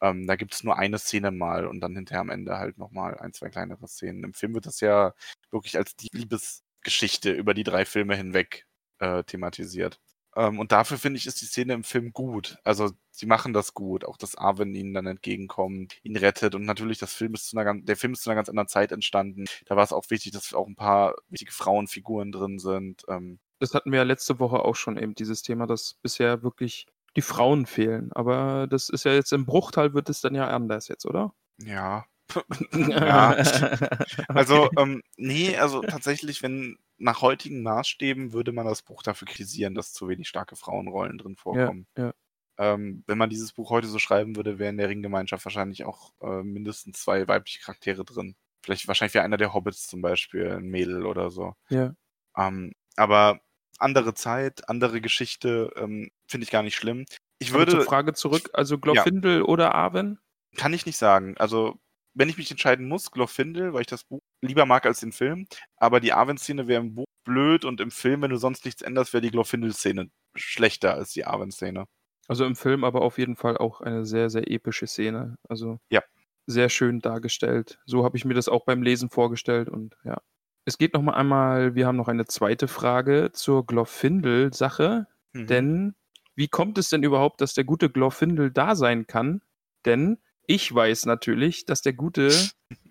Ähm, 0.00 0.26
da 0.26 0.36
gibt 0.36 0.54
es 0.54 0.64
nur 0.64 0.78
eine 0.78 0.98
Szene 0.98 1.30
mal 1.30 1.66
und 1.66 1.80
dann 1.80 1.96
hinterher 1.96 2.20
am 2.20 2.30
Ende 2.30 2.58
halt 2.58 2.78
nochmal 2.78 3.18
ein, 3.18 3.32
zwei 3.32 3.48
kleinere 3.50 3.88
Szenen. 3.88 4.24
Im 4.24 4.34
Film 4.34 4.54
wird 4.54 4.66
das 4.66 4.80
ja 4.80 5.14
wirklich 5.50 5.76
als 5.78 5.96
die 5.96 6.08
Liebesgeschichte 6.12 7.32
über 7.32 7.54
die 7.54 7.64
drei 7.64 7.84
Filme 7.86 8.16
hinweg 8.16 8.66
äh, 8.98 9.24
thematisiert. 9.24 10.00
Ähm, 10.36 10.58
und 10.58 10.72
dafür 10.72 10.98
finde 10.98 11.18
ich, 11.18 11.26
ist 11.26 11.40
die 11.40 11.46
Szene 11.46 11.74
im 11.74 11.84
Film 11.84 12.12
gut. 12.12 12.58
Also 12.64 12.90
sie 13.10 13.26
machen 13.26 13.52
das 13.52 13.74
gut. 13.74 14.04
Auch 14.04 14.16
dass 14.16 14.36
Arwen 14.36 14.74
ihnen 14.74 14.94
dann 14.94 15.06
entgegenkommt, 15.06 15.96
ihn 16.02 16.16
rettet. 16.16 16.54
Und 16.54 16.64
natürlich, 16.64 16.98
das 16.98 17.12
Film 17.14 17.34
ist 17.34 17.48
zu 17.50 17.56
einer, 17.58 17.74
der 17.80 17.96
Film 17.96 18.12
ist 18.14 18.22
zu 18.22 18.30
einer 18.30 18.36
ganz 18.36 18.48
anderen 18.48 18.68
Zeit 18.68 18.92
entstanden. 18.92 19.44
Da 19.66 19.76
war 19.76 19.84
es 19.84 19.92
auch 19.92 20.10
wichtig, 20.10 20.32
dass 20.32 20.54
auch 20.54 20.66
ein 20.66 20.76
paar 20.76 21.14
wichtige 21.28 21.52
Frauenfiguren 21.52 22.32
drin 22.32 22.58
sind. 22.58 23.02
Ähm, 23.08 23.38
Das 23.60 23.74
hatten 23.74 23.90
wir 23.92 23.98
ja 23.98 24.04
letzte 24.04 24.38
Woche 24.38 24.60
auch 24.60 24.76
schon 24.76 24.96
eben, 24.98 25.14
dieses 25.14 25.42
Thema, 25.42 25.66
dass 25.66 25.94
bisher 26.02 26.42
wirklich 26.42 26.86
die 27.16 27.22
Frauen 27.22 27.66
fehlen. 27.66 28.12
Aber 28.12 28.66
das 28.68 28.88
ist 28.88 29.04
ja 29.04 29.12
jetzt 29.12 29.32
im 29.32 29.46
Bruchteil 29.46 29.94
wird 29.94 30.08
es 30.10 30.20
dann 30.20 30.34
ja 30.34 30.48
anders 30.48 30.88
jetzt, 30.88 31.06
oder? 31.06 31.34
ja. 31.58 32.06
ja. 32.72 33.36
Also, 34.28 34.70
ähm, 34.78 35.02
nee, 35.16 35.56
also 35.56 35.82
tatsächlich, 35.82 36.42
wenn 36.42 36.78
nach 36.98 37.22
heutigen 37.22 37.62
Maßstäben 37.62 38.32
würde 38.32 38.52
man 38.52 38.66
das 38.66 38.82
Buch 38.82 39.02
dafür 39.02 39.26
kritisieren, 39.26 39.74
dass 39.74 39.92
zu 39.92 40.08
wenig 40.08 40.28
starke 40.28 40.56
Frauenrollen 40.56 41.18
drin 41.18 41.36
vorkommen. 41.36 41.86
ja. 41.96 42.12
Ähm, 42.56 43.02
wenn 43.08 43.18
man 43.18 43.30
dieses 43.30 43.52
Buch 43.52 43.70
heute 43.70 43.88
so 43.88 43.98
schreiben 43.98 44.36
würde, 44.36 44.60
wäre 44.60 44.70
in 44.70 44.76
der 44.76 44.88
Ringgemeinschaft 44.88 45.44
wahrscheinlich 45.44 45.84
auch 45.84 46.12
äh, 46.20 46.44
mindestens 46.44 47.00
zwei 47.02 47.26
weibliche 47.26 47.60
Charaktere 47.60 48.04
drin. 48.04 48.36
Vielleicht 48.62 48.86
wahrscheinlich 48.86 49.14
wäre 49.14 49.24
einer 49.24 49.36
der 49.36 49.52
Hobbits 49.52 49.88
zum 49.88 50.02
Beispiel 50.02 50.52
ein 50.52 50.68
Mädel 50.68 51.04
oder 51.04 51.30
so. 51.30 51.54
ja. 51.68 51.94
Ähm, 52.36 52.72
aber 52.96 53.40
andere 53.78 54.14
Zeit, 54.14 54.68
andere 54.68 55.00
Geschichte, 55.00 55.72
ähm, 55.76 56.10
finde 56.26 56.44
ich 56.44 56.50
gar 56.50 56.62
nicht 56.62 56.76
schlimm. 56.76 57.06
Ich 57.38 57.50
Aber 57.50 57.60
würde, 57.60 57.72
zur 57.72 57.82
Frage 57.82 58.14
zurück, 58.14 58.50
also 58.52 58.78
Glorfindel 58.78 59.42
oder 59.42 59.74
Arwen? 59.74 60.18
kann 60.56 60.72
ich 60.72 60.86
nicht 60.86 60.96
sagen. 60.96 61.36
Also, 61.38 61.78
wenn 62.14 62.28
ich 62.28 62.36
mich 62.38 62.50
entscheiden 62.50 62.86
muss, 62.88 63.10
Glorfindel, 63.10 63.72
weil 63.74 63.82
ich 63.82 63.86
das 63.86 64.04
Buch 64.04 64.20
lieber 64.42 64.66
mag 64.66 64.86
als 64.86 65.00
den 65.00 65.12
Film, 65.12 65.46
aber 65.76 66.00
die 66.00 66.12
Arwen-Szene 66.12 66.66
wäre 66.68 66.80
im 66.82 66.94
Buch 66.94 67.06
blöd 67.24 67.64
und 67.64 67.80
im 67.80 67.90
Film, 67.90 68.22
wenn 68.22 68.30
du 68.30 68.36
sonst 68.36 68.64
nichts 68.64 68.82
änderst, 68.82 69.12
wäre 69.12 69.22
die 69.22 69.30
Glorfindel-Szene 69.30 70.10
schlechter 70.36 70.94
als 70.94 71.12
die 71.12 71.24
Arwen-Szene. 71.24 71.84
Also 72.28 72.44
im 72.46 72.56
Film 72.56 72.84
aber 72.84 73.02
auf 73.02 73.18
jeden 73.18 73.36
Fall 73.36 73.56
auch 73.58 73.80
eine 73.80 74.04
sehr, 74.06 74.30
sehr 74.30 74.50
epische 74.50 74.86
Szene. 74.86 75.36
Also 75.48 75.78
Ja. 75.90 76.02
sehr 76.46 76.68
schön 76.68 77.00
dargestellt. 77.00 77.80
So 77.86 78.04
habe 78.04 78.16
ich 78.16 78.24
mir 78.24 78.34
das 78.34 78.48
auch 78.48 78.64
beim 78.64 78.82
Lesen 78.82 79.10
vorgestellt 79.10 79.68
und 79.68 79.96
ja. 80.04 80.18
Es 80.66 80.78
geht 80.78 80.94
noch 80.94 81.02
mal 81.02 81.12
einmal, 81.14 81.74
wir 81.74 81.86
haben 81.86 81.96
noch 81.96 82.08
eine 82.08 82.24
zweite 82.26 82.68
Frage 82.68 83.30
zur 83.32 83.66
Glorfindel-Sache. 83.66 85.06
Mhm. 85.32 85.46
Denn 85.46 85.94
wie 86.36 86.48
kommt 86.48 86.78
es 86.78 86.88
denn 86.88 87.02
überhaupt, 87.02 87.40
dass 87.40 87.54
der 87.54 87.64
gute 87.64 87.90
Glorfindel 87.90 88.50
da 88.50 88.74
sein 88.74 89.06
kann? 89.06 89.42
Denn 89.84 90.18
ich 90.46 90.74
weiß 90.74 91.06
natürlich, 91.06 91.66
dass 91.66 91.82
der 91.82 91.92
gute 91.92 92.30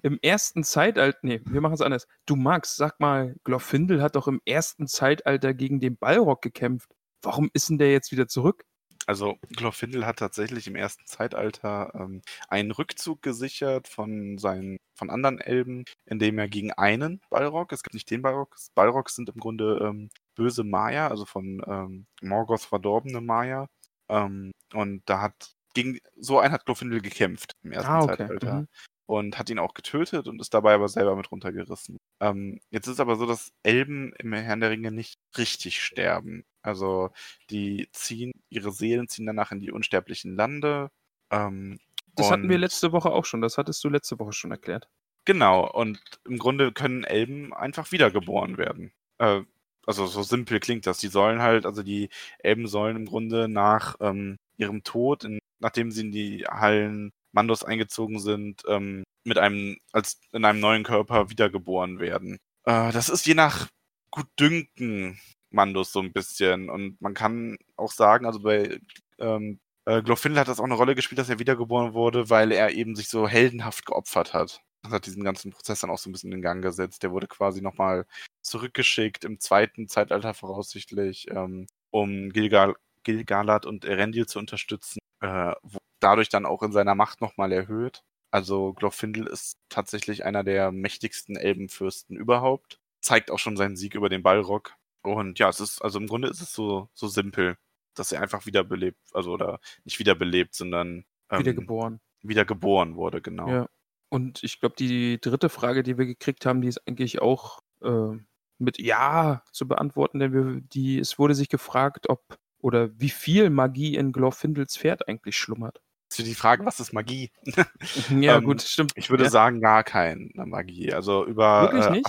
im 0.01 0.19
ersten 0.21 0.63
Zeitalter, 0.63 1.19
nee, 1.21 1.41
wir 1.45 1.61
machen 1.61 1.73
es 1.73 1.81
anders. 1.81 2.07
Du 2.25 2.35
Max, 2.35 2.75
sag 2.75 2.99
mal, 2.99 3.35
Glorfindel 3.43 4.01
hat 4.01 4.15
doch 4.15 4.27
im 4.27 4.41
ersten 4.45 4.87
Zeitalter 4.87 5.53
gegen 5.53 5.79
den 5.79 5.97
Balrog 5.97 6.41
gekämpft. 6.41 6.89
Warum 7.21 7.49
ist 7.53 7.69
denn 7.69 7.77
der 7.77 7.91
jetzt 7.91 8.11
wieder 8.11 8.27
zurück? 8.27 8.65
Also 9.05 9.35
Glorfindel 9.49 10.05
hat 10.05 10.19
tatsächlich 10.19 10.67
im 10.67 10.75
ersten 10.75 11.05
Zeitalter 11.05 11.91
ähm, 11.93 12.21
einen 12.47 12.71
Rückzug 12.71 13.21
gesichert 13.21 13.87
von 13.87 14.37
seinen 14.37 14.77
von 14.95 15.09
anderen 15.09 15.41
Elben, 15.41 15.83
indem 16.05 16.37
er 16.39 16.47
gegen 16.47 16.71
einen 16.71 17.19
Balrog, 17.29 17.71
es 17.73 17.83
gibt 17.83 17.95
nicht 17.95 18.09
den 18.09 18.21
Balrog, 18.21 18.55
Balrogs 18.75 19.15
sind 19.15 19.29
im 19.29 19.39
Grunde 19.39 19.79
ähm, 19.81 20.09
böse 20.35 20.63
Maya, 20.63 21.07
also 21.07 21.25
von 21.25 21.61
ähm, 21.67 22.05
Morgoth 22.21 22.61
verdorbene 22.61 23.19
Maya. 23.19 23.67
Ähm, 24.09 24.51
und 24.73 25.01
da 25.05 25.21
hat 25.21 25.55
gegen 25.73 25.99
so 26.15 26.39
einen 26.39 26.53
hat 26.53 26.65
Glorfindel 26.65 27.01
gekämpft 27.01 27.53
im 27.63 27.71
ersten 27.71 27.91
Ah, 27.91 28.03
okay. 28.03 28.17
Zeitalter. 28.17 28.53
Mhm. 28.61 28.67
Und 29.05 29.37
hat 29.37 29.49
ihn 29.49 29.59
auch 29.59 29.73
getötet 29.73 30.27
und 30.27 30.39
ist 30.39 30.53
dabei 30.53 30.73
aber 30.73 30.87
selber 30.87 31.15
mit 31.15 31.29
runtergerissen. 31.29 31.97
Ähm, 32.21 32.59
jetzt 32.69 32.87
ist 32.87 33.01
aber 33.01 33.17
so, 33.17 33.25
dass 33.25 33.51
Elben 33.61 34.13
im 34.17 34.31
Herrn 34.33 34.61
der 34.61 34.69
Ringe 34.69 34.91
nicht 34.91 35.19
richtig 35.37 35.81
sterben. 35.81 36.45
Also 36.61 37.09
die 37.49 37.89
ziehen, 37.91 38.31
ihre 38.49 38.71
Seelen 38.71 39.09
ziehen 39.09 39.25
danach 39.25 39.51
in 39.51 39.59
die 39.59 39.71
unsterblichen 39.71 40.35
Lande. 40.35 40.89
Ähm, 41.31 41.79
Das 42.15 42.31
hatten 42.31 42.47
wir 42.47 42.57
letzte 42.57 42.93
Woche 42.93 43.11
auch 43.11 43.25
schon. 43.25 43.41
Das 43.41 43.57
hattest 43.57 43.83
du 43.83 43.89
letzte 43.89 44.19
Woche 44.19 44.31
schon 44.31 44.51
erklärt. 44.51 44.87
Genau, 45.25 45.69
und 45.69 45.99
im 46.25 46.37
Grunde 46.37 46.71
können 46.71 47.03
Elben 47.03 47.53
einfach 47.53 47.91
wiedergeboren 47.91 48.57
werden. 48.57 48.93
Äh, 49.19 49.41
also 49.85 50.05
so 50.07 50.23
simpel 50.23 50.59
klingt 50.61 50.85
das. 50.87 50.97
Die 50.99 51.07
sollen 51.09 51.41
halt, 51.41 51.65
also 51.65 51.83
die 51.83 52.09
Elben 52.39 52.67
sollen 52.67 52.95
im 52.95 53.05
Grunde 53.05 53.49
nach 53.49 53.95
ähm, 53.99 54.37
ihrem 54.57 54.83
Tod, 54.83 55.25
in, 55.25 55.39
nachdem 55.63 55.89
sie 55.89 56.01
in 56.01 56.11
die 56.11 56.45
Hallen 56.45 57.11
Mandos 57.31 57.63
eingezogen 57.63 58.19
sind, 58.19 58.61
ähm, 58.67 59.03
mit 59.23 59.37
einem, 59.37 59.77
als 59.91 60.19
in 60.31 60.45
einem 60.45 60.59
neuen 60.59 60.83
Körper 60.83 61.29
wiedergeboren 61.29 61.99
werden. 61.99 62.37
Äh, 62.65 62.91
das 62.91 63.09
ist 63.09 63.25
je 63.25 63.33
nach 63.33 63.67
Gutdünken 64.11 65.19
Mandos 65.49 65.91
so 65.91 65.99
ein 66.01 66.13
bisschen. 66.13 66.69
Und 66.69 67.01
man 67.01 67.13
kann 67.13 67.57
auch 67.75 67.91
sagen, 67.91 68.25
also 68.25 68.41
bei 68.41 68.79
ähm, 69.19 69.59
äh, 69.85 70.01
Glorfindel 70.01 70.39
hat 70.39 70.47
das 70.47 70.59
auch 70.59 70.65
eine 70.65 70.75
Rolle 70.75 70.95
gespielt, 70.95 71.19
dass 71.19 71.29
er 71.29 71.39
wiedergeboren 71.39 71.93
wurde, 71.93 72.29
weil 72.29 72.51
er 72.51 72.71
eben 72.71 72.95
sich 72.95 73.07
so 73.07 73.27
heldenhaft 73.27 73.85
geopfert 73.85 74.33
hat. 74.33 74.61
Das 74.83 74.91
hat 74.91 75.05
diesen 75.05 75.23
ganzen 75.23 75.51
Prozess 75.51 75.79
dann 75.79 75.89
auch 75.89 75.97
so 75.97 76.09
ein 76.09 76.13
bisschen 76.13 76.33
in 76.33 76.41
Gang 76.41 76.61
gesetzt. 76.61 77.03
Der 77.03 77.11
wurde 77.11 77.27
quasi 77.27 77.61
nochmal 77.61 78.05
zurückgeschickt 78.41 79.23
im 79.23 79.39
zweiten 79.39 79.87
Zeitalter 79.87 80.33
voraussichtlich, 80.33 81.27
ähm, 81.31 81.67
um 81.91 82.29
Gilgal 82.31 82.75
Gilgalad 83.03 83.65
und 83.65 83.85
Erendil 83.85 84.27
zu 84.27 84.39
unterstützen, 84.39 84.99
äh, 85.23 85.55
dadurch 85.99 86.27
dann 86.29 86.45
auch 86.45 86.61
in 86.63 86.73
seiner 86.73 86.95
Macht 86.95 87.21
nochmal 87.21 87.51
erhöht. 87.53 88.03
Also 88.29 88.73
Glorfindel 88.73 89.25
ist 89.27 89.57
tatsächlich 89.69 90.25
einer 90.25 90.43
der 90.43 90.71
mächtigsten 90.71 91.37
Elbenfürsten 91.37 92.17
überhaupt. 92.17 92.79
Zeigt 92.99 93.31
auch 93.31 93.39
schon 93.39 93.55
seinen 93.55 93.77
Sieg 93.77 93.95
über 93.95 94.09
den 94.09 94.21
Balrog. 94.21 94.73
Und 95.01 95.39
ja, 95.39 95.49
es 95.49 95.59
ist, 95.59 95.81
also 95.81 95.99
im 95.99 96.07
Grunde 96.07 96.27
ist 96.27 96.41
es 96.41 96.53
so, 96.53 96.89
so 96.93 97.07
simpel, 97.07 97.57
dass 97.93 98.11
er 98.11 98.21
einfach 98.21 98.45
wiederbelebt, 98.45 98.99
also 99.13 99.31
oder 99.31 99.59
nicht 99.85 99.99
wiederbelebt, 99.99 100.55
sondern 100.55 101.05
ähm, 101.29 101.39
Wieder 101.39 101.53
geboren. 101.53 102.01
wieder 102.21 102.45
geboren 102.45 102.95
wurde, 102.95 103.21
genau. 103.21 103.47
Ja. 103.49 103.69
Und 104.09 104.43
ich 104.43 104.59
glaube, 104.59 104.75
die 104.77 105.19
dritte 105.21 105.49
Frage, 105.49 105.83
die 105.83 105.97
wir 105.97 106.05
gekriegt 106.05 106.45
haben, 106.45 106.61
die 106.61 106.67
ist 106.67 106.85
eigentlich 106.87 107.21
auch 107.21 107.61
äh, 107.81 108.17
mit 108.57 108.79
Ja 108.79 109.43
zu 109.51 109.67
beantworten, 109.67 110.19
denn 110.19 110.33
wir, 110.33 110.61
die, 110.61 110.99
es 110.99 111.17
wurde 111.17 111.35
sich 111.35 111.49
gefragt, 111.49 112.09
ob 112.09 112.37
oder 112.63 112.97
wie 112.97 113.09
viel 113.09 113.49
Magie 113.49 113.95
in 113.95 114.13
Glorfindels 114.13 114.77
Pferd 114.77 115.07
eigentlich 115.07 115.37
schlummert. 115.37 115.81
Ist 116.09 116.25
die 116.25 116.33
Frage, 116.33 116.65
was 116.65 116.79
ist 116.79 116.93
Magie? 116.93 117.31
Ja, 118.09 118.37
Ähm, 118.37 118.45
gut, 118.45 118.61
stimmt. 118.61 118.93
Ich 118.95 119.09
würde 119.09 119.25
ja. 119.25 119.29
sagen, 119.29 119.59
gar 119.59 119.83
keine 119.83 120.29
Magie. 120.33 120.93
Also 120.93 121.25
über 121.25 121.73
äh, 121.73 122.01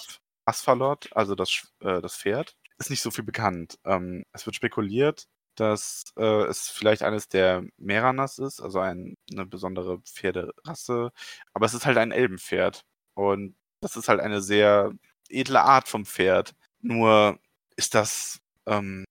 Asphalot, 0.45 1.09
also 1.13 1.35
das, 1.35 1.67
äh, 1.81 2.01
das 2.01 2.17
Pferd, 2.17 2.55
ist 2.79 2.91
nicht 2.91 3.03
so 3.03 3.11
viel 3.11 3.25
bekannt. 3.25 3.79
Ähm, 3.85 4.25
es 4.33 4.47
wird 4.47 4.55
spekuliert, 4.55 5.27
dass 5.57 6.05
äh, 6.17 6.45
es 6.45 6.69
vielleicht 6.69 7.03
eines 7.03 7.29
der 7.29 7.65
Meranas 7.77 8.39
ist, 8.39 8.61
also 8.61 8.79
ein, 8.79 9.17
eine 9.33 9.47
besondere 9.47 10.01
Pferderasse. 10.03 11.11
Aber 11.53 11.67
es 11.67 11.75
ist 11.75 11.87
halt 11.87 11.99
ein 11.99 12.13
Elbenpferd. 12.13 12.85
Und 13.15 13.57
das 13.81 13.97
ist 13.97 14.09
halt 14.09 14.21
eine 14.21 14.41
sehr 14.41 14.93
edle 15.29 15.63
Art 15.63 15.89
vom 15.89 16.05
Pferd. 16.05 16.55
Nur 16.81 17.39
ist 17.77 17.95
das, 17.95 18.39
ähm, 18.67 19.05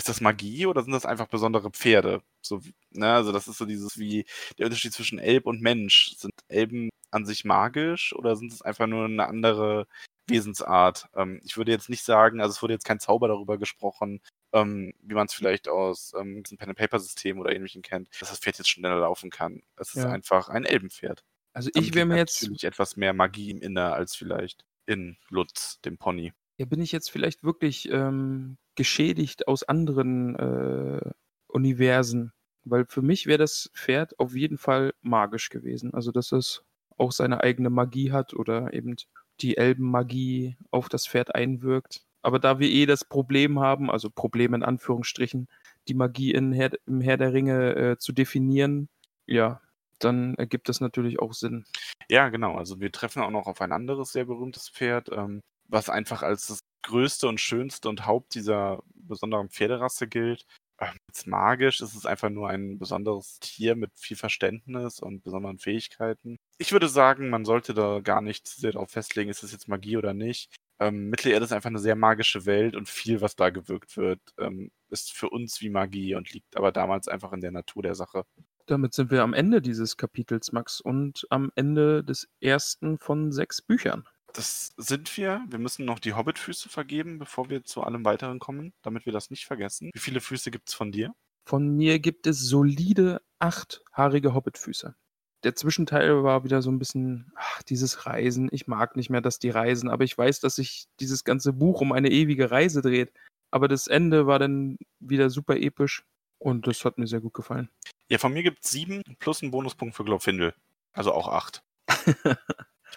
ist 0.00 0.08
das 0.08 0.20
Magie 0.22 0.66
oder 0.66 0.82
sind 0.82 0.92
das 0.92 1.04
einfach 1.06 1.28
besondere 1.28 1.70
Pferde? 1.70 2.22
So, 2.42 2.60
ne, 2.90 3.12
also 3.12 3.32
das 3.32 3.48
ist 3.48 3.58
so 3.58 3.66
dieses 3.66 3.98
wie 3.98 4.24
der 4.58 4.66
Unterschied 4.66 4.92
zwischen 4.94 5.18
Elb 5.18 5.46
und 5.46 5.60
Mensch. 5.60 6.14
Sind 6.16 6.32
Elben 6.48 6.88
an 7.10 7.26
sich 7.26 7.44
magisch 7.44 8.14
oder 8.14 8.34
sind 8.36 8.52
es 8.52 8.62
einfach 8.62 8.86
nur 8.86 9.04
eine 9.04 9.26
andere 9.26 9.86
Wesensart? 10.26 11.08
Ähm, 11.14 11.40
ich 11.44 11.56
würde 11.56 11.72
jetzt 11.72 11.90
nicht 11.90 12.02
sagen, 12.04 12.40
also 12.40 12.52
es 12.52 12.62
wurde 12.62 12.72
jetzt 12.74 12.84
kein 12.86 12.98
Zauber 13.00 13.28
darüber 13.28 13.58
gesprochen, 13.58 14.20
ähm, 14.54 14.94
wie 15.02 15.14
man 15.14 15.26
es 15.26 15.34
vielleicht 15.34 15.68
aus 15.68 16.12
ähm, 16.18 16.42
diesem 16.42 16.56
Pen-and-Paper-System 16.58 17.38
oder 17.38 17.52
ähnlichem 17.54 17.82
kennt, 17.82 18.08
dass 18.20 18.30
das 18.30 18.38
Pferd 18.38 18.58
jetzt 18.58 18.68
schneller 18.70 19.00
laufen 19.00 19.30
kann. 19.30 19.62
Es 19.76 19.94
ist 19.94 20.02
Ja. 20.02 20.10
einfach 20.10 20.48
ein 20.48 20.64
Elbenpferd. 20.64 21.22
Also 21.52 21.70
ich 21.74 21.94
wäre 21.94 22.06
mir 22.06 22.16
jetzt, 22.16 22.42
natürlich 22.42 22.64
etwas 22.64 22.96
mehr 22.96 23.12
Magie 23.12 23.50
im 23.50 23.60
Inner 23.60 23.92
als 23.92 24.14
vielleicht 24.16 24.64
in 24.86 25.18
Lutz, 25.28 25.80
dem 25.82 25.98
Pony. 25.98 26.32
ja, 26.58 26.64
bin 26.66 26.80
ich 26.80 26.92
jetzt 26.92 27.10
vielleicht 27.10 27.42
wirklich 27.44 27.88
ähm, 27.90 28.56
geschädigt 28.80 29.46
aus 29.46 29.62
anderen 29.62 30.36
äh, 30.36 31.10
Universen. 31.48 32.32
Weil 32.64 32.86
für 32.88 33.02
mich 33.02 33.26
wäre 33.26 33.36
das 33.36 33.70
Pferd 33.74 34.18
auf 34.18 34.34
jeden 34.34 34.56
Fall 34.56 34.94
magisch 35.02 35.50
gewesen. 35.50 35.92
Also 35.92 36.12
dass 36.12 36.32
es 36.32 36.64
auch 36.96 37.12
seine 37.12 37.42
eigene 37.42 37.68
Magie 37.68 38.10
hat 38.10 38.32
oder 38.32 38.72
eben 38.72 38.96
die 39.42 39.58
Elbenmagie 39.58 40.56
auf 40.70 40.88
das 40.88 41.06
Pferd 41.06 41.34
einwirkt. 41.34 42.06
Aber 42.22 42.38
da 42.38 42.58
wir 42.58 42.70
eh 42.70 42.86
das 42.86 43.04
Problem 43.04 43.60
haben, 43.60 43.90
also 43.90 44.08
Problem 44.08 44.54
in 44.54 44.62
Anführungsstrichen, 44.62 45.46
die 45.86 45.94
Magie 45.94 46.32
in 46.32 46.54
Herr, 46.54 46.70
im 46.86 47.02
Herr 47.02 47.18
der 47.18 47.34
Ringe 47.34 47.76
äh, 47.76 47.98
zu 47.98 48.12
definieren, 48.12 48.88
ja, 49.26 49.60
dann 49.98 50.36
ergibt 50.36 50.70
das 50.70 50.80
natürlich 50.80 51.18
auch 51.18 51.34
Sinn. 51.34 51.66
Ja, 52.08 52.30
genau. 52.30 52.54
Also 52.56 52.80
wir 52.80 52.92
treffen 52.92 53.20
auch 53.20 53.30
noch 53.30 53.46
auf 53.46 53.60
ein 53.60 53.72
anderes 53.72 54.12
sehr 54.12 54.24
berühmtes 54.24 54.70
Pferd, 54.70 55.10
ähm, 55.12 55.42
was 55.70 55.88
einfach 55.88 56.22
als 56.22 56.48
das 56.48 56.60
größte 56.82 57.28
und 57.28 57.40
schönste 57.40 57.88
und 57.88 58.06
Haupt 58.06 58.34
dieser 58.34 58.82
besonderen 58.94 59.48
Pferderasse 59.48 60.06
gilt. 60.08 60.46
Ähm, 60.80 60.96
jetzt 61.08 61.26
magisch 61.26 61.80
ist 61.80 61.94
es 61.94 62.06
einfach 62.06 62.30
nur 62.30 62.48
ein 62.48 62.78
besonderes 62.78 63.38
Tier 63.40 63.76
mit 63.76 63.90
viel 63.98 64.16
Verständnis 64.16 65.00
und 65.00 65.22
besonderen 65.22 65.58
Fähigkeiten. 65.58 66.38
Ich 66.58 66.72
würde 66.72 66.88
sagen, 66.88 67.28
man 67.28 67.44
sollte 67.44 67.74
da 67.74 68.00
gar 68.00 68.22
nicht 68.22 68.48
sehr 68.48 68.72
darauf 68.72 68.90
festlegen, 68.90 69.30
ist 69.30 69.42
es 69.42 69.52
jetzt 69.52 69.68
Magie 69.68 69.96
oder 69.98 70.14
nicht. 70.14 70.54
Ähm, 70.80 71.10
Mittelerde 71.10 71.44
ist 71.44 71.52
einfach 71.52 71.68
eine 71.68 71.78
sehr 71.78 71.96
magische 71.96 72.46
Welt 72.46 72.74
und 72.74 72.88
viel, 72.88 73.20
was 73.20 73.36
da 73.36 73.50
gewirkt 73.50 73.98
wird, 73.98 74.20
ähm, 74.38 74.70
ist 74.88 75.12
für 75.12 75.28
uns 75.28 75.60
wie 75.60 75.68
Magie 75.68 76.14
und 76.14 76.32
liegt 76.32 76.56
aber 76.56 76.72
damals 76.72 77.06
einfach 77.06 77.32
in 77.34 77.42
der 77.42 77.50
Natur 77.50 77.82
der 77.82 77.94
Sache. 77.94 78.24
Damit 78.64 78.94
sind 78.94 79.10
wir 79.10 79.22
am 79.22 79.34
Ende 79.34 79.60
dieses 79.60 79.98
Kapitels, 79.98 80.52
Max, 80.52 80.80
und 80.80 81.26
am 81.28 81.52
Ende 81.54 82.02
des 82.02 82.28
ersten 82.40 82.98
von 82.98 83.32
sechs 83.32 83.60
Büchern. 83.60 84.04
Das 84.32 84.72
sind 84.76 85.16
wir. 85.16 85.44
Wir 85.48 85.58
müssen 85.58 85.84
noch 85.84 85.98
die 85.98 86.14
Hobbit-Füße 86.14 86.68
vergeben, 86.68 87.18
bevor 87.18 87.48
wir 87.50 87.64
zu 87.64 87.82
allem 87.82 88.04
weiteren 88.04 88.38
kommen, 88.38 88.72
damit 88.82 89.06
wir 89.06 89.12
das 89.12 89.30
nicht 89.30 89.46
vergessen. 89.46 89.90
Wie 89.92 89.98
viele 89.98 90.20
Füße 90.20 90.50
gibt's 90.50 90.74
von 90.74 90.92
dir? 90.92 91.14
Von 91.44 91.76
mir 91.76 91.98
gibt 91.98 92.26
es 92.26 92.40
solide 92.40 93.22
acht 93.38 93.82
haarige 93.92 94.34
Hobbitfüße. 94.34 94.94
Der 95.42 95.54
Zwischenteil 95.54 96.22
war 96.22 96.44
wieder 96.44 96.60
so 96.60 96.70
ein 96.70 96.78
bisschen, 96.78 97.32
ach, 97.34 97.62
dieses 97.62 98.06
Reisen. 98.06 98.50
Ich 98.52 98.66
mag 98.66 98.94
nicht 98.94 99.10
mehr, 99.10 99.22
dass 99.22 99.38
die 99.38 99.50
reisen, 99.50 99.88
aber 99.88 100.04
ich 100.04 100.16
weiß, 100.16 100.40
dass 100.40 100.56
sich 100.56 100.86
dieses 101.00 101.24
ganze 101.24 101.52
Buch 101.52 101.80
um 101.80 101.92
eine 101.92 102.10
ewige 102.10 102.50
Reise 102.50 102.82
dreht. 102.82 103.12
Aber 103.50 103.66
das 103.66 103.86
Ende 103.86 104.26
war 104.26 104.38
dann 104.38 104.76
wieder 105.00 105.30
super 105.30 105.56
episch 105.56 106.04
und 106.38 106.66
das 106.66 106.84
hat 106.84 106.98
mir 106.98 107.06
sehr 107.06 107.20
gut 107.20 107.34
gefallen. 107.34 107.70
Ja, 108.08 108.18
von 108.18 108.32
mir 108.32 108.42
gibt's 108.42 108.70
sieben 108.70 109.02
plus 109.18 109.42
einen 109.42 109.50
Bonuspunkt 109.50 109.96
für 109.96 110.04
Glorfindel. 110.04 110.54
Also 110.92 111.12
auch 111.12 111.28
acht. 111.28 111.62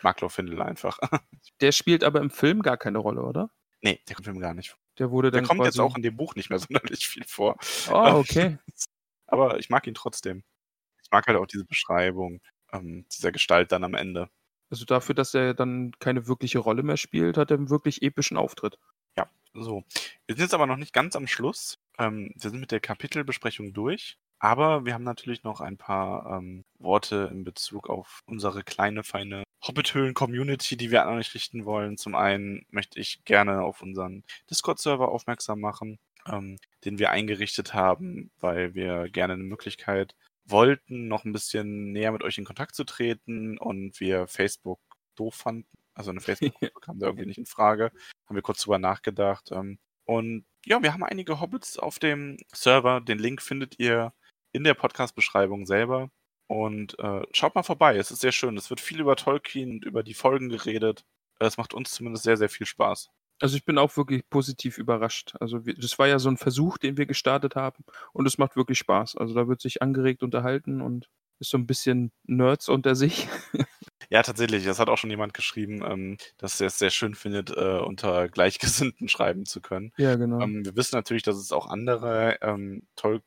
Ich 0.03 0.05
mag 0.05 0.17
Glorfindel 0.17 0.61
einfach. 0.61 0.99
Der 1.61 1.71
spielt 1.71 2.03
aber 2.03 2.19
im 2.19 2.29
Film 2.29 2.61
gar 2.61 2.75
keine 2.75 2.97
Rolle, 2.97 3.21
oder? 3.21 3.49
nee, 3.81 4.01
der 4.05 4.17
kommt 4.17 4.27
im 4.27 4.37
gar 4.41 4.53
nicht 4.53 4.71
vor. 4.71 4.79
Der 4.99 5.11
wurde 5.11 5.31
Der 5.31 5.39
dann 5.39 5.47
kommt 5.47 5.63
jetzt 5.63 5.79
auch 5.79 5.95
in 5.95 6.01
dem 6.01 6.17
Buch 6.17 6.35
nicht 6.35 6.49
mehr 6.49 6.59
sonderlich 6.59 7.07
viel 7.07 7.23
vor. 7.23 7.55
Oh, 7.89 8.15
okay. 8.15 8.57
Aber 9.27 9.59
ich 9.59 9.69
mag 9.69 9.87
ihn 9.87 9.93
trotzdem. 9.93 10.43
Ich 11.01 11.09
mag 11.09 11.25
halt 11.25 11.37
auch 11.37 11.47
diese 11.47 11.63
Beschreibung 11.63 12.41
ähm, 12.73 13.05
dieser 13.13 13.31
Gestalt 13.31 13.71
dann 13.71 13.85
am 13.85 13.93
Ende. 13.93 14.29
Also 14.69 14.83
dafür, 14.83 15.15
dass 15.15 15.33
er 15.33 15.53
dann 15.53 15.93
keine 15.99 16.27
wirkliche 16.27 16.59
Rolle 16.59 16.83
mehr 16.83 16.97
spielt, 16.97 17.37
hat 17.37 17.49
er 17.49 17.57
einen 17.57 17.69
wirklich 17.69 18.01
epischen 18.01 18.35
Auftritt. 18.35 18.77
Ja, 19.15 19.29
so. 19.53 19.85
Wir 20.27 20.35
sind 20.35 20.43
jetzt 20.43 20.53
aber 20.53 20.67
noch 20.67 20.75
nicht 20.75 20.91
ganz 20.91 21.15
am 21.15 21.27
Schluss. 21.27 21.79
Ähm, 21.97 22.33
wir 22.35 22.49
sind 22.49 22.59
mit 22.59 22.71
der 22.71 22.81
Kapitelbesprechung 22.81 23.71
durch. 23.71 24.17
Aber 24.43 24.85
wir 24.85 24.93
haben 24.93 25.05
natürlich 25.05 25.43
noch 25.43 25.61
ein 25.61 25.77
paar 25.77 26.37
ähm, 26.39 26.65
Worte 26.77 27.29
in 27.31 27.45
Bezug 27.45 27.89
auf 27.89 28.19
unsere 28.25 28.61
kleine, 28.61 29.05
feine 29.05 29.43
Hobbithöhlen-Community, 29.65 30.75
die 30.75 30.91
wir 30.91 31.05
an 31.05 31.17
euch 31.17 31.33
richten 31.33 31.63
wollen. 31.63 31.95
Zum 31.95 32.13
einen 32.13 32.65
möchte 32.69 32.99
ich 32.99 33.23
gerne 33.23 33.61
auf 33.61 33.81
unseren 33.81 34.25
Discord-Server 34.51 35.07
aufmerksam 35.07 35.61
machen, 35.61 35.97
ähm, 36.27 36.57
den 36.83 36.99
wir 36.99 37.11
eingerichtet 37.11 37.73
haben, 37.73 38.31
weil 38.41 38.75
wir 38.75 39.07
gerne 39.07 39.35
eine 39.35 39.43
Möglichkeit 39.43 40.13
wollten, 40.43 41.07
noch 41.07 41.23
ein 41.23 41.31
bisschen 41.31 41.93
näher 41.93 42.11
mit 42.11 42.21
euch 42.21 42.37
in 42.37 42.43
Kontakt 42.43 42.75
zu 42.75 42.83
treten 42.83 43.57
und 43.57 43.97
wir 44.01 44.27
Facebook 44.27 44.81
doof 45.15 45.35
fanden. 45.35 45.69
Also 45.93 46.11
eine 46.11 46.19
Facebook-Gruppe 46.19 46.81
kam 46.81 46.99
da 46.99 47.05
irgendwie 47.05 47.27
nicht 47.27 47.37
in 47.37 47.45
Frage. 47.45 47.93
Haben 48.25 48.35
wir 48.35 48.41
kurz 48.41 48.59
drüber 48.59 48.77
nachgedacht. 48.77 49.53
Ähm, 49.53 49.79
und 50.03 50.43
ja, 50.65 50.83
wir 50.83 50.91
haben 50.91 51.05
einige 51.05 51.39
Hobbits 51.39 51.79
auf 51.79 51.97
dem 51.97 52.35
Server. 52.51 52.99
Den 52.99 53.19
Link 53.19 53.41
findet 53.41 53.79
ihr 53.79 54.11
in 54.53 54.63
der 54.63 54.73
Podcast-Beschreibung 54.73 55.65
selber. 55.65 56.09
Und 56.47 56.97
äh, 56.99 57.21
schaut 57.31 57.55
mal 57.55 57.63
vorbei. 57.63 57.97
Es 57.97 58.11
ist 58.11 58.21
sehr 58.21 58.31
schön. 58.31 58.57
Es 58.57 58.69
wird 58.69 58.79
viel 58.79 59.01
über 59.01 59.15
Tolkien 59.15 59.71
und 59.71 59.85
über 59.85 60.03
die 60.03 60.13
Folgen 60.13 60.49
geredet. 60.49 61.03
Es 61.39 61.57
macht 61.57 61.73
uns 61.73 61.91
zumindest 61.91 62.23
sehr, 62.23 62.37
sehr 62.37 62.49
viel 62.49 62.65
Spaß. 62.65 63.09
Also 63.41 63.57
ich 63.57 63.65
bin 63.65 63.77
auch 63.77 63.97
wirklich 63.97 64.29
positiv 64.29 64.77
überrascht. 64.77 65.33
Also 65.39 65.65
wir, 65.65 65.73
das 65.73 65.97
war 65.99 66.07
ja 66.07 66.19
so 66.19 66.29
ein 66.29 66.37
Versuch, 66.37 66.77
den 66.77 66.97
wir 66.97 67.05
gestartet 67.05 67.55
haben 67.55 67.83
und 68.13 68.25
es 68.27 68.37
macht 68.37 68.55
wirklich 68.55 68.77
Spaß. 68.77 69.17
Also 69.17 69.33
da 69.33 69.47
wird 69.47 69.61
sich 69.61 69.81
angeregt 69.81 70.23
unterhalten 70.23 70.81
und 70.81 71.09
ist 71.39 71.49
so 71.49 71.57
ein 71.57 71.67
bisschen 71.67 72.11
Nerds 72.23 72.69
unter 72.69 72.95
sich. 72.95 73.27
Ja, 74.09 74.21
tatsächlich. 74.21 74.63
Das 74.65 74.77
hat 74.77 74.89
auch 74.89 74.97
schon 74.97 75.09
jemand 75.09 75.33
geschrieben, 75.33 75.81
ähm, 75.83 76.17
dass 76.37 76.61
er 76.61 76.67
es 76.67 76.77
sehr 76.77 76.91
schön 76.91 77.15
findet, 77.15 77.49
äh, 77.49 77.79
unter 77.79 78.27
Gleichgesinnten 78.29 79.07
schreiben 79.09 79.45
zu 79.45 79.59
können. 79.59 79.91
Ja, 79.97 80.15
genau. 80.17 80.39
Ähm, 80.39 80.63
wir 80.63 80.75
wissen 80.75 80.95
natürlich, 80.95 81.23
dass 81.23 81.37
es 81.37 81.51
auch 81.51 81.65
andere 81.67 82.37
ähm, 82.41 82.83
Tolkien 82.95 83.23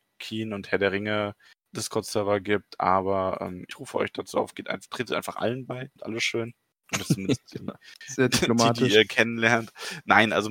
und 0.52 0.70
Herr 0.70 0.78
der 0.78 0.92
Ringe 0.92 1.34
Discord-Server 1.72 2.40
gibt, 2.40 2.80
aber 2.80 3.38
ähm, 3.40 3.64
ich 3.68 3.78
rufe 3.78 3.98
euch 3.98 4.12
dazu 4.12 4.38
auf, 4.38 4.54
geht 4.54 4.68
einfach, 4.68 4.88
tretet 4.88 5.14
einfach 5.16 5.36
allen 5.36 5.66
bei, 5.66 5.90
alles 6.00 6.24
schön. 6.24 6.54
Die, 7.16 7.36
Sehr 8.06 8.28
die, 8.28 8.38
diplomatisch. 8.38 8.88
die 8.88 8.94
ihr 8.94 9.04
kennenlernt. 9.04 9.72
Nein, 10.04 10.32
also 10.32 10.50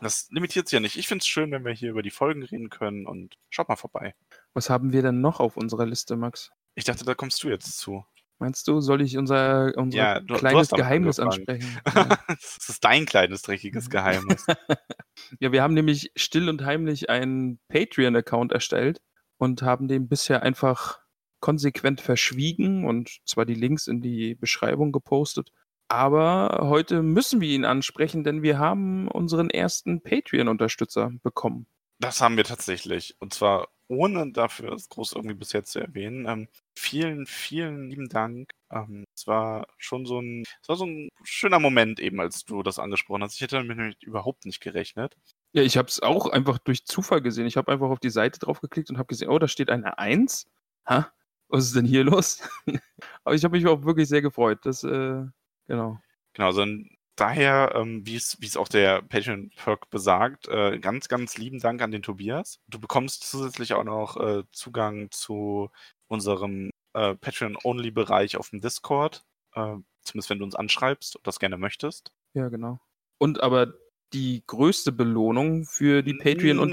das 0.00 0.28
limitiert 0.30 0.68
sich 0.68 0.76
ja 0.76 0.80
nicht. 0.80 0.96
Ich 0.96 1.06
finde 1.06 1.22
es 1.22 1.28
schön, 1.28 1.52
wenn 1.52 1.64
wir 1.64 1.72
hier 1.72 1.90
über 1.90 2.02
die 2.02 2.10
Folgen 2.10 2.42
reden 2.42 2.68
können 2.68 3.06
und 3.06 3.36
schaut 3.50 3.68
mal 3.68 3.76
vorbei. 3.76 4.14
Was 4.54 4.70
haben 4.70 4.92
wir 4.92 5.02
denn 5.02 5.20
noch 5.20 5.38
auf 5.38 5.56
unserer 5.56 5.86
Liste, 5.86 6.16
Max? 6.16 6.50
Ich 6.74 6.84
dachte, 6.84 7.04
da 7.04 7.14
kommst 7.14 7.42
du 7.42 7.48
jetzt 7.48 7.78
zu. 7.78 8.04
Meinst 8.40 8.68
du, 8.68 8.80
soll 8.80 9.02
ich 9.02 9.16
unser, 9.18 9.72
unser 9.76 9.98
Ja, 9.98 10.20
du- 10.20 10.26
du 10.26 10.34
kleines 10.36 10.68
damit 10.68 10.84
Geheimnis 10.84 11.18
ansprechen? 11.18 11.78
Ja. 11.94 12.18
das 12.28 12.68
ist 12.68 12.84
dein 12.84 13.04
kleines, 13.06 13.42
dreckiges 13.42 13.90
Geheimnis. 13.90 14.46
ja, 15.40 15.52
wir 15.52 15.62
haben 15.62 15.74
nämlich 15.74 16.12
still 16.16 16.48
und 16.48 16.64
heimlich 16.64 17.10
einen 17.10 17.58
Patreon-Account 17.68 18.52
erstellt 18.52 19.00
und 19.38 19.62
haben 19.62 19.88
den 19.88 20.08
bisher 20.08 20.42
einfach 20.42 21.00
konsequent 21.40 22.00
verschwiegen 22.00 22.84
und 22.84 23.20
zwar 23.24 23.44
die 23.44 23.54
Links 23.54 23.86
in 23.86 24.00
die 24.00 24.34
Beschreibung 24.34 24.92
gepostet. 24.92 25.50
Aber 25.88 26.58
heute 26.62 27.02
müssen 27.02 27.40
wir 27.40 27.48
ihn 27.48 27.64
ansprechen, 27.64 28.22
denn 28.22 28.42
wir 28.42 28.58
haben 28.58 29.08
unseren 29.08 29.48
ersten 29.48 30.02
Patreon-Unterstützer 30.02 31.10
bekommen. 31.22 31.66
Das 31.98 32.20
haben 32.20 32.36
wir 32.36 32.44
tatsächlich. 32.44 33.16
Und 33.20 33.32
zwar 33.34 33.68
ohne 33.88 34.32
dafür 34.32 34.72
es 34.72 34.88
groß 34.88 35.12
irgendwie 35.12 35.34
bisher 35.34 35.64
zu 35.64 35.80
erwähnen. 35.80 36.26
Ähm, 36.26 36.48
vielen, 36.76 37.26
vielen 37.26 37.90
lieben 37.90 38.08
Dank. 38.08 38.50
Ähm, 38.70 39.04
es 39.14 39.26
war 39.26 39.66
schon 39.78 40.06
so 40.06 40.20
ein, 40.20 40.44
es 40.62 40.68
war 40.68 40.76
so 40.76 40.86
ein 40.86 41.08
schöner 41.24 41.58
Moment 41.58 42.00
eben, 42.00 42.20
als 42.20 42.44
du 42.44 42.62
das 42.62 42.78
angesprochen 42.78 43.22
hast. 43.22 43.34
Ich 43.34 43.40
hätte 43.40 43.56
damit 43.56 43.76
nämlich 43.76 44.02
überhaupt 44.02 44.46
nicht 44.46 44.60
gerechnet. 44.60 45.16
Ja, 45.52 45.62
ich 45.62 45.76
habe 45.76 45.88
es 45.88 46.00
auch 46.00 46.26
einfach 46.28 46.58
durch 46.58 46.84
Zufall 46.84 47.22
gesehen. 47.22 47.46
Ich 47.46 47.56
habe 47.56 47.72
einfach 47.72 47.88
auf 47.88 48.00
die 48.00 48.10
Seite 48.10 48.38
drauf 48.38 48.60
geklickt 48.60 48.90
und 48.90 48.98
habe 48.98 49.08
gesehen, 49.08 49.30
oh, 49.30 49.38
da 49.38 49.48
steht 49.48 49.70
eine 49.70 49.98
1. 49.98 50.46
Ha? 50.86 51.12
was 51.48 51.64
ist 51.64 51.76
denn 51.76 51.86
hier 51.86 52.04
los? 52.04 52.40
Aber 53.24 53.34
ich 53.34 53.44
habe 53.44 53.56
mich 53.56 53.66
auch 53.66 53.82
wirklich 53.84 54.08
sehr 54.08 54.22
gefreut. 54.22 54.60
Das, 54.62 54.84
äh, 54.84 55.24
genau. 55.66 55.98
Genau, 56.34 56.46
also 56.46 56.64
daher, 57.20 57.72
ähm, 57.74 58.06
wie 58.06 58.16
es 58.16 58.56
auch 58.56 58.68
der 58.68 59.02
Patreon-Perk 59.02 59.90
besagt, 59.90 60.48
äh, 60.48 60.78
ganz, 60.78 61.08
ganz 61.08 61.36
lieben 61.38 61.58
Dank 61.60 61.82
an 61.82 61.90
den 61.90 62.02
Tobias. 62.02 62.60
Du 62.68 62.78
bekommst 62.80 63.24
zusätzlich 63.28 63.72
auch 63.74 63.84
noch 63.84 64.16
äh, 64.16 64.44
Zugang 64.52 65.10
zu 65.10 65.70
unserem 66.08 66.70
äh, 66.94 67.14
Patreon-Only-Bereich 67.16 68.36
auf 68.36 68.50
dem 68.50 68.60
Discord. 68.60 69.24
Äh, 69.54 69.76
zumindest 70.02 70.30
wenn 70.30 70.38
du 70.38 70.44
uns 70.44 70.54
anschreibst 70.54 71.16
und 71.16 71.26
das 71.26 71.38
gerne 71.38 71.58
möchtest. 71.58 72.12
Ja, 72.34 72.48
genau. 72.48 72.78
Und 73.18 73.42
aber 73.42 73.74
die 74.12 74.42
größte 74.46 74.92
Belohnung 74.92 75.64
für 75.64 76.02
die 76.02 76.12
Hm, 76.12 76.20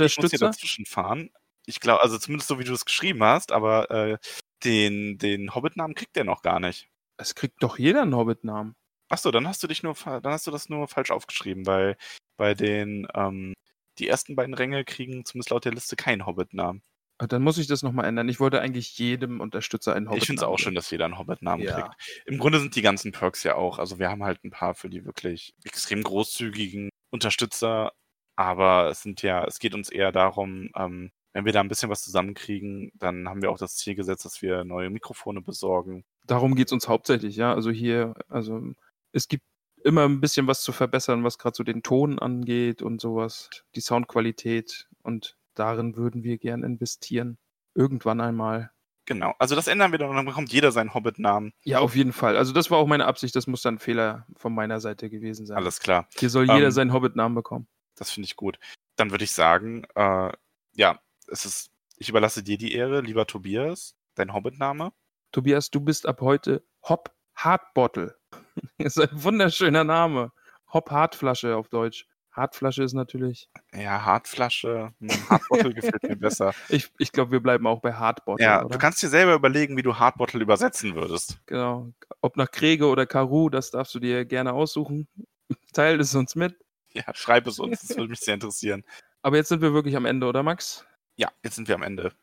Ich 0.04 0.16
muss 0.18 0.32
hier 0.32 0.40
Patreon-Unterstützer? 0.40 0.40
dazwischen 0.40 0.86
fahren. 0.86 1.30
Ich 1.66 1.80
glaube, 1.80 2.02
also 2.04 2.18
zumindest 2.18 2.48
so 2.48 2.60
wie 2.60 2.64
du 2.64 2.74
es 2.74 2.86
geschrieben 2.86 3.24
hast, 3.24 3.52
aber 3.52 3.90
äh, 3.92 4.18
den, 4.64 5.18
den 5.18 5.54
Hobbit-Namen 5.56 5.96
kriegt 5.96 6.16
der 6.16 6.24
noch 6.24 6.42
gar 6.42 6.60
nicht. 6.60 6.88
Es 7.18 7.36
kriegt 7.36 7.62
doch 7.64 7.78
jeder 7.80 8.04
einen 8.04 8.16
Hobbit-Namen. 8.16 8.76
Achso, 9.16 9.32
dann 9.32 9.48
hast 9.48 9.64
du 9.64 9.68
dich 9.68 9.82
nur, 9.82 9.96
dann 10.04 10.34
hast 10.34 10.46
du 10.46 10.52
das 10.52 10.68
nur 10.68 10.90
falsch 10.90 11.10
aufgeschrieben, 11.10 11.66
weil 11.66 11.96
bei 12.36 12.54
den, 12.54 13.08
ähm, 13.14 13.54
die 13.98 14.10
ersten 14.10 14.36
beiden 14.36 14.54
Ränge 14.54 14.84
kriegen 14.84 15.24
zumindest 15.24 15.52
laut 15.52 15.64
der 15.64 15.72
Liste 15.72 15.96
keinen 15.96 16.26
Hobbit-Namen. 16.26 16.84
Ah, 17.18 17.28
Dann 17.28 17.42
muss 17.42 17.58
ich 17.58 17.68
das 17.68 17.82
nochmal 17.82 18.08
ändern. 18.08 18.28
Ich 18.28 18.42
wollte 18.42 18.60
eigentlich 18.60 18.98
jedem 18.98 19.40
Unterstützer 19.40 19.96
einen 19.96 20.08
Hobbit-Namen 20.08 20.22
Ich 20.22 20.28
finde 20.28 20.42
es 20.42 20.44
auch 20.44 20.60
schön, 20.60 20.76
dass 20.76 20.92
jeder 20.92 21.06
einen 21.06 21.18
Hobbit-Namen 21.18 21.64
Ja. 21.64 21.74
kriegt. 21.84 22.22
Im 22.26 22.40
Grunde 22.40 22.60
sind 22.60 22.76
die 22.76 22.82
ganzen 22.82 23.14
Perks 23.14 23.44
ja 23.44 23.56
auch, 23.56 23.80
also 23.80 24.00
wir 24.00 24.10
haben 24.10 24.22
halt 24.22 24.44
ein 24.44 24.52
paar 24.52 24.76
für 24.76 24.90
die 24.90 25.06
wirklich 25.06 25.54
extrem 25.64 26.04
großzügigen 26.04 26.90
Unterstützer, 27.10 27.94
aber 28.36 28.90
es 28.90 29.02
sind 29.02 29.22
ja, 29.22 29.46
es 29.46 29.60
geht 29.60 29.76
uns 29.76 29.90
eher 29.90 30.12
darum, 30.12 30.72
ähm, 30.76 31.14
wenn 31.32 31.46
wir 31.46 31.54
da 31.54 31.62
ein 31.62 31.70
bisschen 31.70 31.90
was 31.90 32.02
zusammenkriegen, 32.02 32.92
dann 32.96 33.30
haben 33.30 33.42
wir 33.42 33.50
auch 33.50 33.58
das 33.58 33.78
Ziel 33.78 33.96
gesetzt, 33.96 34.26
dass 34.26 34.42
wir 34.42 34.66
neue 34.66 34.90
Mikrofone 34.90 35.42
besorgen. 35.42 36.04
Darum 36.26 36.56
geht 36.56 36.68
es 36.68 36.74
uns 36.74 36.90
hauptsächlich, 36.90 37.38
ja. 37.38 37.54
Also 37.54 37.72
hier, 37.72 38.14
also 38.28 38.74
es 39.16 39.28
gibt 39.28 39.44
immer 39.84 40.04
ein 40.04 40.20
bisschen 40.20 40.48
was 40.48 40.62
zu 40.62 40.72
verbessern, 40.74 41.24
was 41.24 41.38
gerade 41.38 41.56
so 41.56 41.64
den 41.64 41.84
Ton 41.84 42.20
angeht 42.20 42.82
und 42.82 43.00
sowas, 43.00 43.50
die 43.76 43.82
Soundqualität 43.82 44.88
und 45.04 45.38
darin 45.54 45.96
würden 45.96 46.24
wir 46.24 46.38
gern 46.38 46.64
investieren. 46.64 47.38
Irgendwann 47.76 48.20
einmal. 48.22 48.72
Genau, 49.06 49.34
also 49.38 49.56
das 49.56 49.68
ändern 49.68 49.92
wir 49.92 50.00
dann 50.00 50.10
und 50.10 50.16
dann 50.16 50.26
bekommt 50.26 50.52
jeder 50.52 50.72
seinen 50.72 50.94
Hobbit-Namen. 50.94 51.54
Ja, 51.64 51.80
auf 51.80 51.96
jeden 51.96 52.12
Fall. 52.14 52.36
Also 52.38 52.54
das 52.54 52.72
war 52.72 52.80
auch 52.80 52.88
meine 52.88 53.06
Absicht, 53.06 53.36
das 53.36 53.46
muss 53.48 53.62
dann 53.62 53.76
ein 53.76 53.80
Fehler 53.80 54.26
von 54.36 54.54
meiner 54.54 54.80
Seite 54.80 55.10
gewesen 55.10 55.46
sein. 55.46 55.58
Alles 55.58 55.80
klar, 55.80 56.08
Hier 56.18 56.30
soll 56.30 56.46
jeder 56.46 56.66
Ähm, 56.66 56.72
seinen 56.72 56.92
Hobbit-Namen 56.94 57.36
bekommen. 57.36 57.68
das 57.96 58.10
finde 58.12 58.26
ich 58.26 58.36
gut. 58.36 58.58
Dann 58.98 59.12
würde 59.12 59.24
ich 59.24 59.32
sagen, 59.32 59.84
äh, 59.96 60.32
ja, 60.74 61.00
es 61.28 61.46
ist, 61.46 61.70
ich 61.98 62.10
überlasse 62.10 62.44
dir 62.44 62.58
die 62.58 62.74
Ehre, 62.74 63.02
lieber 63.02 63.28
Tobias, 63.28 63.96
dein 64.16 64.34
Hobbit-Name. 64.34 64.92
Tobias, 65.32 65.70
du 65.70 65.80
bist 65.82 66.06
ab 66.08 66.22
heute 66.22 66.66
Hop 66.84 67.14
Hartbottle. 67.36 68.16
ist 68.78 69.00
ein 69.00 69.10
wunderschöner 69.12 69.84
Name. 69.84 70.32
Hop 70.74 70.92
Hartflasche 70.92 71.56
auf 71.56 71.70
Deutsch. 71.70 72.08
Hartflasche 72.36 72.84
ist 72.84 72.94
natürlich. 72.94 73.50
Ja, 73.74 74.04
Hartflasche, 74.04 74.94
hm, 75.00 75.10
Hartbottle 75.30 75.74
gefällt 75.74 76.04
mir 76.04 76.18
besser. 76.18 76.54
Ich, 76.68 76.92
ich 76.98 77.12
glaube, 77.14 77.32
wir 77.32 77.40
bleiben 77.40 77.66
auch 77.66 77.80
bei 77.80 77.94
Hartbottle. 77.94 78.46
Ja, 78.46 78.60
oder? 78.60 78.74
du 78.74 78.78
kannst 78.78 79.02
dir 79.02 79.08
selber 79.08 79.36
überlegen, 79.36 79.78
wie 79.78 79.84
du 79.84 79.98
Hardbottle 79.98 80.42
übersetzen 80.42 80.96
würdest. 80.96 81.40
Genau. 81.46 81.94
Ob 82.22 82.36
nach 82.36 82.52
Krege 82.52 82.88
oder 82.88 83.06
Karu, 83.06 83.50
das 83.50 83.72
darfst 83.72 83.96
du 83.96 84.00
dir 84.00 84.26
gerne 84.26 84.54
aussuchen. 84.54 85.08
Teil 85.74 86.00
es 86.00 86.14
uns 86.14 86.36
mit. 86.36 86.58
Ja, 86.94 87.04
schreib 87.14 87.48
es 87.48 87.60
uns, 87.60 87.82
das 87.82 87.98
würde 87.98 88.10
mich 88.10 88.20
sehr 88.20 88.34
interessieren. 88.34 88.84
Aber 89.22 89.38
jetzt 89.38 89.50
sind 89.50 89.62
wir 89.62 89.74
wirklich 89.74 89.96
am 89.96 90.06
Ende, 90.06 90.28
oder 90.28 90.44
Max? 90.44 90.86
Ja, 91.16 91.30
jetzt 91.44 91.56
sind 91.56 91.68
wir 91.68 91.76
am 91.76 91.84
Ende. 91.84 92.14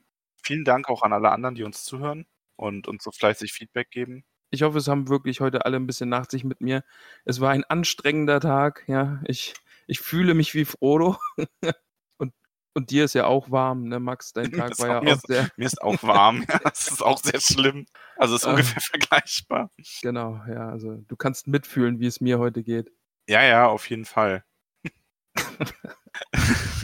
Vielen 0.43 0.64
Dank 0.64 0.89
auch 0.89 1.03
an 1.03 1.12
alle 1.12 1.30
anderen, 1.30 1.55
die 1.55 1.62
uns 1.62 1.85
zuhören 1.85 2.26
und 2.57 2.89
uns 2.89 3.05
so 3.05 3.11
fleißig 3.11 3.53
Feedback 3.53 3.91
geben. 3.91 4.24
Ich 4.53 4.62
hoffe, 4.62 4.78
es 4.78 4.86
haben 4.86 5.09
wirklich 5.09 5.40
heute 5.40 5.64
alle 5.64 5.76
ein 5.78 5.86
bisschen 5.86 6.11
Nachsicht 6.11 6.44
mit 6.44 6.61
mir. 6.61 6.84
Es 7.24 7.40
war 7.40 7.50
ein 7.50 7.64
anstrengender 7.64 8.38
Tag, 8.38 8.84
ja. 8.86 9.20
Ich, 9.24 9.55
ich 9.86 9.98
fühle 10.00 10.34
mich 10.34 10.55
wie 10.55 10.66
Frodo. 10.66 11.16
und, 12.18 12.34
und 12.74 12.90
dir 12.90 13.05
ist 13.05 13.14
ja 13.14 13.24
auch 13.24 13.50
warm, 13.50 13.84
ne, 13.88 13.98
Max? 13.98 14.32
Dein 14.34 14.53
Tag 14.53 14.68
Das 14.70 14.78
war 14.80 14.88
auch 14.88 14.92
ja 14.92 15.00
mir 15.03 15.11
auch 15.12 15.16
ist- 15.16 15.26
sehr. 15.26 15.48
Mir 15.57 15.66
ist 15.66 15.80
auch 15.82 16.03
warm, 16.03 16.44
ja, 16.48 16.59
das 16.64 16.88
ist 16.88 17.03
auch 17.03 17.18
sehr 17.18 17.40
schlimm. 17.40 17.86
Also 18.18 18.36
ist 18.36 18.44
Ähm. 18.44 18.50
ungefähr 18.50 18.82
vergleichbar. 18.82 19.70
Genau, 20.03 20.42
ja. 20.46 20.68
Also 20.68 20.96
du 21.09 21.16
kannst 21.16 21.46
mitfühlen, 21.48 21.98
wie 21.98 22.07
es 22.07 22.20
mir 22.20 22.38
heute 22.38 22.62
geht. 22.62 22.92
Ja, 23.28 23.42
ja, 23.42 23.66
auf 23.68 23.88
jeden 23.88 24.05
Fall. 24.05 24.44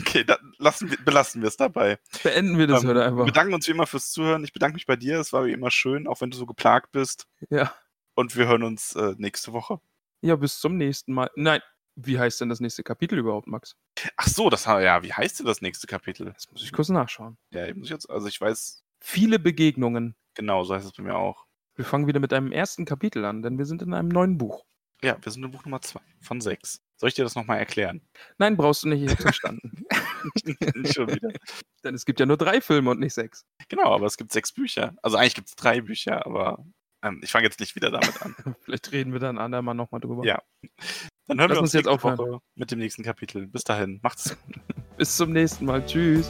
Okay, 0.09 0.23
dann 0.23 0.53
lassen 0.57 0.89
wir, 0.89 0.97
belassen 0.97 1.41
wir 1.41 1.47
es 1.47 1.57
dabei. 1.57 1.99
Beenden 2.23 2.57
wir 2.57 2.67
das 2.67 2.83
Ähm, 2.83 2.89
heute 2.89 2.99
Wir 2.99 3.05
einfach. 3.07 3.25
bedanken 3.25 3.53
uns 3.53 3.67
wie 3.67 3.71
immer 3.71 3.87
fürs 3.87 4.11
Zuhören. 4.11 4.43
Ich 4.43 4.53
bedanke 4.53 4.73
mich 4.75 4.85
bei 4.85 4.95
dir. 4.95 5.19
Es 5.19 5.31
war 5.33 5.45
wie 5.45 5.51
immer 5.53 5.71
schön, 5.71 6.07
auch 6.07 6.21
wenn 6.21 6.31
du 6.31 6.37
so 6.37 6.45
geplagt 6.45 6.91
bist. 6.91 7.27
Ja. 7.49 7.73
Und 8.15 8.35
wir 8.35 8.47
hören 8.47 8.63
uns 8.63 8.95
äh, 8.95 9.15
nächste 9.17 9.53
Woche. 9.53 9.79
ja, 10.21 10.35
bis 10.35 10.59
zum 10.59 10.75
nächsten 10.77 11.13
Mal. 11.13 11.29
Nein, 11.35 11.61
wie 11.95 12.19
heißt 12.19 12.41
denn 12.41 12.49
das 12.49 12.59
nächste 12.59 12.83
Kapitel 12.83 13.17
überhaupt, 13.19 13.47
Max? 13.47 13.75
Ach 14.17 14.27
so, 14.27 14.49
das 14.49 14.65
ja, 14.65 15.03
wie 15.03 15.13
heißt 15.13 15.39
denn 15.39 15.45
das 15.45 15.61
nächste 15.61 15.87
Kapitel? 15.87 16.31
Das 16.33 16.49
muss 16.51 16.63
ich 16.63 16.71
kurz 16.73 16.89
nachschauen. 16.89 17.37
Ja, 17.53 17.65
ich 17.67 17.75
muss 17.75 17.89
jetzt, 17.89 18.09
also 18.09 18.27
ich 18.27 18.39
weiß, 18.39 18.83
Viele 19.01 19.39
Begegnungen. 19.39 20.15
genau, 20.33 20.63
so 20.65 20.75
heißt 20.75 20.85
es 20.85 20.91
bei 20.91 21.03
mir 21.03 21.15
auch. 21.15 21.45
Wir 21.75 21.85
fangen 21.85 22.07
wieder 22.07 22.19
mit 22.19 22.33
einem 22.33 22.51
ersten 22.51 22.83
Kapitel 22.83 23.23
an, 23.23 23.41
denn 23.41 23.57
wir 23.57 23.65
sind 23.65 23.81
in 23.81 23.93
einem 23.93 24.09
neuen 24.09 24.37
Buch. 24.37 24.65
Ja, 25.01 25.17
wir 25.21 25.31
sind 25.31 25.43
in 25.45 25.51
Buch 25.51 25.63
Nummer 25.63 25.81
zwei 25.81 26.01
von 26.19 26.41
sechs. 26.41 26.81
Soll 26.97 27.07
ich 27.07 27.15
dir 27.15 27.23
das 27.23 27.35
nochmal 27.35 27.59
erklären? 27.59 28.01
Nein, 28.37 28.57
brauchst 28.57 28.83
du 28.83 28.89
nicht, 28.89 29.01
ich 29.01 29.09
hab's 29.11 29.21
verstanden. 29.21 29.85
Schon 30.93 31.09
wieder. 31.09 31.29
denn 31.83 31.95
es 31.95 32.05
gibt 32.05 32.19
ja 32.19 32.25
nur 32.25 32.37
drei 32.37 32.61
Filme 32.61 32.91
und 32.91 32.99
nicht 32.99 33.13
sechs. 33.13 33.45
Genau, 33.67 33.93
aber 33.93 34.05
es 34.05 34.17
gibt 34.17 34.31
sechs 34.31 34.51
Bücher. 34.51 34.95
Also 35.01 35.17
eigentlich 35.17 35.35
gibt 35.35 35.49
es 35.49 35.55
drei 35.55 35.81
Bücher, 35.81 36.25
aber 36.25 36.65
ähm, 37.03 37.21
ich 37.23 37.31
fange 37.31 37.45
jetzt 37.45 37.59
nicht 37.59 37.75
wieder 37.75 37.91
damit 37.91 38.21
an. 38.21 38.35
Vielleicht 38.61 38.91
reden 38.91 39.13
wir 39.13 39.19
dann 39.19 39.37
andermal 39.37 39.75
nochmal 39.75 40.01
drüber. 40.01 40.25
Ja. 40.25 40.41
Dann 41.27 41.39
hören 41.39 41.49
Lass 41.49 41.57
wir 41.57 41.61
uns 41.61 41.75
uns 41.75 41.85
jetzt. 41.85 42.03
Woche 42.03 42.39
mit 42.55 42.71
dem 42.71 42.79
nächsten 42.79 43.03
Kapitel. 43.03 43.47
Bis 43.47 43.63
dahin, 43.63 43.99
macht's 44.01 44.37
gut. 44.45 44.55
Bis 44.97 45.15
zum 45.15 45.31
nächsten 45.31 45.65
Mal. 45.65 45.85
Tschüss. 45.85 46.29